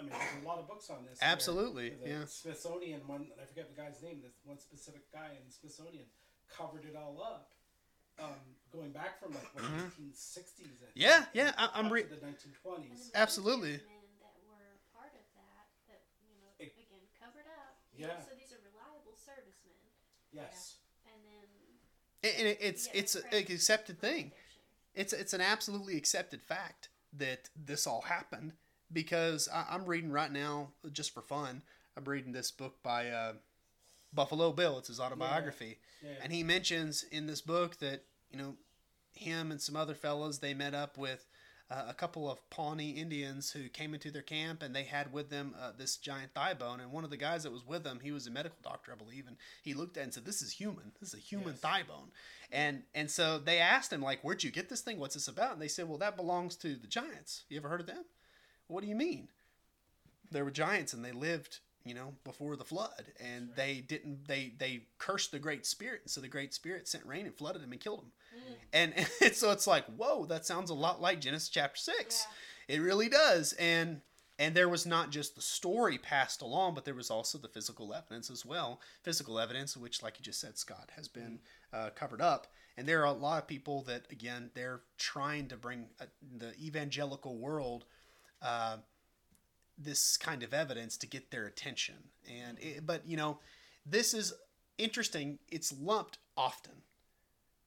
I 0.00 0.02
mean, 0.02 0.12
there's 0.16 0.42
a 0.44 0.48
lot 0.48 0.58
of 0.58 0.66
books 0.66 0.88
on 0.88 1.04
this. 1.04 1.18
Absolutely, 1.20 1.90
where 2.00 2.08
the 2.08 2.20
yeah. 2.20 2.24
Smithsonian 2.26 3.00
one. 3.06 3.28
I 3.36 3.44
forget 3.44 3.68
the 3.68 3.76
guy's 3.76 4.00
name. 4.02 4.20
This 4.24 4.32
one 4.44 4.58
specific 4.58 5.12
guy 5.12 5.28
in 5.36 5.44
the 5.46 5.52
Smithsonian 5.52 6.06
covered 6.48 6.84
it 6.88 6.96
all 6.96 7.20
up. 7.22 7.52
Um, 8.18 8.36
going 8.72 8.92
back 8.92 9.20
from 9.20 9.32
like 9.36 9.44
what, 9.54 9.64
1960s. 9.64 10.80
I 10.80 10.92
Mm-hmm. 10.92 10.96
Yeah, 10.96 11.16
think, 11.20 11.28
yeah, 11.34 11.52
I- 11.56 11.70
I'm 11.74 11.86
up 11.86 11.92
re- 11.92 12.02
to 12.04 12.08
the 12.08 12.16
1920s. 12.16 13.12
Absolutely. 13.14 13.80
Men 13.80 14.08
that 14.20 14.36
were 14.44 14.76
part 14.96 15.12
of 15.12 15.24
that, 15.36 15.68
that 15.88 16.00
you 16.24 16.32
know, 16.40 16.48
It- 16.58 16.72
again 16.76 17.04
covered 17.20 17.48
up. 17.48 17.76
Yeah. 17.96 18.20
So 18.24 18.32
these 18.36 18.52
are 18.52 18.60
reliable 18.64 19.16
servicemen, 19.16 19.84
Yes. 20.32 20.76
and 21.04 21.20
then 21.28 21.44
and 22.38 22.46
it, 22.48 22.58
it's 22.60 22.86
Yeah, 22.88 23.00
it's 23.00 23.14
correct. 23.16 23.34
an 23.34 23.54
accepted 23.54 23.98
for 24.00 24.06
what 24.06 24.12
thing. 24.12 24.28
they're 24.30 24.38
sharing. 24.48 25.00
It's 25.04 25.12
it's 25.12 25.32
an 25.32 25.40
absolutely 25.40 25.96
accepted 25.96 26.42
fact 26.42 26.88
that 27.14 27.48
this 27.56 27.86
all 27.86 28.02
happened 28.02 28.52
because 28.92 29.48
I, 29.52 29.66
I'm 29.70 29.84
reading 29.86 30.10
right 30.12 30.32
now 30.32 30.68
just 30.92 31.12
for 31.14 31.22
fun. 31.22 31.62
I'm 31.96 32.04
reading 32.04 32.32
this 32.32 32.50
book 32.50 32.82
by 32.82 33.08
uh, 33.08 33.32
Buffalo 34.12 34.52
Bill. 34.52 34.78
It's 34.78 34.88
his 34.88 35.00
autobiography, 35.00 35.78
Yeah. 36.02 36.10
and 36.22 36.32
he 36.32 36.42
mentions 36.42 37.02
in 37.04 37.26
this 37.26 37.40
book 37.40 37.76
that 37.78 38.04
you 38.30 38.38
know 38.38 38.54
him 39.12 39.50
and 39.50 39.60
some 39.60 39.76
other 39.76 39.94
fellows 39.94 40.38
they 40.38 40.54
met 40.54 40.74
up 40.74 40.96
with 40.96 41.26
uh, 41.70 41.84
a 41.88 41.94
couple 41.94 42.28
of 42.30 42.38
Pawnee 42.50 42.90
Indians 42.90 43.50
who 43.52 43.68
came 43.68 43.92
into 43.94 44.10
their 44.10 44.22
camp 44.22 44.62
and 44.62 44.74
they 44.74 44.82
had 44.84 45.12
with 45.12 45.30
them 45.30 45.54
uh, 45.60 45.70
this 45.76 45.96
giant 45.96 46.32
thigh 46.34 46.54
bone. 46.54 46.80
And 46.80 46.90
one 46.90 47.04
of 47.04 47.10
the 47.10 47.16
guys 47.16 47.42
that 47.44 47.52
was 47.52 47.64
with 47.66 47.84
them, 47.84 48.00
he 48.02 48.10
was 48.10 48.26
a 48.26 48.30
medical 48.30 48.58
doctor, 48.62 48.92
I 48.92 48.96
believe, 48.96 49.26
and 49.28 49.36
he 49.62 49.74
looked 49.74 49.96
at 49.96 50.00
it 50.00 50.04
and 50.04 50.14
said, 50.14 50.24
"This 50.24 50.42
is 50.42 50.52
human. 50.52 50.92
This 51.00 51.10
is 51.12 51.14
a 51.20 51.22
human 51.22 51.50
Yes. 51.50 51.60
thigh 51.60 51.82
bone." 51.86 52.10
And 52.50 52.82
and 52.94 53.10
so 53.10 53.38
they 53.38 53.58
asked 53.58 53.92
him 53.92 54.02
like, 54.02 54.22
"Where'd 54.22 54.42
you 54.42 54.50
get 54.50 54.68
this 54.68 54.80
thing? 54.80 54.98
What's 54.98 55.14
this 55.14 55.28
about?" 55.28 55.52
And 55.52 55.62
they 55.62 55.68
said, 55.68 55.88
"Well, 55.88 55.98
that 55.98 56.16
belongs 56.16 56.56
to 56.56 56.74
the 56.74 56.88
giants. 56.88 57.44
You 57.48 57.58
ever 57.58 57.68
heard 57.68 57.80
of 57.80 57.86
them?" 57.86 58.04
What 58.70 58.82
do 58.82 58.88
you 58.88 58.96
mean? 58.96 59.28
There 60.30 60.44
were 60.44 60.50
giants 60.50 60.92
and 60.92 61.04
they 61.04 61.12
lived, 61.12 61.58
you 61.84 61.94
know, 61.94 62.14
before 62.24 62.56
the 62.56 62.64
flood, 62.64 63.06
and 63.18 63.50
they 63.56 63.80
didn't. 63.80 64.28
They 64.28 64.52
they 64.56 64.84
cursed 64.98 65.32
the 65.32 65.40
Great 65.40 65.66
Spirit, 65.66 66.02
and 66.04 66.10
so 66.10 66.20
the 66.20 66.28
Great 66.28 66.54
Spirit 66.54 66.86
sent 66.86 67.04
rain 67.04 67.26
and 67.26 67.34
flooded 67.34 67.62
them 67.62 67.72
and 67.72 67.80
killed 67.80 68.02
them. 68.02 68.12
And, 68.72 68.94
and 69.20 69.34
so 69.34 69.50
it's 69.50 69.66
like, 69.66 69.84
whoa, 69.86 70.26
that 70.26 70.46
sounds 70.46 70.70
a 70.70 70.74
lot 70.74 71.00
like 71.00 71.20
Genesis 71.20 71.48
chapter 71.48 71.78
six. 71.78 72.26
It 72.68 72.80
really 72.80 73.08
does. 73.08 73.54
And 73.54 74.02
and 74.38 74.54
there 74.54 74.70
was 74.70 74.86
not 74.86 75.10
just 75.10 75.34
the 75.34 75.42
story 75.42 75.98
passed 75.98 76.40
along, 76.40 76.74
but 76.74 76.86
there 76.86 76.94
was 76.94 77.10
also 77.10 77.36
the 77.36 77.48
physical 77.48 77.92
evidence 77.92 78.30
as 78.30 78.46
well. 78.46 78.80
Physical 79.02 79.38
evidence, 79.38 79.76
which, 79.76 80.02
like 80.02 80.18
you 80.18 80.24
just 80.24 80.40
said, 80.40 80.56
Scott, 80.56 80.90
has 80.96 81.08
been 81.08 81.40
uh, 81.74 81.90
covered 81.94 82.22
up. 82.22 82.46
And 82.78 82.88
there 82.88 83.02
are 83.02 83.04
a 83.04 83.12
lot 83.12 83.42
of 83.42 83.46
people 83.46 83.82
that, 83.82 84.06
again, 84.10 84.50
they're 84.54 84.80
trying 84.96 85.48
to 85.48 85.58
bring 85.58 85.88
uh, 86.00 86.06
the 86.38 86.54
evangelical 86.58 87.36
world 87.36 87.84
uh, 88.42 88.76
this 89.78 90.16
kind 90.16 90.42
of 90.42 90.52
evidence 90.52 90.96
to 90.98 91.06
get 91.06 91.30
their 91.30 91.46
attention. 91.46 91.96
And 92.30 92.58
it, 92.60 92.86
but 92.86 93.06
you 93.06 93.16
know, 93.16 93.38
this 93.86 94.14
is 94.14 94.34
interesting. 94.78 95.38
It's 95.50 95.72
lumped 95.72 96.18
often. 96.36 96.82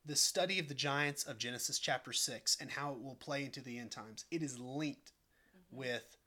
The 0.06 0.16
study 0.16 0.60
of 0.60 0.68
the 0.68 0.74
giants 0.74 1.24
of 1.24 1.38
Genesis 1.38 1.80
chapter 1.80 2.12
six 2.12 2.58
and 2.60 2.70
how 2.70 2.92
it 2.92 3.02
will 3.02 3.16
play 3.16 3.46
into 3.46 3.62
the 3.62 3.80
end 3.80 3.92
times. 3.92 4.26
It 4.32 4.44
is 4.44 4.60
linked 4.60 5.14
with 5.72 6.18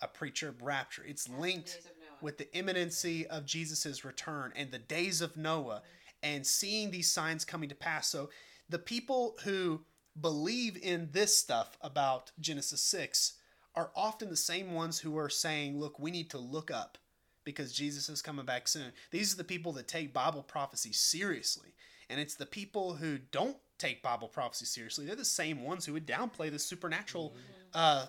a 0.00 0.08
pre-trib 0.08 0.60
rapture. 0.62 1.02
It's 1.06 1.28
linked 1.28 1.66
Days 1.66 1.86
of 1.86 1.92
Noah. 2.00 2.16
with 2.22 2.38
the 2.38 2.52
imminency 2.56 3.26
of 3.26 3.44
Jesus' 3.44 4.04
return 4.04 4.52
and 4.56 4.70
the 4.70 4.78
days 4.78 5.20
of 5.20 5.36
Noah 5.36 5.82
and 6.22 6.46
seeing 6.46 6.90
these 6.90 7.10
signs 7.10 7.44
coming 7.44 7.68
to 7.68 7.74
pass. 7.74 8.08
So 8.08 8.30
the 8.68 8.78
people 8.78 9.36
who 9.44 9.82
believe 10.20 10.76
in 10.76 11.08
this 11.12 11.36
stuff 11.36 11.76
about 11.80 12.32
Genesis 12.40 12.82
6 12.82 13.34
are 13.74 13.90
often 13.94 14.28
the 14.28 14.36
same 14.36 14.74
ones 14.74 14.98
who 14.98 15.16
are 15.18 15.28
saying, 15.28 15.78
look, 15.78 15.98
we 15.98 16.10
need 16.10 16.30
to 16.30 16.38
look 16.38 16.70
up 16.70 16.98
because 17.44 17.72
Jesus 17.72 18.08
is 18.08 18.22
coming 18.22 18.44
back 18.44 18.68
soon. 18.68 18.92
These 19.10 19.32
are 19.32 19.36
the 19.36 19.44
people 19.44 19.72
that 19.72 19.88
take 19.88 20.12
Bible 20.12 20.42
prophecy 20.42 20.92
seriously. 20.92 21.70
And 22.10 22.20
it's 22.20 22.34
the 22.34 22.46
people 22.46 22.94
who 22.94 23.18
don't 23.18 23.56
take 23.78 24.02
Bible 24.02 24.28
prophecy 24.28 24.66
seriously. 24.66 25.06
They're 25.06 25.16
the 25.16 25.24
same 25.24 25.62
ones 25.62 25.86
who 25.86 25.92
would 25.92 26.06
downplay 26.06 26.50
the 26.50 26.58
supernatural 26.58 27.34
uh, 27.74 28.06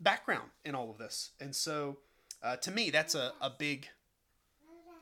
background 0.00 0.50
in 0.64 0.74
all 0.74 0.90
of 0.90 0.98
this. 0.98 1.30
And 1.40 1.54
so 1.54 1.98
uh, 2.42 2.56
to 2.56 2.70
me, 2.70 2.90
that's 2.90 3.14
a, 3.14 3.32
a 3.40 3.50
big 3.50 3.88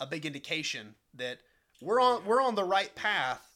a 0.00 0.06
big 0.06 0.24
indication 0.24 0.94
that 1.14 1.38
we're 1.80 2.00
on 2.00 2.24
we're 2.24 2.42
on 2.42 2.54
the 2.54 2.64
right 2.64 2.94
path 2.94 3.54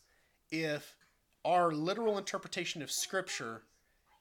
if 0.50 0.96
our 1.44 1.72
literal 1.72 2.18
interpretation 2.18 2.82
of 2.82 2.90
scripture 2.90 3.62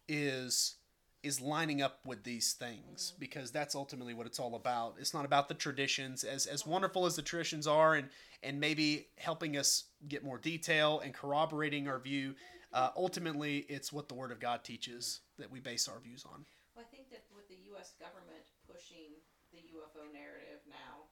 is 0.08 0.76
is 1.24 1.40
lining 1.40 1.82
up 1.82 2.00
with 2.06 2.24
these 2.24 2.54
things 2.54 3.12
mm-hmm. 3.12 3.20
because 3.20 3.52
that's 3.52 3.76
ultimately 3.76 4.14
what 4.14 4.26
it's 4.26 4.40
all 4.40 4.56
about. 4.56 4.96
It's 5.00 5.14
not 5.14 5.26
about 5.26 5.48
the 5.48 5.54
traditions 5.54 6.24
as 6.24 6.46
as 6.46 6.66
wonderful 6.66 7.06
as 7.06 7.16
the 7.16 7.22
traditions 7.22 7.68
are 7.68 7.96
and 7.96 8.10
and 8.44 8.60
maybe 8.60 9.08
helping 9.18 9.58
us 9.58 9.86
get 10.08 10.24
more 10.24 10.38
detail 10.38 11.00
and 11.04 11.14
corroborating 11.14 11.88
our 11.88 12.00
view. 12.00 12.30
Mm-hmm. 12.30 12.58
Uh, 12.74 12.90
ultimately, 12.96 13.66
it's 13.70 13.92
what 13.92 14.08
the 14.08 14.16
Word 14.16 14.32
of 14.32 14.40
God 14.40 14.64
teaches 14.64 15.22
that 15.38 15.52
we 15.52 15.60
base 15.60 15.88
our 15.88 16.00
views 16.00 16.26
on. 16.26 16.46
Well, 16.76 16.86
I 16.88 16.96
think 16.96 17.12
that 17.12 17.24
with 17.36 17.48
the 17.50 17.60
U.S. 17.76 17.94
government 18.00 18.48
pushing 18.66 19.12
the 19.52 19.60
UFO 19.76 20.08
narrative 20.14 20.64
now, 20.72 21.12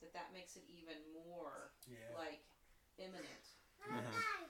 that 0.00 0.12
that 0.14 0.32
makes 0.32 0.56
it 0.56 0.64
even 0.66 0.96
more 1.12 1.70
Yeah. 1.86 2.16
like 2.16 2.40
imminent. 2.96 3.44
Uh-huh. 3.84 4.48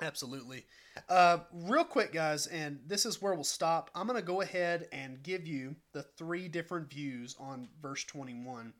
Absolutely. 0.00 0.64
Uh, 1.08 1.38
real 1.52 1.84
quick, 1.84 2.12
guys, 2.12 2.46
and 2.46 2.80
this 2.86 3.06
is 3.06 3.22
where 3.22 3.34
we'll 3.34 3.44
stop. 3.44 3.90
I'm 3.94 4.06
going 4.06 4.20
to 4.20 4.26
go 4.26 4.42
ahead 4.42 4.88
and 4.92 5.22
give 5.22 5.46
you 5.46 5.76
the 5.92 6.02
three 6.02 6.48
different 6.48 6.90
views 6.90 7.34
on 7.38 7.68
verse 7.80 8.04
21, 8.04 8.74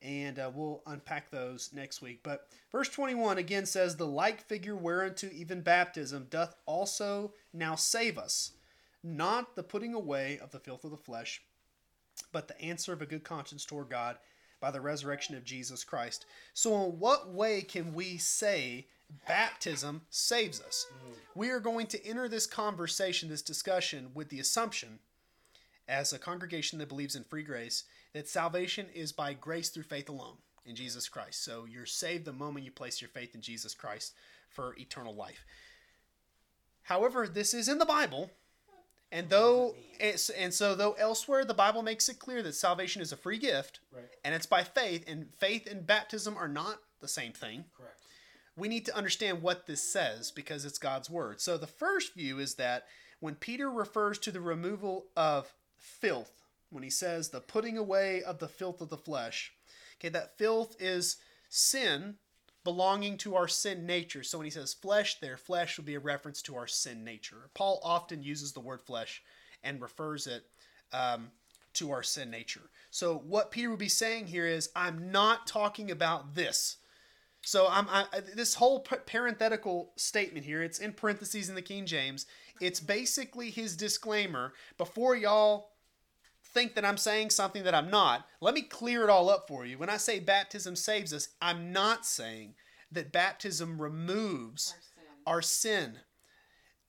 and 0.00 0.38
uh, 0.38 0.50
we'll 0.54 0.82
unpack 0.86 1.30
those 1.30 1.70
next 1.74 2.00
week. 2.00 2.20
But 2.22 2.48
verse 2.72 2.88
21 2.88 3.38
again 3.38 3.66
says, 3.66 3.96
The 3.96 4.06
like 4.06 4.40
figure 4.42 4.76
whereunto 4.76 5.28
even 5.32 5.60
baptism 5.60 6.26
doth 6.30 6.54
also 6.64 7.32
now 7.52 7.74
save 7.74 8.16
us, 8.16 8.52
not 9.02 9.56
the 9.56 9.62
putting 9.62 9.92
away 9.92 10.38
of 10.42 10.52
the 10.52 10.60
filth 10.60 10.84
of 10.84 10.90
the 10.90 10.96
flesh, 10.96 11.42
but 12.32 12.48
the 12.48 12.60
answer 12.62 12.94
of 12.94 13.02
a 13.02 13.06
good 13.06 13.24
conscience 13.24 13.64
toward 13.64 13.90
God 13.90 14.16
by 14.60 14.70
the 14.70 14.80
resurrection 14.80 15.36
of 15.36 15.44
Jesus 15.44 15.84
Christ. 15.84 16.24
So, 16.54 16.84
in 16.84 16.98
what 16.98 17.30
way 17.32 17.60
can 17.60 17.92
we 17.92 18.16
say 18.16 18.86
baptism 19.26 20.02
saves 20.10 20.60
us? 20.60 20.86
We 21.34 21.50
are 21.50 21.60
going 21.60 21.86
to 21.88 22.06
enter 22.06 22.28
this 22.28 22.46
conversation, 22.46 23.28
this 23.28 23.42
discussion, 23.42 24.10
with 24.14 24.28
the 24.28 24.40
assumption, 24.40 24.98
as 25.88 26.12
a 26.12 26.18
congregation 26.18 26.78
that 26.78 26.88
believes 26.88 27.14
in 27.14 27.24
free 27.24 27.42
grace, 27.42 27.84
that 28.12 28.28
salvation 28.28 28.86
is 28.94 29.12
by 29.12 29.34
grace 29.34 29.68
through 29.68 29.84
faith 29.84 30.08
alone 30.08 30.36
in 30.64 30.74
Jesus 30.74 31.08
Christ. 31.08 31.44
So, 31.44 31.64
you're 31.64 31.86
saved 31.86 32.24
the 32.24 32.32
moment 32.32 32.64
you 32.64 32.72
place 32.72 33.00
your 33.00 33.10
faith 33.10 33.34
in 33.34 33.40
Jesus 33.40 33.74
Christ 33.74 34.14
for 34.48 34.74
eternal 34.78 35.14
life. 35.14 35.44
However, 36.82 37.26
this 37.26 37.52
is 37.52 37.68
in 37.68 37.78
the 37.78 37.84
Bible, 37.84 38.30
and 39.12 39.28
though 39.28 39.74
and 40.00 40.52
so 40.52 40.74
though 40.74 40.92
elsewhere 40.92 41.44
the 41.44 41.54
Bible 41.54 41.82
makes 41.82 42.08
it 42.08 42.18
clear 42.18 42.42
that 42.42 42.54
salvation 42.54 43.00
is 43.02 43.12
a 43.12 43.16
free 43.16 43.38
gift 43.38 43.80
Right. 43.92 44.04
and 44.24 44.34
it's 44.34 44.46
by 44.46 44.64
faith 44.64 45.04
and 45.06 45.28
faith 45.38 45.66
and 45.70 45.86
baptism 45.86 46.36
are 46.36 46.48
not 46.48 46.78
the 47.00 47.08
same 47.08 47.32
thing. 47.32 47.64
Correct. 47.76 48.00
We 48.56 48.68
need 48.68 48.86
to 48.86 48.96
understand 48.96 49.42
what 49.42 49.66
this 49.66 49.82
says 49.82 50.30
because 50.30 50.64
it's 50.64 50.78
God's 50.78 51.10
word. 51.10 51.40
So 51.40 51.58
the 51.58 51.66
first 51.66 52.14
view 52.14 52.38
is 52.38 52.54
that 52.54 52.86
when 53.20 53.34
Peter 53.34 53.70
refers 53.70 54.18
to 54.20 54.32
the 54.32 54.40
removal 54.40 55.06
of 55.16 55.52
filth, 55.76 56.42
when 56.70 56.82
he 56.82 56.90
says 56.90 57.28
the 57.28 57.40
putting 57.40 57.76
away 57.76 58.22
of 58.22 58.38
the 58.38 58.48
filth 58.48 58.80
of 58.80 58.88
the 58.88 58.96
flesh, 58.96 59.52
okay, 59.98 60.08
that 60.08 60.38
filth 60.38 60.76
is 60.78 61.16
sin 61.48 62.16
belonging 62.64 63.16
to 63.16 63.36
our 63.36 63.46
sin 63.46 63.86
nature. 63.86 64.22
So 64.22 64.38
when 64.38 64.44
he 64.46 64.50
says 64.50 64.74
flesh 64.74 65.20
there, 65.20 65.36
flesh 65.36 65.76
would 65.76 65.86
be 65.86 65.94
a 65.94 66.00
reference 66.00 66.42
to 66.42 66.56
our 66.56 66.66
sin 66.66 67.04
nature. 67.04 67.50
Paul 67.54 67.80
often 67.84 68.22
uses 68.22 68.52
the 68.52 68.60
word 68.60 68.82
flesh 68.82 69.22
and 69.62 69.80
refers 69.80 70.26
it 70.26 70.44
um, 70.92 71.30
to 71.74 71.92
our 71.92 72.02
sin 72.02 72.30
nature. 72.30 72.70
So 72.90 73.18
what 73.18 73.50
Peter 73.50 73.70
would 73.70 73.78
be 73.78 73.88
saying 73.88 74.26
here 74.26 74.46
is, 74.46 74.70
I'm 74.74 75.12
not 75.12 75.46
talking 75.46 75.90
about 75.90 76.34
this. 76.34 76.78
So 77.46 77.68
I'm 77.70 77.86
I, 77.88 78.06
this 78.34 78.54
whole 78.54 78.80
pa- 78.80 78.96
parenthetical 79.06 79.92
statement 79.94 80.44
here. 80.44 80.64
It's 80.64 80.80
in 80.80 80.92
parentheses 80.92 81.48
in 81.48 81.54
the 81.54 81.62
King 81.62 81.86
James. 81.86 82.26
It's 82.60 82.80
basically 82.80 83.50
his 83.50 83.76
disclaimer 83.76 84.52
before 84.78 85.14
y'all 85.14 85.70
think 86.42 86.74
that 86.74 86.84
I'm 86.84 86.96
saying 86.96 87.30
something 87.30 87.62
that 87.62 87.74
I'm 87.74 87.88
not. 87.88 88.26
Let 88.40 88.54
me 88.54 88.62
clear 88.62 89.04
it 89.04 89.10
all 89.10 89.30
up 89.30 89.46
for 89.46 89.64
you. 89.64 89.78
When 89.78 89.88
I 89.88 89.96
say 89.96 90.18
baptism 90.18 90.74
saves 90.74 91.12
us, 91.12 91.28
I'm 91.40 91.72
not 91.72 92.04
saying 92.04 92.54
that 92.90 93.12
baptism 93.12 93.80
removes 93.80 94.74
Our 94.74 94.82
sin. 94.82 95.22
our 95.26 95.42
sin. 95.42 95.98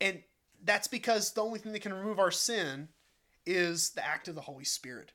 And 0.01 0.23
that's 0.63 0.87
because 0.87 1.33
the 1.33 1.43
only 1.43 1.59
thing 1.59 1.73
that 1.73 1.83
can 1.83 1.93
remove 1.93 2.17
our 2.17 2.31
sin 2.31 2.87
is 3.45 3.91
the 3.91 4.03
act 4.03 4.27
of 4.27 4.33
the 4.33 4.41
Holy 4.41 4.65
Spirit. 4.65 5.11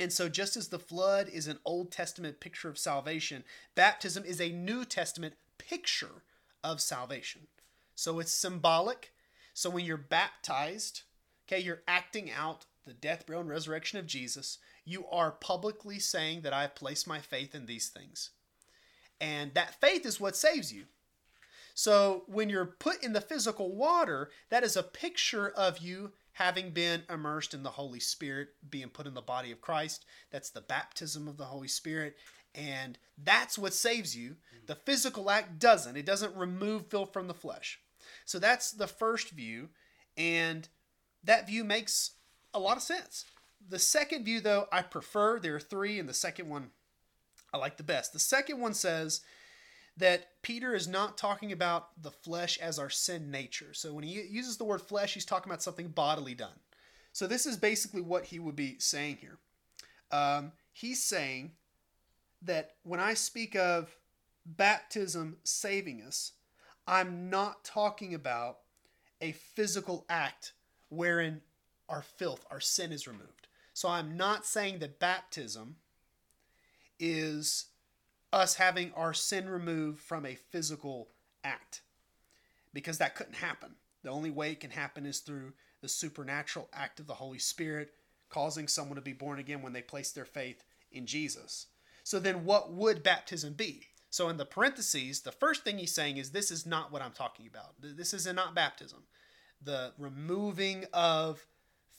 And 0.00 0.10
so, 0.10 0.30
just 0.30 0.56
as 0.56 0.68
the 0.68 0.78
flood 0.78 1.28
is 1.28 1.46
an 1.46 1.58
Old 1.62 1.92
Testament 1.92 2.40
picture 2.40 2.70
of 2.70 2.78
salvation, 2.78 3.44
baptism 3.74 4.24
is 4.24 4.40
a 4.40 4.48
New 4.48 4.86
Testament 4.86 5.34
picture 5.58 6.24
of 6.64 6.80
salvation. 6.80 7.42
So, 7.94 8.18
it's 8.18 8.32
symbolic. 8.32 9.12
So, 9.52 9.68
when 9.68 9.84
you're 9.84 9.98
baptized, 9.98 11.02
okay, 11.46 11.60
you're 11.60 11.82
acting 11.86 12.30
out 12.30 12.64
the 12.86 12.94
death, 12.94 13.26
burial, 13.26 13.42
and 13.42 13.50
resurrection 13.50 13.98
of 13.98 14.06
Jesus. 14.06 14.56
You 14.86 15.04
are 15.12 15.32
publicly 15.32 15.98
saying 15.98 16.40
that 16.42 16.54
I've 16.54 16.74
placed 16.74 17.06
my 17.06 17.18
faith 17.18 17.54
in 17.54 17.66
these 17.66 17.88
things. 17.88 18.30
And 19.20 19.52
that 19.52 19.78
faith 19.82 20.06
is 20.06 20.18
what 20.18 20.34
saves 20.34 20.72
you. 20.72 20.84
So 21.74 22.24
when 22.26 22.48
you're 22.48 22.66
put 22.66 23.04
in 23.04 23.12
the 23.12 23.20
physical 23.20 23.74
water, 23.74 24.30
that 24.48 24.64
is 24.64 24.76
a 24.76 24.82
picture 24.82 25.48
of 25.48 25.78
you 25.78 26.12
having 26.40 26.70
been 26.70 27.02
immersed 27.10 27.52
in 27.52 27.62
the 27.62 27.68
Holy 27.68 28.00
Spirit, 28.00 28.48
being 28.70 28.88
put 28.88 29.06
in 29.06 29.12
the 29.12 29.20
body 29.20 29.52
of 29.52 29.60
Christ. 29.60 30.06
That's 30.30 30.48
the 30.48 30.62
baptism 30.62 31.28
of 31.28 31.36
the 31.36 31.44
Holy 31.44 31.68
Spirit. 31.68 32.16
And 32.54 32.98
that's 33.22 33.58
what 33.58 33.74
saves 33.74 34.16
you. 34.16 34.36
The 34.66 34.74
physical 34.74 35.30
act 35.30 35.58
doesn't. 35.58 35.98
It 35.98 36.06
doesn't 36.06 36.34
remove 36.34 36.86
filth 36.86 37.12
from 37.12 37.28
the 37.28 37.34
flesh. 37.34 37.78
So 38.24 38.38
that's 38.38 38.72
the 38.72 38.86
first 38.86 39.28
view. 39.30 39.68
And 40.16 40.66
that 41.24 41.46
view 41.46 41.62
makes 41.62 42.12
a 42.54 42.58
lot 42.58 42.78
of 42.78 42.82
sense. 42.82 43.26
The 43.68 43.78
second 43.78 44.24
view, 44.24 44.40
though, 44.40 44.66
I 44.72 44.80
prefer. 44.80 45.38
There 45.38 45.56
are 45.56 45.60
three, 45.60 45.98
and 45.98 46.08
the 46.08 46.14
second 46.14 46.48
one 46.48 46.70
I 47.52 47.58
like 47.58 47.76
the 47.76 47.82
best. 47.82 48.14
The 48.14 48.18
second 48.18 48.60
one 48.60 48.72
says 48.72 49.20
that 50.00 50.42
Peter 50.42 50.74
is 50.74 50.88
not 50.88 51.18
talking 51.18 51.52
about 51.52 52.02
the 52.02 52.10
flesh 52.10 52.58
as 52.58 52.78
our 52.78 52.90
sin 52.90 53.30
nature. 53.30 53.72
So 53.74 53.92
when 53.92 54.02
he 54.02 54.22
uses 54.22 54.56
the 54.56 54.64
word 54.64 54.80
flesh, 54.80 55.14
he's 55.14 55.26
talking 55.26 55.50
about 55.50 55.62
something 55.62 55.88
bodily 55.88 56.34
done. 56.34 56.58
So 57.12 57.26
this 57.26 57.44
is 57.44 57.56
basically 57.56 58.00
what 58.00 58.24
he 58.24 58.38
would 58.38 58.56
be 58.56 58.76
saying 58.78 59.18
here. 59.20 59.38
Um, 60.10 60.52
he's 60.72 61.02
saying 61.02 61.52
that 62.42 62.72
when 62.82 62.98
I 62.98 63.14
speak 63.14 63.54
of 63.54 63.94
baptism 64.46 65.36
saving 65.44 66.02
us, 66.02 66.32
I'm 66.86 67.28
not 67.28 67.62
talking 67.62 68.14
about 68.14 68.58
a 69.20 69.32
physical 69.32 70.06
act 70.08 70.54
wherein 70.88 71.42
our 71.90 72.02
filth, 72.02 72.46
our 72.50 72.60
sin 72.60 72.90
is 72.90 73.06
removed. 73.06 73.48
So 73.74 73.88
I'm 73.88 74.16
not 74.16 74.46
saying 74.46 74.78
that 74.78 74.98
baptism 74.98 75.76
is 76.98 77.66
us 78.32 78.54
having 78.54 78.92
our 78.94 79.12
sin 79.12 79.48
removed 79.48 80.00
from 80.00 80.24
a 80.24 80.34
physical 80.34 81.08
act 81.44 81.82
because 82.72 82.98
that 82.98 83.14
couldn't 83.14 83.36
happen. 83.36 83.74
The 84.02 84.10
only 84.10 84.30
way 84.30 84.52
it 84.52 84.60
can 84.60 84.70
happen 84.70 85.06
is 85.06 85.18
through 85.18 85.52
the 85.80 85.88
supernatural 85.88 86.68
act 86.72 87.00
of 87.00 87.06
the 87.06 87.14
Holy 87.14 87.38
Spirit 87.38 87.92
causing 88.28 88.68
someone 88.68 88.96
to 88.96 89.02
be 89.02 89.12
born 89.12 89.38
again 89.38 89.62
when 89.62 89.72
they 89.72 89.82
place 89.82 90.12
their 90.12 90.24
faith 90.24 90.62
in 90.92 91.06
Jesus. 91.06 91.66
So 92.04 92.18
then 92.18 92.44
what 92.44 92.72
would 92.72 93.02
baptism 93.02 93.54
be? 93.54 93.86
So 94.08 94.28
in 94.28 94.36
the 94.36 94.44
parentheses, 94.44 95.20
the 95.20 95.32
first 95.32 95.62
thing 95.64 95.78
he's 95.78 95.94
saying 95.94 96.16
is 96.16 96.30
this 96.30 96.50
is 96.50 96.66
not 96.66 96.92
what 96.92 97.02
I'm 97.02 97.12
talking 97.12 97.46
about. 97.46 97.74
This 97.80 98.14
is 98.14 98.26
not 98.32 98.54
baptism. 98.54 99.04
The 99.62 99.92
removing 99.98 100.84
of 100.92 101.46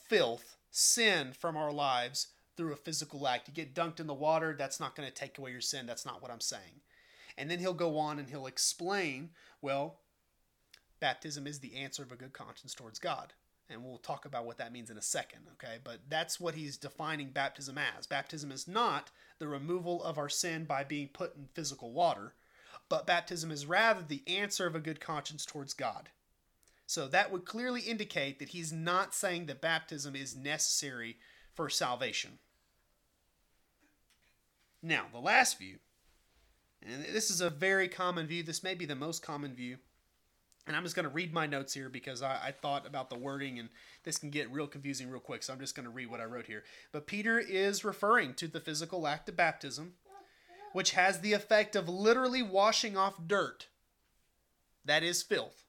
filth, 0.08 0.58
sin 0.72 1.34
from 1.34 1.56
our 1.56 1.72
lives 1.72 2.28
through 2.62 2.74
a 2.74 2.76
physical 2.76 3.28
act. 3.28 3.48
You 3.48 3.56
get 3.56 3.74
dunked 3.74 4.00
in 4.00 4.06
the 4.06 4.14
water, 4.14 4.56
that's 4.56 4.80
not 4.80 4.96
going 4.96 5.10
to 5.10 5.14
take 5.14 5.40
away 5.40 5.50
your 5.50 5.62
sin. 5.62 5.88
That's 5.88 6.06
not 6.06 6.22
what 6.22 6.30
I'm 6.30 6.40
saying. 6.40 6.82
And 7.36 7.50
then 7.50 7.58
he'll 7.58 7.74
go 7.74 7.98
on 7.98 8.20
and 8.20 8.30
he'll 8.30 8.46
explain, 8.46 9.32
well, 9.64 9.98
baptism 11.00 11.48
is 11.48 11.58
the 11.58 11.76
answer 11.76 12.04
of 12.04 12.12
a 12.12 12.16
good 12.16 12.34
conscience 12.34 12.76
towards 12.76 13.00
God. 13.00 13.34
And 13.68 13.84
we'll 13.84 13.98
talk 13.98 14.26
about 14.26 14.46
what 14.46 14.60
that 14.60 14.72
means 14.72 14.92
in 14.92 14.98
a 15.00 15.02
second, 15.02 15.40
okay? 15.54 15.78
But 15.84 16.02
that's 16.08 16.40
what 16.40 16.54
he's 16.54 16.78
defining 16.78 17.30
baptism 17.30 17.80
as. 17.80 18.06
Baptism 18.06 18.52
is 18.52 18.68
not 18.68 19.10
the 19.40 19.48
removal 19.48 20.04
of 20.04 20.20
our 20.20 20.30
sin 20.30 20.66
by 20.66 20.84
being 20.84 21.08
put 21.08 21.36
in 21.36 21.48
physical 21.56 21.92
water, 21.92 22.36
but 22.90 23.08
baptism 23.08 23.50
is 23.50 23.66
rather 23.66 24.04
the 24.08 24.22
answer 24.28 24.68
of 24.68 24.76
a 24.76 24.80
good 24.80 25.00
conscience 25.00 25.48
towards 25.48 25.74
God. 25.74 26.10
So 26.86 27.08
that 27.08 27.32
would 27.32 27.46
clearly 27.46 27.82
indicate 27.82 28.38
that 28.38 28.50
he's 28.50 28.72
not 28.72 29.16
saying 29.16 29.48
that 29.48 29.62
baptism 29.62 30.16
is 30.16 30.36
necessary 30.36 31.18
for 31.54 31.70
salvation. 31.70 32.40
Now, 34.84 35.06
the 35.12 35.20
last 35.20 35.60
view, 35.60 35.78
and 36.84 37.04
this 37.04 37.30
is 37.30 37.42
a 37.42 37.50
very 37.50 37.88
common 37.88 38.28
view, 38.28 38.44
this 38.44 38.64
may 38.64 38.74
be 38.74 38.86
the 38.86 38.96
most 38.96 39.22
common 39.22 39.54
view. 39.54 39.78
And 40.68 40.76
I'm 40.76 40.84
just 40.84 40.96
going 40.96 41.08
to 41.08 41.14
read 41.14 41.34
my 41.34 41.48
notes 41.48 41.74
here 41.74 41.90
because 41.90 42.22
I, 42.22 42.40
I, 42.46 42.52
thought 42.52 42.86
about 42.86 43.10
the 43.10 43.18
wording 43.18 43.58
and 43.58 43.70
this 44.04 44.20
can 44.20 44.30
get 44.30 44.52
real 44.52 44.68
confusing 44.68 45.10
real 45.10 45.20
quick. 45.20 45.42
So 45.42 45.52
I'm 45.52 45.60
just 45.60 45.76
going 45.76 45.86
to 45.86 45.92
read 45.92 46.10
what 46.10 46.22
I 46.22 46.26
wrote 46.26 46.46
here. 46.46 46.64
But 46.92 47.08
Peter 47.08 47.40
is 47.40 47.84
referring 47.84 48.36
to 48.36 48.48
the 48.48 48.60
physical 48.60 49.08
act 49.08 49.28
of 49.28 49.36
baptism, 49.36 49.94
which 50.72 50.92
has 50.92 51.20
the 51.20 51.34
effect 51.34 51.76
of 51.76 51.90
literally 51.90 52.44
washing 52.44 52.96
off 52.96 53.16
dirt. 53.26 53.68
That 54.86 55.04
is 55.04 55.24
filth. 55.24 55.66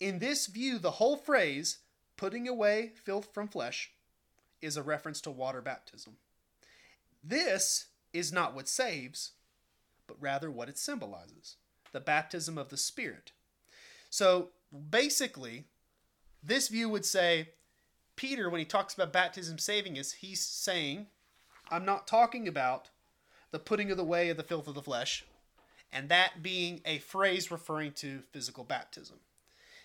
In 0.00 0.18
this 0.18 0.46
view, 0.46 0.78
the 0.78 0.92
whole 0.92 1.16
phrase, 1.16 1.78
putting 2.16 2.48
away 2.48 2.92
filth 3.04 3.28
from 3.32 3.48
flesh, 3.48 3.92
is 4.60 4.76
a 4.76 4.82
reference 4.82 5.20
to 5.22 5.30
water 5.30 5.62
baptism. 5.62 6.16
This 7.22 7.86
is 8.16 8.32
not 8.32 8.54
what 8.54 8.68
saves, 8.68 9.32
but 10.06 10.16
rather 10.20 10.50
what 10.50 10.68
it 10.68 10.78
symbolizes 10.78 11.56
the 11.92 12.00
baptism 12.00 12.58
of 12.58 12.68
the 12.68 12.76
Spirit. 12.76 13.32
So 14.10 14.50
basically, 14.90 15.64
this 16.42 16.68
view 16.68 16.88
would 16.88 17.04
say 17.04 17.50
Peter, 18.16 18.50
when 18.50 18.58
he 18.58 18.64
talks 18.64 18.94
about 18.94 19.12
baptism 19.12 19.58
saving 19.58 19.98
us, 19.98 20.12
he's 20.12 20.40
saying, 20.40 21.06
I'm 21.70 21.84
not 21.84 22.06
talking 22.06 22.48
about 22.48 22.88
the 23.50 23.58
putting 23.58 23.90
of 23.90 23.96
the 23.96 24.04
way 24.04 24.30
of 24.30 24.36
the 24.36 24.42
filth 24.42 24.68
of 24.68 24.74
the 24.74 24.82
flesh, 24.82 25.24
and 25.92 26.08
that 26.08 26.42
being 26.42 26.80
a 26.84 26.98
phrase 26.98 27.50
referring 27.50 27.92
to 27.92 28.22
physical 28.32 28.64
baptism. 28.64 29.16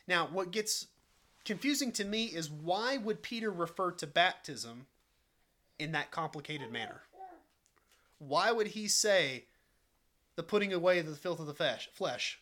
Now, 0.07 0.27
what 0.31 0.51
gets 0.51 0.87
confusing 1.45 1.91
to 1.93 2.05
me 2.05 2.25
is 2.25 2.49
why 2.49 2.97
would 2.97 3.21
Peter 3.21 3.51
refer 3.51 3.91
to 3.91 4.07
baptism 4.07 4.87
in 5.77 5.91
that 5.91 6.11
complicated 6.11 6.71
manner? 6.71 7.01
Why 8.21 8.51
would 8.51 8.67
he 8.67 8.87
say 8.87 9.45
the 10.35 10.43
putting 10.43 10.71
away 10.71 10.99
of 10.99 11.07
the 11.07 11.15
filth 11.15 11.39
of 11.39 11.47
the 11.47 11.55
flesh 11.91 12.39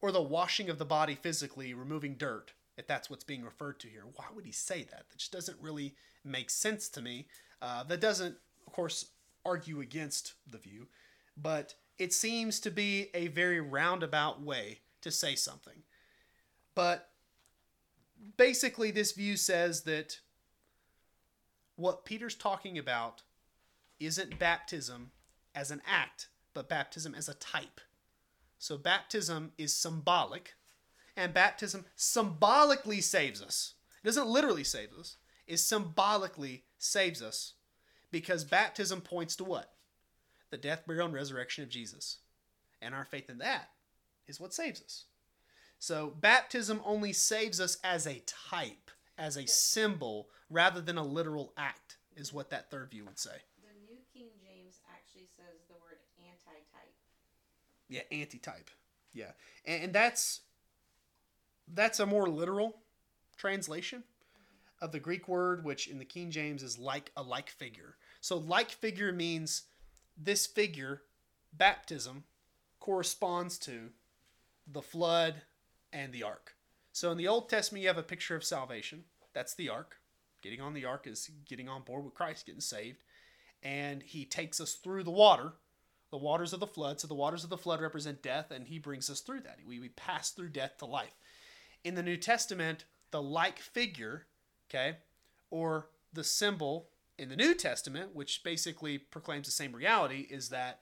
or 0.00 0.12
the 0.12 0.22
washing 0.22 0.70
of 0.70 0.78
the 0.78 0.84
body 0.84 1.16
physically, 1.16 1.74
removing 1.74 2.14
dirt, 2.14 2.52
if 2.76 2.86
that's 2.86 3.10
what's 3.10 3.24
being 3.24 3.44
referred 3.44 3.80
to 3.80 3.88
here? 3.88 4.04
Why 4.14 4.26
would 4.32 4.46
he 4.46 4.52
say 4.52 4.84
that? 4.84 5.08
That 5.10 5.18
just 5.18 5.32
doesn't 5.32 5.58
really 5.60 5.96
make 6.24 6.50
sense 6.50 6.88
to 6.90 7.02
me. 7.02 7.26
Uh, 7.60 7.82
that 7.82 8.00
doesn't, 8.00 8.36
of 8.64 8.72
course, 8.72 9.06
argue 9.44 9.80
against 9.80 10.34
the 10.48 10.58
view, 10.58 10.86
but 11.36 11.74
it 11.98 12.12
seems 12.12 12.60
to 12.60 12.70
be 12.70 13.10
a 13.12 13.26
very 13.26 13.60
roundabout 13.60 14.40
way 14.40 14.78
to 15.00 15.10
say 15.10 15.34
something. 15.34 15.82
But 16.76 17.10
basically, 18.36 18.92
this 18.92 19.10
view 19.10 19.36
says 19.36 19.82
that 19.82 20.20
what 21.74 22.04
Peter's 22.04 22.36
talking 22.36 22.78
about 22.78 23.22
isn't 24.06 24.38
baptism 24.38 25.10
as 25.54 25.70
an 25.70 25.82
act, 25.86 26.28
but 26.52 26.68
baptism 26.68 27.14
as 27.14 27.28
a 27.28 27.34
type. 27.34 27.80
So 28.58 28.76
baptism 28.78 29.52
is 29.58 29.74
symbolic, 29.74 30.54
and 31.16 31.34
baptism 31.34 31.84
symbolically 31.96 33.00
saves 33.00 33.42
us. 33.42 33.74
It 34.02 34.06
doesn't 34.06 34.26
literally 34.26 34.64
save 34.64 34.90
us, 34.98 35.16
it 35.46 35.58
symbolically 35.58 36.64
saves 36.78 37.22
us 37.22 37.54
because 38.10 38.44
baptism 38.44 39.00
points 39.00 39.36
to 39.36 39.44
what? 39.44 39.72
The 40.50 40.56
death, 40.56 40.86
burial, 40.86 41.06
and 41.06 41.14
resurrection 41.14 41.64
of 41.64 41.70
Jesus. 41.70 42.18
And 42.80 42.94
our 42.94 43.04
faith 43.04 43.28
in 43.28 43.38
that 43.38 43.70
is 44.26 44.40
what 44.40 44.54
saves 44.54 44.82
us. 44.82 45.04
So 45.78 46.14
baptism 46.20 46.80
only 46.84 47.12
saves 47.12 47.60
us 47.60 47.78
as 47.84 48.06
a 48.06 48.22
type, 48.26 48.90
as 49.18 49.36
a 49.36 49.46
symbol, 49.46 50.28
rather 50.48 50.80
than 50.80 50.96
a 50.96 51.04
literal 51.04 51.52
act, 51.56 51.98
is 52.16 52.32
what 52.32 52.50
that 52.50 52.70
third 52.70 52.90
view 52.90 53.04
would 53.04 53.18
say. 53.18 53.36
The 53.60 53.74
New 53.84 53.98
King 54.12 54.30
James 54.40 54.80
actually 54.94 55.28
says 55.36 55.60
the 55.68 55.74
word 55.74 55.98
anti-type. 56.18 56.94
Yeah, 57.88 58.02
anti-type. 58.10 58.70
Yeah, 59.12 59.32
and, 59.64 59.84
and 59.84 59.92
that's 59.92 60.40
that's 61.72 62.00
a 62.00 62.06
more 62.06 62.28
literal 62.28 62.76
translation. 63.36 64.04
of 64.80 64.92
the 64.92 65.00
Greek 65.00 65.28
word, 65.28 65.64
which 65.64 65.86
in 65.88 65.98
the 65.98 66.04
King 66.04 66.30
James 66.30 66.62
is 66.62 66.78
like 66.78 67.10
a 67.16 67.22
like 67.22 67.48
figure. 67.48 67.96
So, 68.20 68.36
like 68.36 68.70
figure 68.70 69.12
means 69.12 69.62
this 70.16 70.46
figure, 70.46 71.02
baptism, 71.52 72.24
corresponds 72.80 73.58
to 73.60 73.90
the 74.70 74.82
flood 74.82 75.42
and 75.92 76.12
the 76.12 76.22
ark. 76.22 76.54
So, 76.92 77.10
in 77.10 77.18
the 77.18 77.28
Old 77.28 77.48
Testament, 77.48 77.82
you 77.82 77.88
have 77.88 77.98
a 77.98 78.02
picture 78.02 78.36
of 78.36 78.44
salvation. 78.44 79.04
That's 79.32 79.54
the 79.54 79.68
ark. 79.68 79.96
Getting 80.42 80.60
on 80.60 80.74
the 80.74 80.84
ark 80.84 81.06
is 81.06 81.30
getting 81.48 81.68
on 81.68 81.82
board 81.82 82.04
with 82.04 82.14
Christ, 82.14 82.46
getting 82.46 82.60
saved. 82.60 82.98
And 83.62 84.02
he 84.02 84.26
takes 84.26 84.60
us 84.60 84.74
through 84.74 85.04
the 85.04 85.10
water, 85.10 85.54
the 86.14 86.18
waters 86.18 86.52
of 86.52 86.60
the 86.60 86.66
flood. 86.68 87.00
So, 87.00 87.08
the 87.08 87.14
waters 87.14 87.42
of 87.42 87.50
the 87.50 87.58
flood 87.58 87.80
represent 87.80 88.22
death, 88.22 88.52
and 88.52 88.68
he 88.68 88.78
brings 88.78 89.10
us 89.10 89.18
through 89.18 89.40
that. 89.40 89.58
We, 89.66 89.80
we 89.80 89.88
pass 89.88 90.30
through 90.30 90.50
death 90.50 90.78
to 90.78 90.86
life. 90.86 91.16
In 91.82 91.96
the 91.96 92.04
New 92.04 92.16
Testament, 92.16 92.84
the 93.10 93.20
like 93.20 93.58
figure, 93.58 94.26
okay, 94.70 94.98
or 95.50 95.88
the 96.12 96.22
symbol 96.22 96.86
in 97.18 97.30
the 97.30 97.36
New 97.36 97.52
Testament, 97.52 98.14
which 98.14 98.44
basically 98.44 98.96
proclaims 98.96 99.48
the 99.48 99.52
same 99.52 99.74
reality, 99.74 100.28
is 100.30 100.50
that 100.50 100.78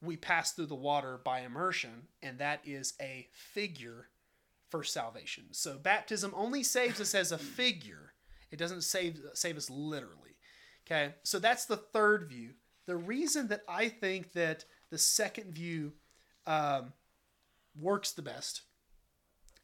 we 0.00 0.16
pass 0.16 0.52
through 0.52 0.66
the 0.66 0.76
water 0.76 1.18
by 1.24 1.40
immersion, 1.40 2.06
and 2.22 2.38
that 2.38 2.60
is 2.64 2.94
a 3.00 3.26
figure 3.32 4.10
for 4.70 4.84
salvation. 4.84 5.46
So 5.50 5.76
baptism 5.76 6.32
only 6.36 6.62
saves 6.62 7.00
us 7.00 7.16
as 7.16 7.32
a 7.32 7.38
figure. 7.38 8.12
It 8.52 8.60
doesn't 8.60 8.82
save 8.82 9.18
save 9.34 9.56
us 9.56 9.68
literally. 9.68 10.36
Okay? 10.86 11.14
So 11.24 11.40
that's 11.40 11.64
the 11.64 11.76
third 11.76 12.28
view. 12.28 12.50
The 12.88 12.96
reason 12.96 13.48
that 13.48 13.60
I 13.68 13.90
think 13.90 14.32
that 14.32 14.64
the 14.90 14.96
second 14.96 15.52
view 15.52 15.92
um, 16.46 16.94
works 17.78 18.12
the 18.12 18.22
best 18.22 18.62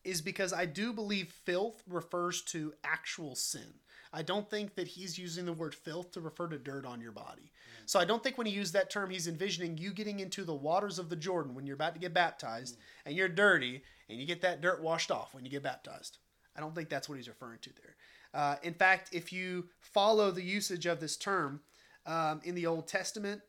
is 0.05 0.21
because 0.21 0.53
I 0.53 0.67
do 0.67 0.93
believe 0.93 1.33
filth 1.47 1.83
refers 1.89 2.43
to 2.43 2.75
actual 2.85 3.35
sin. 3.35 3.81
I 4.13 4.21
don't 4.21 4.51
think 4.51 4.75
that 4.75 4.89
he's 4.89 5.19
using 5.19 5.47
the 5.47 5.55
word 5.55 5.75
filth 5.75 6.13
to 6.13 6.21
refer 6.21 6.49
to 6.49 6.59
dirt 6.59 6.85
on 6.85 7.01
your 7.01 7.13
body. 7.13 7.51
So 7.87 7.99
I 7.99 8.05
don't 8.05 8.23
think 8.23 8.37
when 8.37 8.47
he 8.47 8.53
used 8.53 8.75
that 8.75 8.91
term, 8.91 9.09
he's 9.09 9.27
envisioning 9.27 9.79
you 9.79 9.95
getting 9.95 10.21
into 10.21 10.45
the 10.45 10.55
waters 10.55 10.99
of 10.99 11.09
the 11.09 11.17
Jordan 11.17 11.55
when 11.55 11.67
you're 11.67 11.77
about 11.77 11.95
to 11.95 12.01
get 12.01 12.13
baptized 12.13 12.77
and 13.07 13.17
you're 13.17 13.27
dirty 13.31 13.85
and 14.11 14.21
you 14.21 14.27
get 14.27 14.43
that 14.43 14.61
dirt 14.61 14.83
washed 14.83 15.11
off 15.11 15.33
when 15.33 15.47
you 15.47 15.51
get 15.51 15.63
baptized. 15.63 16.19
I 16.55 16.61
don't 16.61 16.75
think 16.75 16.91
that's 16.91 17.09
what 17.09 17.17
he's 17.17 17.29
referring 17.29 17.61
to 17.63 17.71
there. 17.83 17.97
Uh, 18.35 18.57
in 18.63 18.75
fact, 18.75 19.09
if 19.13 19.33
you 19.33 19.71
follow 19.81 20.31
the 20.31 20.43
usage 20.43 20.85
of 20.85 21.01
this 21.01 21.17
term 21.17 21.63
um, 22.07 22.41
in 22.45 22.55
the 22.55 22.67
Old 22.67 22.87
Testament, 22.87 23.41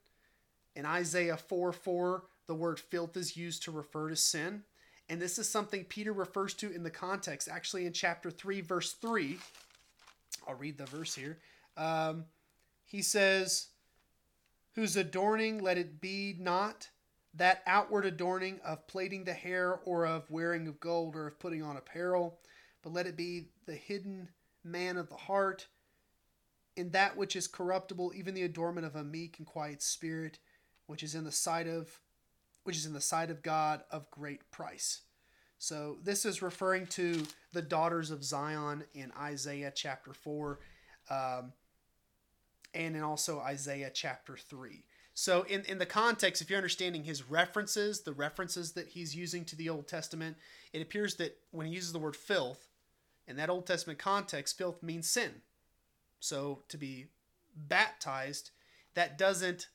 in 0.75 0.85
Isaiah 0.85 1.37
4 1.37 1.71
4, 1.71 2.23
the 2.47 2.55
word 2.55 2.79
filth 2.79 3.17
is 3.17 3.37
used 3.37 3.63
to 3.63 3.71
refer 3.71 4.09
to 4.09 4.15
sin. 4.15 4.63
And 5.07 5.21
this 5.21 5.37
is 5.37 5.47
something 5.47 5.83
Peter 5.83 6.13
refers 6.13 6.53
to 6.55 6.71
in 6.71 6.83
the 6.83 6.89
context, 6.89 7.47
actually 7.47 7.85
in 7.85 7.93
chapter 7.93 8.31
3, 8.31 8.61
verse 8.61 8.93
3. 8.93 9.37
I'll 10.47 10.55
read 10.55 10.77
the 10.77 10.85
verse 10.85 11.13
here. 11.15 11.39
Um, 11.77 12.25
he 12.85 13.01
says, 13.01 13.67
Whose 14.73 14.97
adorning 14.97 15.59
let 15.59 15.77
it 15.77 16.01
be 16.01 16.35
not 16.39 16.89
that 17.35 17.61
outward 17.65 18.05
adorning 18.05 18.59
of 18.65 18.87
plaiting 18.87 19.23
the 19.23 19.33
hair 19.33 19.79
or 19.85 20.05
of 20.05 20.29
wearing 20.29 20.67
of 20.67 20.79
gold 20.79 21.15
or 21.15 21.27
of 21.27 21.39
putting 21.39 21.61
on 21.61 21.77
apparel, 21.77 22.39
but 22.81 22.93
let 22.93 23.07
it 23.07 23.17
be 23.17 23.49
the 23.65 23.73
hidden 23.73 24.29
man 24.63 24.97
of 24.97 25.09
the 25.09 25.15
heart, 25.15 25.67
in 26.75 26.89
that 26.91 27.15
which 27.15 27.35
is 27.35 27.47
corruptible, 27.47 28.11
even 28.15 28.33
the 28.33 28.43
adornment 28.43 28.85
of 28.85 28.95
a 28.95 29.03
meek 29.03 29.37
and 29.37 29.47
quiet 29.47 29.81
spirit, 29.81 30.39
which 30.87 31.03
is 31.03 31.15
in 31.15 31.23
the 31.23 31.31
sight 31.31 31.67
of 31.67 31.99
which 32.63 32.75
is 32.75 32.87
in 32.87 32.93
the 32.93 33.01
sight 33.01 33.29
of 33.29 33.43
God 33.43 33.83
of 33.91 34.09
great 34.09 34.49
price. 34.49 35.01
So 35.59 35.97
this 36.03 36.25
is 36.25 36.41
referring 36.41 36.87
to 36.87 37.23
the 37.53 37.61
daughters 37.61 38.09
of 38.09 38.23
Zion 38.23 38.83
in 38.95 39.11
Isaiah 39.19 39.71
chapter 39.73 40.13
4 40.13 40.59
um, 41.11 41.53
and 42.73 42.95
in 42.95 43.03
also 43.03 43.39
Isaiah 43.39 43.91
chapter 43.93 44.35
3. 44.35 44.83
So 45.13 45.43
in, 45.43 45.63
in 45.65 45.77
the 45.77 45.85
context, 45.85 46.41
if 46.41 46.49
you're 46.49 46.57
understanding 46.57 47.03
his 47.03 47.29
references, 47.29 48.01
the 48.01 48.13
references 48.13 48.73
that 48.73 48.89
he's 48.89 49.15
using 49.15 49.45
to 49.45 49.55
the 49.55 49.69
Old 49.69 49.87
Testament, 49.87 50.37
it 50.73 50.81
appears 50.81 51.15
that 51.15 51.37
when 51.51 51.67
he 51.67 51.73
uses 51.73 51.93
the 51.93 51.99
word 51.99 52.15
filth, 52.15 52.67
in 53.27 53.37
that 53.37 53.49
Old 53.49 53.65
Testament 53.65 53.97
context, 53.97 54.57
filth 54.57 54.83
means 54.83 55.09
sin. 55.09 55.41
So 56.25 56.63
to 56.69 56.77
be 56.77 57.05
baptized, 57.55 58.49
that 58.95 59.17
doesn't 59.17 59.67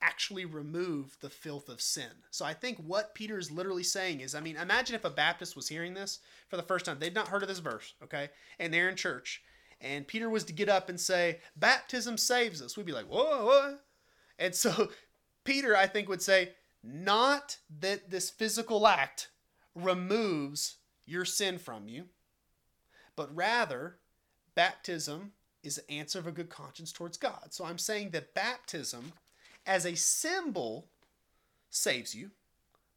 actually 0.00 0.46
remove 0.46 1.18
the 1.20 1.28
filth 1.28 1.68
of 1.68 1.82
sin. 1.82 2.10
So 2.30 2.42
I 2.44 2.54
think 2.54 2.78
what 2.78 3.14
Peter 3.14 3.36
is 3.36 3.50
literally 3.50 3.82
saying 3.82 4.20
is, 4.20 4.34
I 4.34 4.40
mean, 4.40 4.56
imagine 4.56 4.96
if 4.96 5.04
a 5.04 5.10
Baptist 5.10 5.56
was 5.56 5.68
hearing 5.68 5.92
this 5.92 6.20
for 6.48 6.56
the 6.56 6.62
first 6.62 6.86
time. 6.86 6.98
They've 6.98 7.14
not 7.14 7.28
heard 7.28 7.42
of 7.42 7.48
this 7.48 7.58
verse, 7.58 7.92
okay? 8.02 8.30
And 8.58 8.72
they're 8.72 8.88
in 8.88 8.96
church. 8.96 9.42
And 9.78 10.06
Peter 10.06 10.30
was 10.30 10.44
to 10.44 10.54
get 10.54 10.70
up 10.70 10.88
and 10.88 10.98
say, 10.98 11.40
baptism 11.54 12.16
saves 12.16 12.62
us. 12.62 12.78
We'd 12.78 12.86
be 12.86 12.92
like, 12.92 13.06
whoa, 13.06 13.44
what? 13.44 13.84
And 14.38 14.54
so 14.54 14.88
Peter, 15.44 15.76
I 15.76 15.86
think, 15.86 16.08
would 16.08 16.22
say, 16.22 16.52
not 16.82 17.58
that 17.80 18.10
this 18.10 18.30
physical 18.30 18.86
act 18.86 19.28
removes 19.74 20.76
your 21.04 21.26
sin 21.26 21.58
from 21.58 21.88
you, 21.88 22.06
but 23.16 23.34
rather 23.36 23.98
baptism 24.54 25.32
is 25.62 25.78
an 25.78 25.84
answer 25.88 26.18
of 26.18 26.26
a 26.26 26.32
good 26.32 26.48
conscience 26.48 26.92
towards 26.92 27.16
God. 27.16 27.48
So 27.50 27.64
I'm 27.64 27.78
saying 27.78 28.10
that 28.10 28.34
baptism 28.34 29.12
as 29.66 29.84
a 29.84 29.94
symbol 29.94 30.86
saves 31.70 32.14
you, 32.14 32.30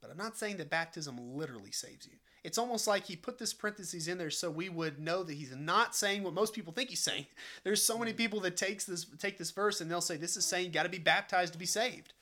but 0.02 0.10
I'm 0.10 0.18
not 0.18 0.38
saying 0.38 0.58
that 0.58 0.70
baptism 0.70 1.18
literally 1.36 1.72
saves 1.72 2.06
you. 2.06 2.14
It's 2.44 2.58
almost 2.58 2.88
like 2.88 3.06
he 3.06 3.16
put 3.16 3.38
this 3.38 3.54
parentheses 3.54 4.10
in 4.10 4.18
there 4.18 4.30
so 4.30 4.52
we 4.52 4.68
would 4.68 5.00
know 5.00 5.24
that 5.24 5.34
he's 5.34 5.56
not 5.56 5.96
saying 5.96 6.24
what 6.24 6.34
most 6.34 6.54
people 6.54 6.74
think 6.74 6.90
he's 6.90 7.00
saying. 7.00 7.26
There's 7.64 7.82
so 7.82 7.98
many 7.98 8.12
hmm. 8.12 8.18
people 8.18 8.40
that 8.42 8.58
takes 8.58 8.86
this 8.86 9.06
take 9.18 9.38
this 9.38 9.52
verse 9.52 9.80
and 9.80 9.90
they'll 9.90 10.02
say 10.02 10.18
this 10.18 10.36
is 10.36 10.46
saying 10.46 10.66
you 10.66 10.72
got 10.72 10.84
to 10.84 10.90
be 10.90 11.00
baptized 11.00 11.54
to 11.54 11.60
be 11.60 11.66
saved. 11.66 12.14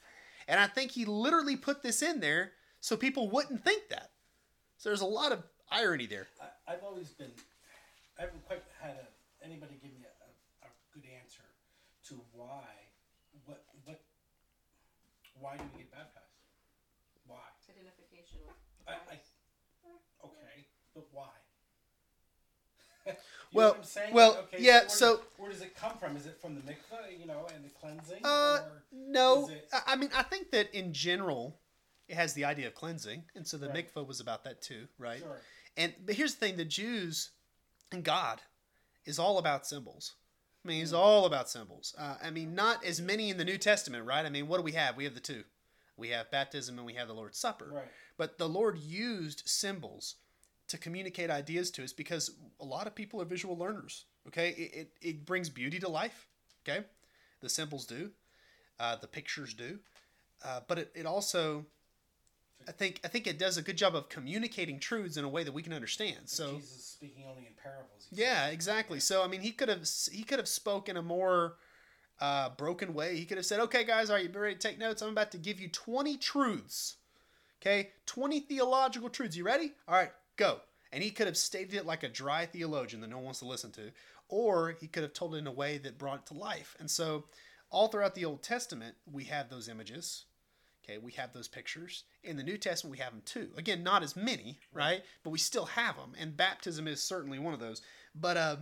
And 0.48 0.60
I 0.60 0.68
think 0.68 0.92
he 0.92 1.06
literally 1.06 1.56
put 1.56 1.82
this 1.82 2.02
in 2.02 2.20
there 2.20 2.52
so 2.82 2.98
people 2.98 3.30
wouldn't 3.30 3.64
think 3.64 3.90
that. 3.90 4.12
So 4.78 4.90
there's 4.90 5.02
a 5.02 5.06
lot 5.06 5.32
of 5.32 5.44
irony 5.72 6.06
there. 6.06 6.28
I, 6.42 6.74
I've 6.74 6.84
always 6.84 7.10
been, 7.10 7.32
I 8.18 8.24
haven't 8.24 8.46
quite 8.46 8.64
had 8.82 8.92
a, 8.92 9.46
anybody 9.46 9.80
give 9.82 9.92
me 9.92 10.06
a, 10.06 10.11
a, 10.11 10.11
a 10.11 10.11
good 10.11 10.11
answer 10.11 10.11
to 12.12 12.20
why, 12.34 12.68
what, 13.46 13.64
what, 13.86 14.02
why 15.40 15.56
do 15.58 15.64
we 15.74 15.80
get 15.84 15.92
baptized? 15.92 16.28
Why? 17.26 17.38
Identification 17.70 18.40
with 18.46 18.56
I, 18.86 18.96
Christ. 19.08 19.32
I, 19.86 20.26
okay, 20.28 20.68
but 20.94 21.08
why? 21.12 21.28
You 23.54 23.60
know 23.60 23.64
Well- 23.66 23.70
what 23.72 23.78
I'm 23.80 23.84
saying? 23.84 24.14
well, 24.14 24.32
Like, 24.52 24.62
yeah, 24.62 24.80
where 24.82 24.90
so- 24.90 25.22
where 25.38 25.52
does 25.52 25.62
it 25.62 25.76
come 25.76 25.98
from? 25.98 26.16
Is 26.16 26.26
it 26.26 26.40
from 26.42 26.56
the 26.56 26.62
mikvah, 26.62 27.18
you 27.20 27.26
know, 27.26 27.48
and 27.54 27.66
the 27.66 27.70
cleansing? 27.70 28.22
Uh, 28.24 28.60
or 28.64 28.84
no, 28.92 29.46
is 29.46 29.50
it- 29.52 29.70
I 29.74 29.82
I 29.88 29.96
mean 29.98 30.10
I 30.14 30.22
think 30.24 30.52
that 30.52 30.74
in 30.74 30.94
general 30.94 31.60
it 32.08 32.16
has 32.16 32.34
the 32.34 32.46
idea 32.46 32.68
of 32.68 32.76
cleansing, 32.76 33.24
and 33.36 33.46
so 33.48 33.58
the 33.58 33.68
Right. 33.70 33.94
mikvah 33.94 34.06
was 34.06 34.20
about 34.22 34.44
that 34.46 34.62
too, 34.62 34.88
right? 34.98 35.20
Sure. 35.20 35.42
And 35.76 35.94
but 36.06 36.16
here's 36.16 36.36
the 36.36 36.40
thing: 36.46 36.56
the 36.58 36.64
Jews 36.66 37.32
and 37.92 38.04
God 38.06 38.42
is 39.06 39.18
all 39.20 39.38
about 39.38 39.66
symbols. 39.68 40.16
I 40.64 40.68
mean, 40.68 40.78
Hmm. 40.78 40.82
he's 40.82 40.94
all 40.94 41.26
about 41.26 41.50
symbols. 41.50 41.96
Uh, 41.98 42.18
I 42.22 42.30
mean, 42.30 42.54
not 42.54 42.84
as 42.86 43.02
many 43.02 43.30
in 43.30 43.38
the 43.38 43.46
New 43.46 43.58
Testament, 43.58 44.06
right? 44.06 44.26
I 44.26 44.30
mean, 44.30 44.48
what 44.48 44.58
do 44.58 44.64
we 44.64 44.74
have? 44.74 44.96
We 44.96 45.06
have 45.06 45.16
the 45.16 45.20
two. 45.20 45.44
We 45.98 46.10
have 46.10 46.32
baptism 46.32 46.78
and 46.78 46.86
we 46.86 46.94
have 46.94 47.08
the 47.08 47.14
Lord's 47.14 47.38
Supper. 47.38 47.70
Right. 47.74 47.88
But 48.18 48.38
the 48.38 48.50
Lord 48.50 48.78
used 48.78 49.44
symbols 49.48 50.16
to 50.68 50.78
communicate 50.78 51.30
ideas 51.30 51.70
to 51.72 51.84
us 51.84 51.94
because 51.94 52.32
a 52.60 52.66
lot 52.66 52.88
of 52.88 52.96
people 52.96 53.22
are 53.22 53.26
visual 53.26 53.58
learners. 53.58 54.06
Okay, 54.28 54.50
it, 54.50 54.74
it, 54.74 54.92
it 55.02 55.26
brings 55.26 55.50
beauty 55.50 55.80
to 55.80 55.90
life. 55.90 56.28
Okay, 56.64 56.86
the 57.42 57.50
symbols 57.50 57.86
do, 57.86 58.12
uh, 58.80 58.96
the 58.96 59.08
pictures 59.08 59.54
do, 59.56 59.80
uh, 60.46 60.62
but 60.68 60.78
it, 60.78 60.92
it 60.94 61.06
also, 61.08 61.66
I 62.68 62.72
think 62.72 63.00
I 63.04 63.08
think 63.08 63.28
it 63.28 63.40
does 63.40 63.58
a 63.58 63.62
good 63.62 63.78
job 63.78 63.96
of 63.96 64.10
communicating 64.10 64.80
truths 64.80 65.18
in 65.18 65.24
a 65.24 65.30
way 65.30 65.44
that 65.44 65.54
we 65.54 65.64
can 65.64 65.74
understand. 65.74 66.22
So 66.26 66.56
Jesus 66.56 66.86
speaking 66.86 67.26
only 67.30 67.48
in 67.48 67.54
parables. 67.62 68.08
yeah, 68.12 68.46
said. 68.46 68.54
exactly. 68.54 69.00
So 69.00 69.24
I 69.24 69.28
mean, 69.28 69.42
he 69.42 69.52
could 69.52 69.70
have 69.70 69.88
he 70.12 70.24
could 70.24 70.40
have 70.40 70.48
spoken 70.48 70.98
a 70.98 71.02
more 71.02 71.56
uh, 72.20 72.50
broken 72.50 72.94
way. 72.94 73.18
He 73.18 73.26
could 73.26 73.38
have 73.38 73.46
said, 73.46 73.60
"Okay, 73.62 73.84
guys, 73.84 74.10
are 74.10 74.20
you 74.20 74.30
ready 74.30 74.56
to 74.56 74.60
take 74.60 74.80
notes? 74.80 75.02
I'm 75.02 75.10
about 75.10 75.32
to 75.32 75.38
give 75.38 75.60
you 75.60 75.70
20 75.70 76.18
truths. 76.18 76.98
Okay, 77.62 77.90
20 78.06 78.42
theological 78.42 79.10
truths. 79.10 79.36
You 79.36 79.44
ready? 79.44 79.74
All 79.88 79.96
right, 79.96 80.12
go." 80.38 80.60
And 80.94 81.02
he 81.04 81.12
could 81.12 81.28
have 81.28 81.38
stated 81.38 81.74
it 81.74 81.86
like 81.86 82.04
a 82.04 82.10
dry 82.10 82.46
theologian 82.46 83.02
that 83.02 83.10
no 83.10 83.16
one 83.18 83.26
wants 83.26 83.40
to 83.40 83.46
listen 83.46 83.72
to, 83.72 83.92
or 84.28 84.76
he 84.80 84.88
could 84.88 85.04
have 85.04 85.14
told 85.14 85.36
it 85.36 85.38
in 85.38 85.48
a 85.48 85.52
way 85.52 85.78
that 85.78 85.98
brought 85.98 86.20
it 86.20 86.26
to 86.28 86.34
life. 86.34 86.76
And 86.80 86.92
so, 86.92 87.26
all 87.70 87.88
throughout 87.88 88.14
the 88.14 88.26
Old 88.26 88.44
Testament, 88.44 88.96
we 89.10 89.24
have 89.26 89.50
those 89.50 89.70
images. 89.70 90.26
Okay, 90.92 91.00
we 91.02 91.14
have 91.14 91.32
those 91.32 91.48
pictures. 91.48 92.04
In 92.24 92.38
the 92.38 92.44
New 92.44 92.58
Testament, 92.58 92.92
we 92.92 93.04
have 93.04 93.14
them 93.14 93.22
too. 93.26 93.50
Again, 93.58 93.84
not 93.84 94.04
as 94.04 94.16
many, 94.16 94.60
right? 94.74 95.04
But 95.24 95.30
we 95.30 95.38
still 95.38 95.66
have 95.66 95.96
them, 95.96 96.14
and 96.20 96.36
baptism 96.36 96.88
is 96.88 97.02
certainly 97.02 97.40
one 97.40 97.54
of 97.54 97.60
those. 97.60 97.82
But 98.14 98.38
uh, 98.38 98.56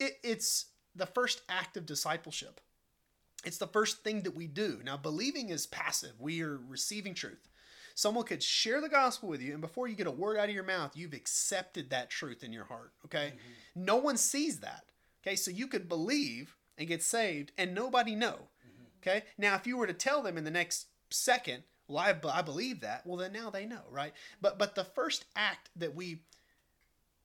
it, 0.00 0.18
it's 0.22 0.66
the 0.94 1.06
first 1.06 1.42
act 1.48 1.76
of 1.76 1.86
discipleship. 1.86 2.60
It's 3.44 3.58
the 3.58 3.66
first 3.66 4.02
thing 4.02 4.22
that 4.22 4.34
we 4.34 4.46
do. 4.46 4.80
Now, 4.84 4.96
believing 4.96 5.50
is 5.50 5.66
passive. 5.66 6.12
We 6.18 6.42
are 6.42 6.58
receiving 6.68 7.14
truth. 7.14 7.48
Someone 7.94 8.24
could 8.24 8.42
share 8.42 8.80
the 8.80 8.88
gospel 8.88 9.28
with 9.28 9.42
you, 9.42 9.52
and 9.52 9.60
before 9.60 9.88
you 9.88 9.94
get 9.94 10.06
a 10.06 10.12
word 10.12 10.38
out 10.38 10.48
of 10.48 10.54
your 10.54 10.64
mouth, 10.64 10.96
you've 10.96 11.14
accepted 11.14 11.90
that 11.90 12.10
truth 12.10 12.42
in 12.42 12.52
your 12.52 12.64
heart. 12.64 12.92
Okay, 13.04 13.34
no 13.74 13.96
one 13.96 14.16
sees 14.16 14.60
that. 14.60 14.84
Okay, 15.22 15.36
so 15.36 15.50
you 15.50 15.66
could 15.66 15.88
believe 15.88 16.56
and 16.78 16.88
get 16.88 17.02
saved 17.02 17.52
and 17.58 17.74
nobody 17.74 18.14
know. 18.14 18.48
Okay, 19.02 19.24
now 19.36 19.54
if 19.54 19.66
you 19.66 19.76
were 19.76 19.86
to 19.86 19.92
tell 19.92 20.22
them 20.22 20.38
in 20.38 20.44
the 20.44 20.50
next 20.50 20.86
second, 21.10 21.62
well, 21.86 21.98
I, 21.98 22.14
I 22.28 22.42
believe 22.42 22.80
that, 22.80 23.06
well, 23.06 23.16
then 23.16 23.32
now 23.32 23.50
they 23.50 23.66
know, 23.66 23.82
right? 23.90 24.12
But 24.40 24.58
but 24.58 24.74
the 24.74 24.84
first 24.84 25.24
act 25.36 25.70
that 25.76 25.94
we 25.94 26.20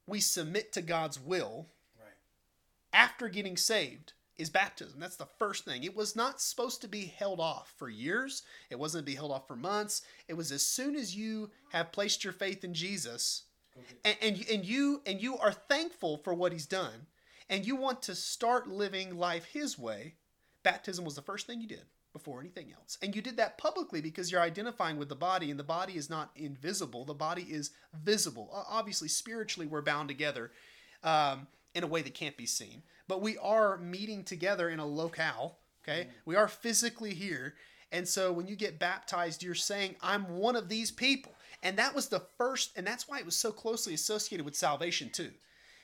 we 0.08 0.20
submit 0.20 0.72
to 0.74 0.82
God's 0.82 1.20
will 1.20 1.68
Right. 2.00 2.14
after 2.92 3.30
getting 3.30 3.58
saved 3.58 4.14
is 4.38 4.50
baptism. 4.50 5.00
That's 5.00 5.16
the 5.16 5.28
first 5.38 5.64
thing. 5.64 5.84
It 5.84 5.96
was 5.96 6.16
not 6.16 6.42
supposed 6.42 6.82
to 6.82 6.88
be 6.88 7.06
held 7.06 7.40
off 7.40 7.74
for 7.78 7.88
years. 7.88 8.44
It 8.70 8.80
wasn't 8.80 9.06
to 9.06 9.12
be 9.12 9.16
held 9.16 9.32
off 9.32 9.48
for 9.48 9.56
months. 9.56 10.02
It 10.28 10.34
was 10.34 10.52
as 10.52 10.66
soon 10.66 10.96
as 10.96 11.16
you 11.16 11.52
have 11.70 11.92
placed 11.92 12.24
your 12.24 12.34
faith 12.34 12.64
in 12.64 12.74
Jesus 12.74 13.44
get 13.76 14.18
and, 14.22 14.38
and 14.38 14.50
and 14.50 14.66
you 14.66 15.02
and 15.06 15.22
you 15.22 15.38
are 15.38 15.52
thankful 15.52 16.18
for 16.18 16.34
what 16.34 16.52
he's 16.52 16.66
done 16.66 17.08
and 17.50 17.66
you 17.66 17.76
want 17.76 18.02
to 18.04 18.16
start 18.16 18.68
living 18.68 19.18
life 19.18 19.46
his 19.46 19.78
way, 19.78 20.16
baptism 20.64 21.06
was 21.06 21.16
the 21.16 21.22
first 21.22 21.46
thing 21.48 21.62
you 21.62 21.68
did 21.68 21.86
before 22.14 22.40
anything 22.40 22.72
else. 22.72 22.98
And 23.02 23.16
you 23.16 23.22
did 23.22 23.38
that 23.38 23.58
publicly 23.58 24.00
because 24.00 24.32
you're 24.32 24.40
identifying 24.40 24.98
with 24.98 25.10
the 25.10 25.16
body 25.16 25.50
and 25.50 25.60
the 25.60 25.64
body 25.64 25.98
is 25.98 26.10
not 26.10 26.30
invisible, 26.36 27.04
the 27.04 27.14
body 27.14 27.48
is 27.50 27.72
visible. 28.04 28.50
Obviously 28.70 29.08
spiritually 29.08 29.68
we're 29.68 29.82
bound 29.82 30.08
together 30.08 30.52
um, 31.04 31.48
in 31.74 31.84
a 31.84 31.88
way 31.88 32.02
that 32.04 32.14
can't 32.14 32.38
be 32.38 32.46
seen. 32.46 32.84
But 33.08 33.22
we 33.22 33.38
are 33.40 33.78
meeting 33.78 34.24
together 34.24 34.70
in 34.70 34.80
a 34.80 34.86
locale, 34.86 35.58
okay? 35.84 36.08
We 36.26 36.36
are 36.36 36.48
physically 36.48 37.14
here. 37.14 37.56
And 37.92 38.08
so 38.08 38.32
when 38.32 38.48
you 38.48 38.56
get 38.56 38.80
baptized, 38.80 39.44
you're 39.44 39.56
saying, 39.56 39.96
I'm 40.02 40.38
one 40.38 40.56
of 40.56 40.70
these 40.70 40.92
people. 40.92 41.34
And 41.62 41.78
that 41.78 41.96
was 41.96 42.08
the 42.08 42.24
first, 42.38 42.78
and 42.78 42.86
that's 42.86 43.08
why 43.08 43.20
it 43.20 43.26
was 43.26 43.36
so 43.36 43.52
closely 43.52 43.94
associated 43.94 44.46
with 44.46 44.56
salvation, 44.56 45.10
too. 45.10 45.32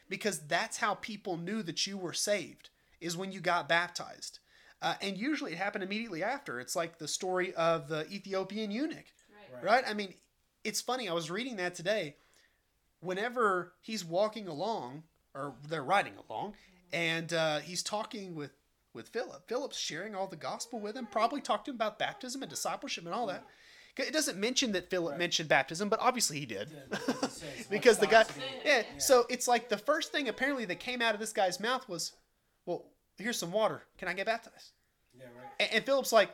Because 0.10 0.40
that's 0.48 0.78
how 0.78 0.96
people 0.96 1.38
knew 1.38 1.62
that 1.64 1.86
you 1.86 1.98
were 1.98 2.14
saved, 2.14 2.70
is 3.00 3.16
when 3.16 3.32
you 3.32 3.42
got 3.42 3.70
baptized. 3.70 4.40
Uh, 4.82 4.96
and 5.02 5.18
usually 5.18 5.52
it 5.52 5.58
happened 5.58 5.84
immediately 5.84 6.24
after. 6.24 6.60
It's 6.60 6.76
like 6.76 6.98
the 7.00 7.08
story 7.08 7.54
of 7.56 7.88
the 7.90 8.08
Ethiopian 8.12 8.72
eunuch 8.72 9.06
Right. 9.52 9.64
right? 9.64 9.84
I 9.88 9.94
mean, 9.94 10.14
it's 10.64 10.80
funny. 10.82 11.10
I 11.10 11.14
was 11.14 11.30
reading 11.32 11.58
that 11.58 11.76
today. 11.76 12.16
Whenever 13.02 13.74
he's 13.82 14.04
walking 14.04 14.48
along, 14.48 15.04
or 15.34 15.54
they're 15.70 15.84
riding 15.84 16.14
along, 16.30 16.54
and 16.92 17.32
uh, 17.34 17.60
he's 17.60 17.82
talking 17.84 18.36
with 18.36 18.52
with 18.94 19.08
Philip. 19.10 19.48
Philip's 19.48 19.78
sharing 19.78 20.16
all 20.16 20.28
the 20.28 20.36
gospel 20.36 20.80
with 20.80 20.98
him. 20.98 21.06
Probably 21.10 21.40
talked 21.42 21.66
to 21.66 21.72
him 21.72 21.76
about 21.76 22.00
baptism 22.00 22.42
and 22.42 22.50
discipleship 22.50 23.06
and 23.06 23.14
all 23.14 23.28
that. 23.28 23.46
It 23.98 24.14
doesn't 24.14 24.38
mention 24.40 24.72
that 24.74 24.90
Philip 24.90 25.12
Right. 25.12 25.20
mentioned 25.20 25.48
baptism, 25.50 25.90
but 25.90 26.00
obviously 26.02 26.40
he 26.40 26.46
did. 26.46 26.70
Because 26.90 27.24
it 27.24 27.32
says, 27.32 27.42
"What 27.58 27.70
because 27.70 27.98
the 28.00 28.08
guy, 28.08 28.24
stops 28.24 28.38
me?" 28.38 28.44
yeah. 28.66 28.84
So 28.98 29.26
it's 29.30 29.48
like 29.48 29.70
the 29.70 29.78
first 29.78 30.12
thing 30.12 30.28
apparently 30.30 30.66
that 30.66 30.80
came 30.80 31.02
out 31.02 31.14
of 31.14 31.20
this 31.20 31.32
guy's 31.34 31.60
mouth 31.60 31.88
was, 31.88 32.12
"Well, 32.14 32.20
here's 33.24 33.38
some 33.38 33.52
water. 33.52 33.84
Can 33.98 34.08
I 34.08 34.14
get 34.14 34.26
baptized?" 34.26 34.72
Yeah, 35.18 35.26
right. 35.26 35.52
And, 35.60 35.70
and 35.74 35.86
Philip's 35.86 36.12
like, 36.12 36.32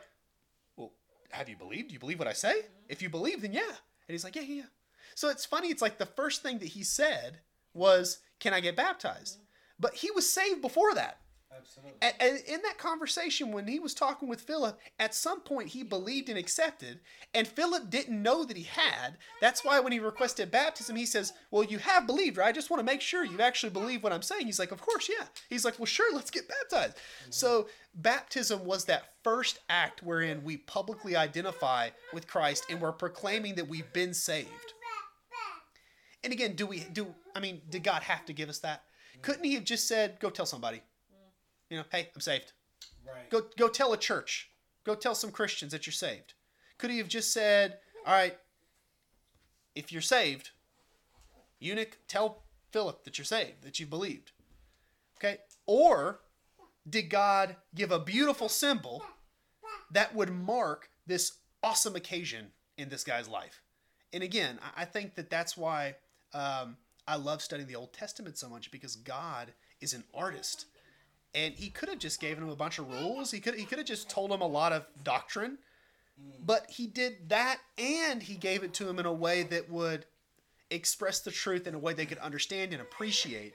Well, 0.76 0.92
have 1.30 1.48
you 1.48 1.56
believed? 1.56 1.88
Do 1.88 1.94
you 1.94 2.00
believe 2.00 2.18
what 2.18 2.28
I 2.28 2.32
say? 2.32 2.54
Mm-hmm. 2.54 2.84
If 2.88 3.02
you 3.02 3.08
believe, 3.08 3.42
then 3.42 3.52
yeah. 3.52 3.62
And 3.62 3.74
he's 4.08 4.24
like, 4.24 4.36
Yeah, 4.36 4.42
yeah, 4.42 4.54
yeah. 4.56 4.68
So 5.14 5.28
it's 5.28 5.44
funny. 5.44 5.68
It's 5.68 5.82
like 5.82 5.98
the 5.98 6.06
first 6.06 6.42
thing 6.42 6.58
that 6.58 6.68
he 6.68 6.82
said 6.82 7.40
was, 7.74 8.18
Can 8.40 8.54
I 8.54 8.60
get 8.60 8.76
baptized? 8.76 9.36
Mm-hmm. 9.36 9.44
But 9.80 9.94
he 9.94 10.10
was 10.10 10.30
saved 10.30 10.62
before 10.62 10.94
that. 10.94 11.20
Absolutely. 11.56 11.92
And, 12.02 12.14
and 12.20 12.38
in 12.46 12.62
that 12.62 12.78
conversation, 12.78 13.52
when 13.52 13.66
he 13.66 13.78
was 13.78 13.94
talking 13.94 14.28
with 14.28 14.40
Philip, 14.40 14.78
at 14.98 15.14
some 15.14 15.40
point 15.40 15.68
he 15.68 15.82
believed 15.82 16.28
and 16.28 16.38
accepted, 16.38 17.00
and 17.34 17.46
Philip 17.46 17.88
didn't 17.88 18.20
know 18.20 18.44
that 18.44 18.56
he 18.56 18.64
had. 18.64 19.16
That's 19.40 19.64
why 19.64 19.80
when 19.80 19.92
he 19.92 19.98
requested 19.98 20.50
baptism, 20.50 20.96
he 20.96 21.06
says, 21.06 21.32
Well, 21.50 21.62
you 21.62 21.78
have 21.78 22.06
believed, 22.06 22.36
right? 22.36 22.48
I 22.48 22.52
just 22.52 22.70
want 22.70 22.80
to 22.80 22.92
make 22.92 23.00
sure 23.00 23.24
you 23.24 23.40
actually 23.40 23.70
believe 23.70 24.02
what 24.02 24.12
I'm 24.12 24.22
saying. 24.22 24.46
He's 24.46 24.58
like, 24.58 24.72
Of 24.72 24.80
course, 24.80 25.08
yeah. 25.08 25.26
He's 25.48 25.64
like, 25.64 25.78
Well, 25.78 25.86
sure, 25.86 26.14
let's 26.14 26.30
get 26.30 26.48
baptized. 26.48 26.96
Mm-hmm. 26.96 27.30
So, 27.30 27.68
baptism 27.94 28.64
was 28.64 28.84
that 28.86 29.14
first 29.22 29.60
act 29.68 30.02
wherein 30.02 30.44
we 30.44 30.58
publicly 30.58 31.16
identify 31.16 31.90
with 32.12 32.26
Christ 32.26 32.66
and 32.68 32.80
we're 32.80 32.92
proclaiming 32.92 33.54
that 33.54 33.68
we've 33.68 33.92
been 33.92 34.14
saved. 34.14 34.74
And 36.24 36.32
again, 36.32 36.54
do 36.56 36.66
we 36.66 36.80
do 36.80 37.14
I 37.34 37.40
mean, 37.40 37.62
did 37.70 37.84
God 37.84 38.02
have 38.02 38.26
to 38.26 38.32
give 38.32 38.48
us 38.48 38.58
that? 38.58 38.82
Couldn't 39.22 39.44
he 39.44 39.54
have 39.54 39.64
just 39.64 39.86
said, 39.86 40.18
Go 40.20 40.28
tell 40.28 40.46
somebody? 40.46 40.82
You 41.70 41.78
know, 41.78 41.84
hey, 41.90 42.10
I'm 42.14 42.20
saved. 42.20 42.52
Right. 43.06 43.28
Go 43.30 43.42
go 43.56 43.68
tell 43.68 43.92
a 43.92 43.96
church. 43.96 44.50
Go 44.84 44.94
tell 44.94 45.14
some 45.14 45.30
Christians 45.30 45.72
that 45.72 45.86
you're 45.86 45.92
saved. 45.92 46.34
Could 46.78 46.90
he 46.90 46.98
have 46.98 47.08
just 47.08 47.32
said, 47.32 47.78
"All 48.04 48.12
right, 48.12 48.38
if 49.74 49.92
you're 49.92 50.02
saved, 50.02 50.50
eunuch, 51.58 51.98
tell 52.08 52.42
Philip 52.72 53.04
that 53.04 53.18
you're 53.18 53.24
saved, 53.24 53.62
that 53.62 53.80
you've 53.80 53.90
believed." 53.90 54.32
Okay? 55.18 55.38
Or 55.66 56.20
did 56.88 57.10
God 57.10 57.56
give 57.74 57.90
a 57.90 57.98
beautiful 57.98 58.48
symbol 58.48 59.02
that 59.90 60.14
would 60.14 60.30
mark 60.30 60.90
this 61.06 61.38
awesome 61.62 61.96
occasion 61.96 62.52
in 62.76 62.88
this 62.88 63.02
guy's 63.02 63.28
life? 63.28 63.62
And 64.12 64.22
again, 64.22 64.58
I 64.62 64.82
I 64.82 64.84
think 64.84 65.14
that 65.16 65.30
that's 65.30 65.56
why 65.56 65.96
um, 66.32 66.76
I 67.08 67.16
love 67.16 67.42
studying 67.42 67.68
the 67.68 67.76
Old 67.76 67.92
Testament 67.92 68.38
so 68.38 68.48
much 68.48 68.70
because 68.70 68.96
God 68.96 69.52
is 69.80 69.94
an 69.94 70.04
artist 70.14 70.66
and 71.34 71.54
he 71.54 71.68
could 71.70 71.88
have 71.88 71.98
just 71.98 72.20
given 72.20 72.44
him 72.44 72.50
a 72.50 72.56
bunch 72.56 72.78
of 72.78 72.88
rules. 72.88 73.30
He 73.30 73.40
could 73.40 73.54
he 73.54 73.64
could 73.64 73.78
have 73.78 73.86
just 73.86 74.08
told 74.08 74.30
him 74.30 74.40
a 74.40 74.46
lot 74.46 74.72
of 74.72 74.86
doctrine, 75.02 75.58
but 76.44 76.66
he 76.70 76.86
did 76.86 77.28
that, 77.28 77.58
and 77.78 78.22
he 78.22 78.34
gave 78.34 78.62
it 78.62 78.74
to 78.74 78.88
him 78.88 78.98
in 78.98 79.06
a 79.06 79.12
way 79.12 79.42
that 79.44 79.70
would 79.70 80.06
express 80.70 81.20
the 81.20 81.30
truth 81.30 81.66
in 81.66 81.74
a 81.74 81.78
way 81.78 81.92
they 81.92 82.06
could 82.06 82.18
understand 82.18 82.72
and 82.72 82.82
appreciate. 82.82 83.52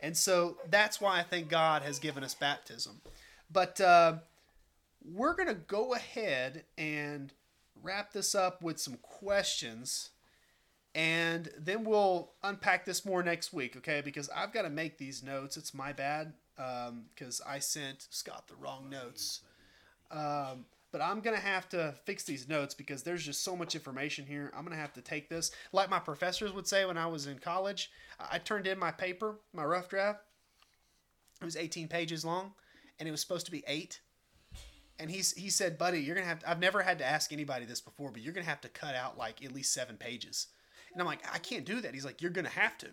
And 0.00 0.16
so 0.16 0.56
that's 0.70 1.00
why 1.00 1.18
I 1.18 1.22
think 1.22 1.48
God 1.48 1.82
has 1.82 1.98
given 1.98 2.24
us 2.24 2.34
baptism. 2.34 3.00
But 3.50 3.80
uh, 3.80 4.18
we're 5.04 5.34
gonna 5.34 5.54
go 5.54 5.94
ahead 5.94 6.64
and 6.76 7.32
wrap 7.82 8.12
this 8.12 8.34
up 8.34 8.62
with 8.62 8.78
some 8.80 8.98
questions. 9.02 10.10
And 10.94 11.50
then 11.56 11.84
we'll 11.84 12.32
unpack 12.42 12.84
this 12.84 13.04
more 13.04 13.22
next 13.22 13.52
week, 13.52 13.76
okay? 13.76 14.00
Because 14.04 14.28
I've 14.34 14.52
got 14.52 14.62
to 14.62 14.70
make 14.70 14.98
these 14.98 15.22
notes. 15.22 15.56
It's 15.56 15.74
my 15.74 15.92
bad 15.92 16.32
because 17.14 17.40
I 17.46 17.60
sent 17.60 18.06
Scott 18.10 18.48
the 18.48 18.56
wrong 18.56 18.90
notes. 18.90 19.42
Um, 20.10 20.64
but 20.90 21.02
I'm 21.02 21.20
to 21.36 21.42
have 21.42 21.68
to 21.70 21.94
fix 22.04 22.24
these 22.24 22.48
notes 22.48 22.74
because 22.74 23.02
there's 23.02 23.24
just 23.24 23.44
so 23.44 23.54
much 23.54 23.74
information 23.74 24.24
here. 24.24 24.50
I'm 24.56 24.64
to 24.74 24.80
have 24.80 24.94
to 24.94 25.02
take 25.02 25.28
this. 25.28 25.50
Like 25.72 25.90
my 25.90 25.98
professors 25.98 26.52
would 26.52 26.66
say 26.66 26.84
when 26.86 26.96
I 26.96 27.06
was 27.06 27.26
in 27.26 27.38
college, 27.38 27.90
I 28.18 28.38
turned 28.38 28.66
in 28.66 28.78
my 28.78 28.90
paper, 28.90 29.36
my 29.52 29.64
rough 29.64 29.88
draft. 29.88 30.20
It 31.40 31.44
was 31.44 31.56
18 31.56 31.88
pages 31.88 32.24
long, 32.24 32.52
and 32.98 33.06
it 33.06 33.12
was 33.12 33.20
supposed 33.20 33.46
to 33.46 33.52
be 33.52 33.62
eight. 33.66 34.00
And 34.98 35.10
he's, 35.10 35.32
he 35.32 35.50
said, 35.50 35.78
buddy, 35.78 36.00
you're 36.00 36.16
to 36.26 36.28
have 36.30 36.40
to, 36.40 36.50
I've 36.50 36.58
never 36.58 36.82
had 36.82 36.98
to 36.98 37.04
ask 37.04 37.32
anybody 37.32 37.64
this 37.64 37.80
before, 37.80 38.10
but 38.10 38.22
you're 38.22 38.32
to 38.44 38.50
have 38.50 38.62
to 38.62 38.68
cut 38.68 38.96
out 38.96 39.16
like 39.16 39.44
at 39.44 39.52
least 39.52 39.72
seven 39.72 39.96
pages. 39.96 40.48
And 40.92 41.00
I'm 41.00 41.06
like, 41.06 41.20
I 41.32 41.38
can't 41.38 41.64
do 41.64 41.80
that. 41.82 41.94
He's 41.94 42.04
like, 42.04 42.22
you're 42.22 42.32
to 42.46 42.50
have 42.50 42.76
to. 42.78 42.88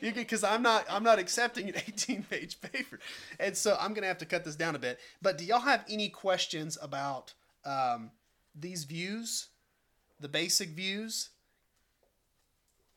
Because 0.00 0.42
I'm 0.44 0.62
not 0.62 0.84
I'm 0.90 1.02
not 1.02 1.18
accepting 1.18 1.68
an 1.68 1.76
18 1.76 2.22
page 2.24 2.60
paper, 2.60 2.98
and 3.40 3.56
so 3.56 3.76
I'm 3.80 3.94
gonna 3.94 4.06
have 4.08 4.18
to 4.18 4.26
cut 4.26 4.44
this 4.44 4.56
down 4.56 4.74
a 4.74 4.78
bit. 4.78 4.98
But 5.22 5.38
do 5.38 5.44
y'all 5.44 5.60
have 5.60 5.84
any 5.88 6.08
questions 6.08 6.76
about 6.80 7.34
um, 7.64 8.10
these 8.54 8.84
views, 8.84 9.48
the 10.20 10.28
basic 10.28 10.70
views, 10.70 11.30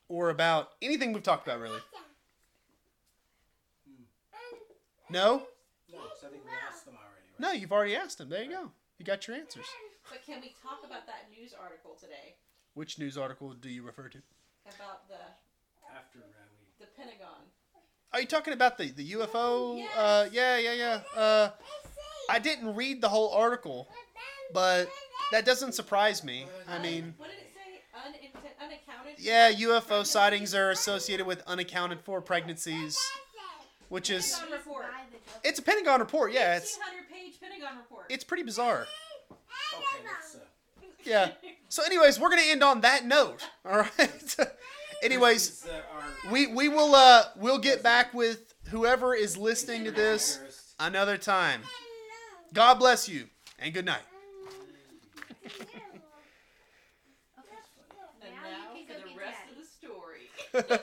or 0.08 0.30
about 0.30 0.70
anything 0.82 1.14
we've 1.14 1.24
talked 1.24 1.48
about 1.48 1.60
really? 1.60 1.80
No, 5.12 5.48
No, 5.92 5.98
'cause 6.08 6.24
I 6.24 6.30
think 6.30 6.46
we 6.46 6.52
asked 6.70 6.86
them 6.86 6.94
already. 6.96 7.26
Right? 7.32 7.40
no, 7.40 7.52
you've 7.52 7.72
already 7.72 7.96
asked 7.96 8.20
them. 8.20 8.30
There 8.30 8.44
you 8.44 8.52
go. 8.52 8.72
You 9.00 9.06
got 9.06 9.28
your 9.28 9.38
answers. 9.38 9.66
But 10.08 10.24
can 10.24 10.40
we 10.42 10.54
talk 10.62 10.84
about 10.86 11.08
that 11.08 11.32
news 11.36 11.54
article 11.60 11.96
today 12.00 12.36
Which 12.76 13.00
news 13.00 13.18
article 13.18 13.54
do 13.54 13.70
you 13.70 13.82
refer 13.84 14.08
to? 14.10 14.20
about 14.76 15.08
the 15.08 15.18
After 16.00 16.20
the 16.80 16.86
Pentagon? 16.98 17.28
Are 18.14 18.22
you 18.22 18.28
talking 18.28 18.54
about 18.54 18.78
the 18.78 18.92
the 18.92 19.12
UFO? 19.14 19.84
Uh, 19.96 20.26
yeah, 20.32 20.58
yeah, 20.58 20.74
yeah. 20.74 21.02
Uh, 21.16 21.50
I 22.30 22.40
didn't 22.40 22.76
read 22.76 23.02
the 23.02 23.10
whole 23.10 23.32
article, 23.34 23.88
but 24.54 24.90
that 25.32 25.46
doesn't 25.46 25.74
surprise 25.74 26.24
me. 26.24 26.46
I 26.68 26.80
mean, 26.80 27.14
what 27.18 27.30
did 27.30 27.40
it 27.40 27.54
say? 27.54 27.82
Uninten- 27.96 28.66
unaccounted. 28.66 29.16
yeah, 29.20 29.52
UFO 29.52 30.06
sightings 30.06 30.54
are 30.56 30.72
associated 30.72 31.26
with 31.28 31.42
unaccounted 31.48 32.00
for 32.02 32.22
pregnancies, 32.22 32.98
which 33.90 34.10
is 34.10 34.32
Pentagon 34.34 34.58
report. 34.58 34.86
it's 35.44 35.60
a 35.60 35.62
Pentagon 35.62 36.00
report. 36.00 36.32
Yeah, 36.34 36.56
it's 36.58 36.78
1,800 36.78 37.12
page 37.12 37.40
Pentagon 37.42 37.78
report. 37.78 38.06
it's 38.10 38.24
pretty 38.24 38.44
bizarre. 38.44 38.88
Okay, 39.32 39.86
let's. 40.06 40.36
Uh, 40.36 40.40
Yeah. 41.04 41.32
So, 41.70 41.84
anyways, 41.84 42.20
we're 42.20 42.30
gonna 42.30 42.42
end 42.46 42.64
on 42.64 42.82
that 42.82 43.06
note. 43.06 43.48
All 43.66 43.80
right. 43.80 44.36
anyways, 45.04 45.62
these, 45.62 45.72
are 45.72 46.32
we 46.32 46.48
we 46.48 46.70
will 46.70 46.96
uh 46.96 47.24
we'll 47.36 47.60
get 47.60 47.84
back 47.84 48.14
with 48.14 48.54
whoever 48.70 49.14
is 49.16 49.38
listening 49.38 49.84
to 49.86 49.92
this 49.92 50.40
another 50.80 51.18
time. 51.18 51.62
God 52.54 52.76
bless 52.76 53.08
you 53.08 53.26
and 53.60 53.74
good 53.74 53.86
night. 53.86 54.02
and 55.44 55.54
Now 58.22 58.30
now 58.44 58.76
you 58.76 58.86
can 58.86 59.02
for 59.02 59.08
the 59.08 59.16
rest 59.18 59.38
of 59.50 59.58
the 59.58 59.66
story. 59.66 60.30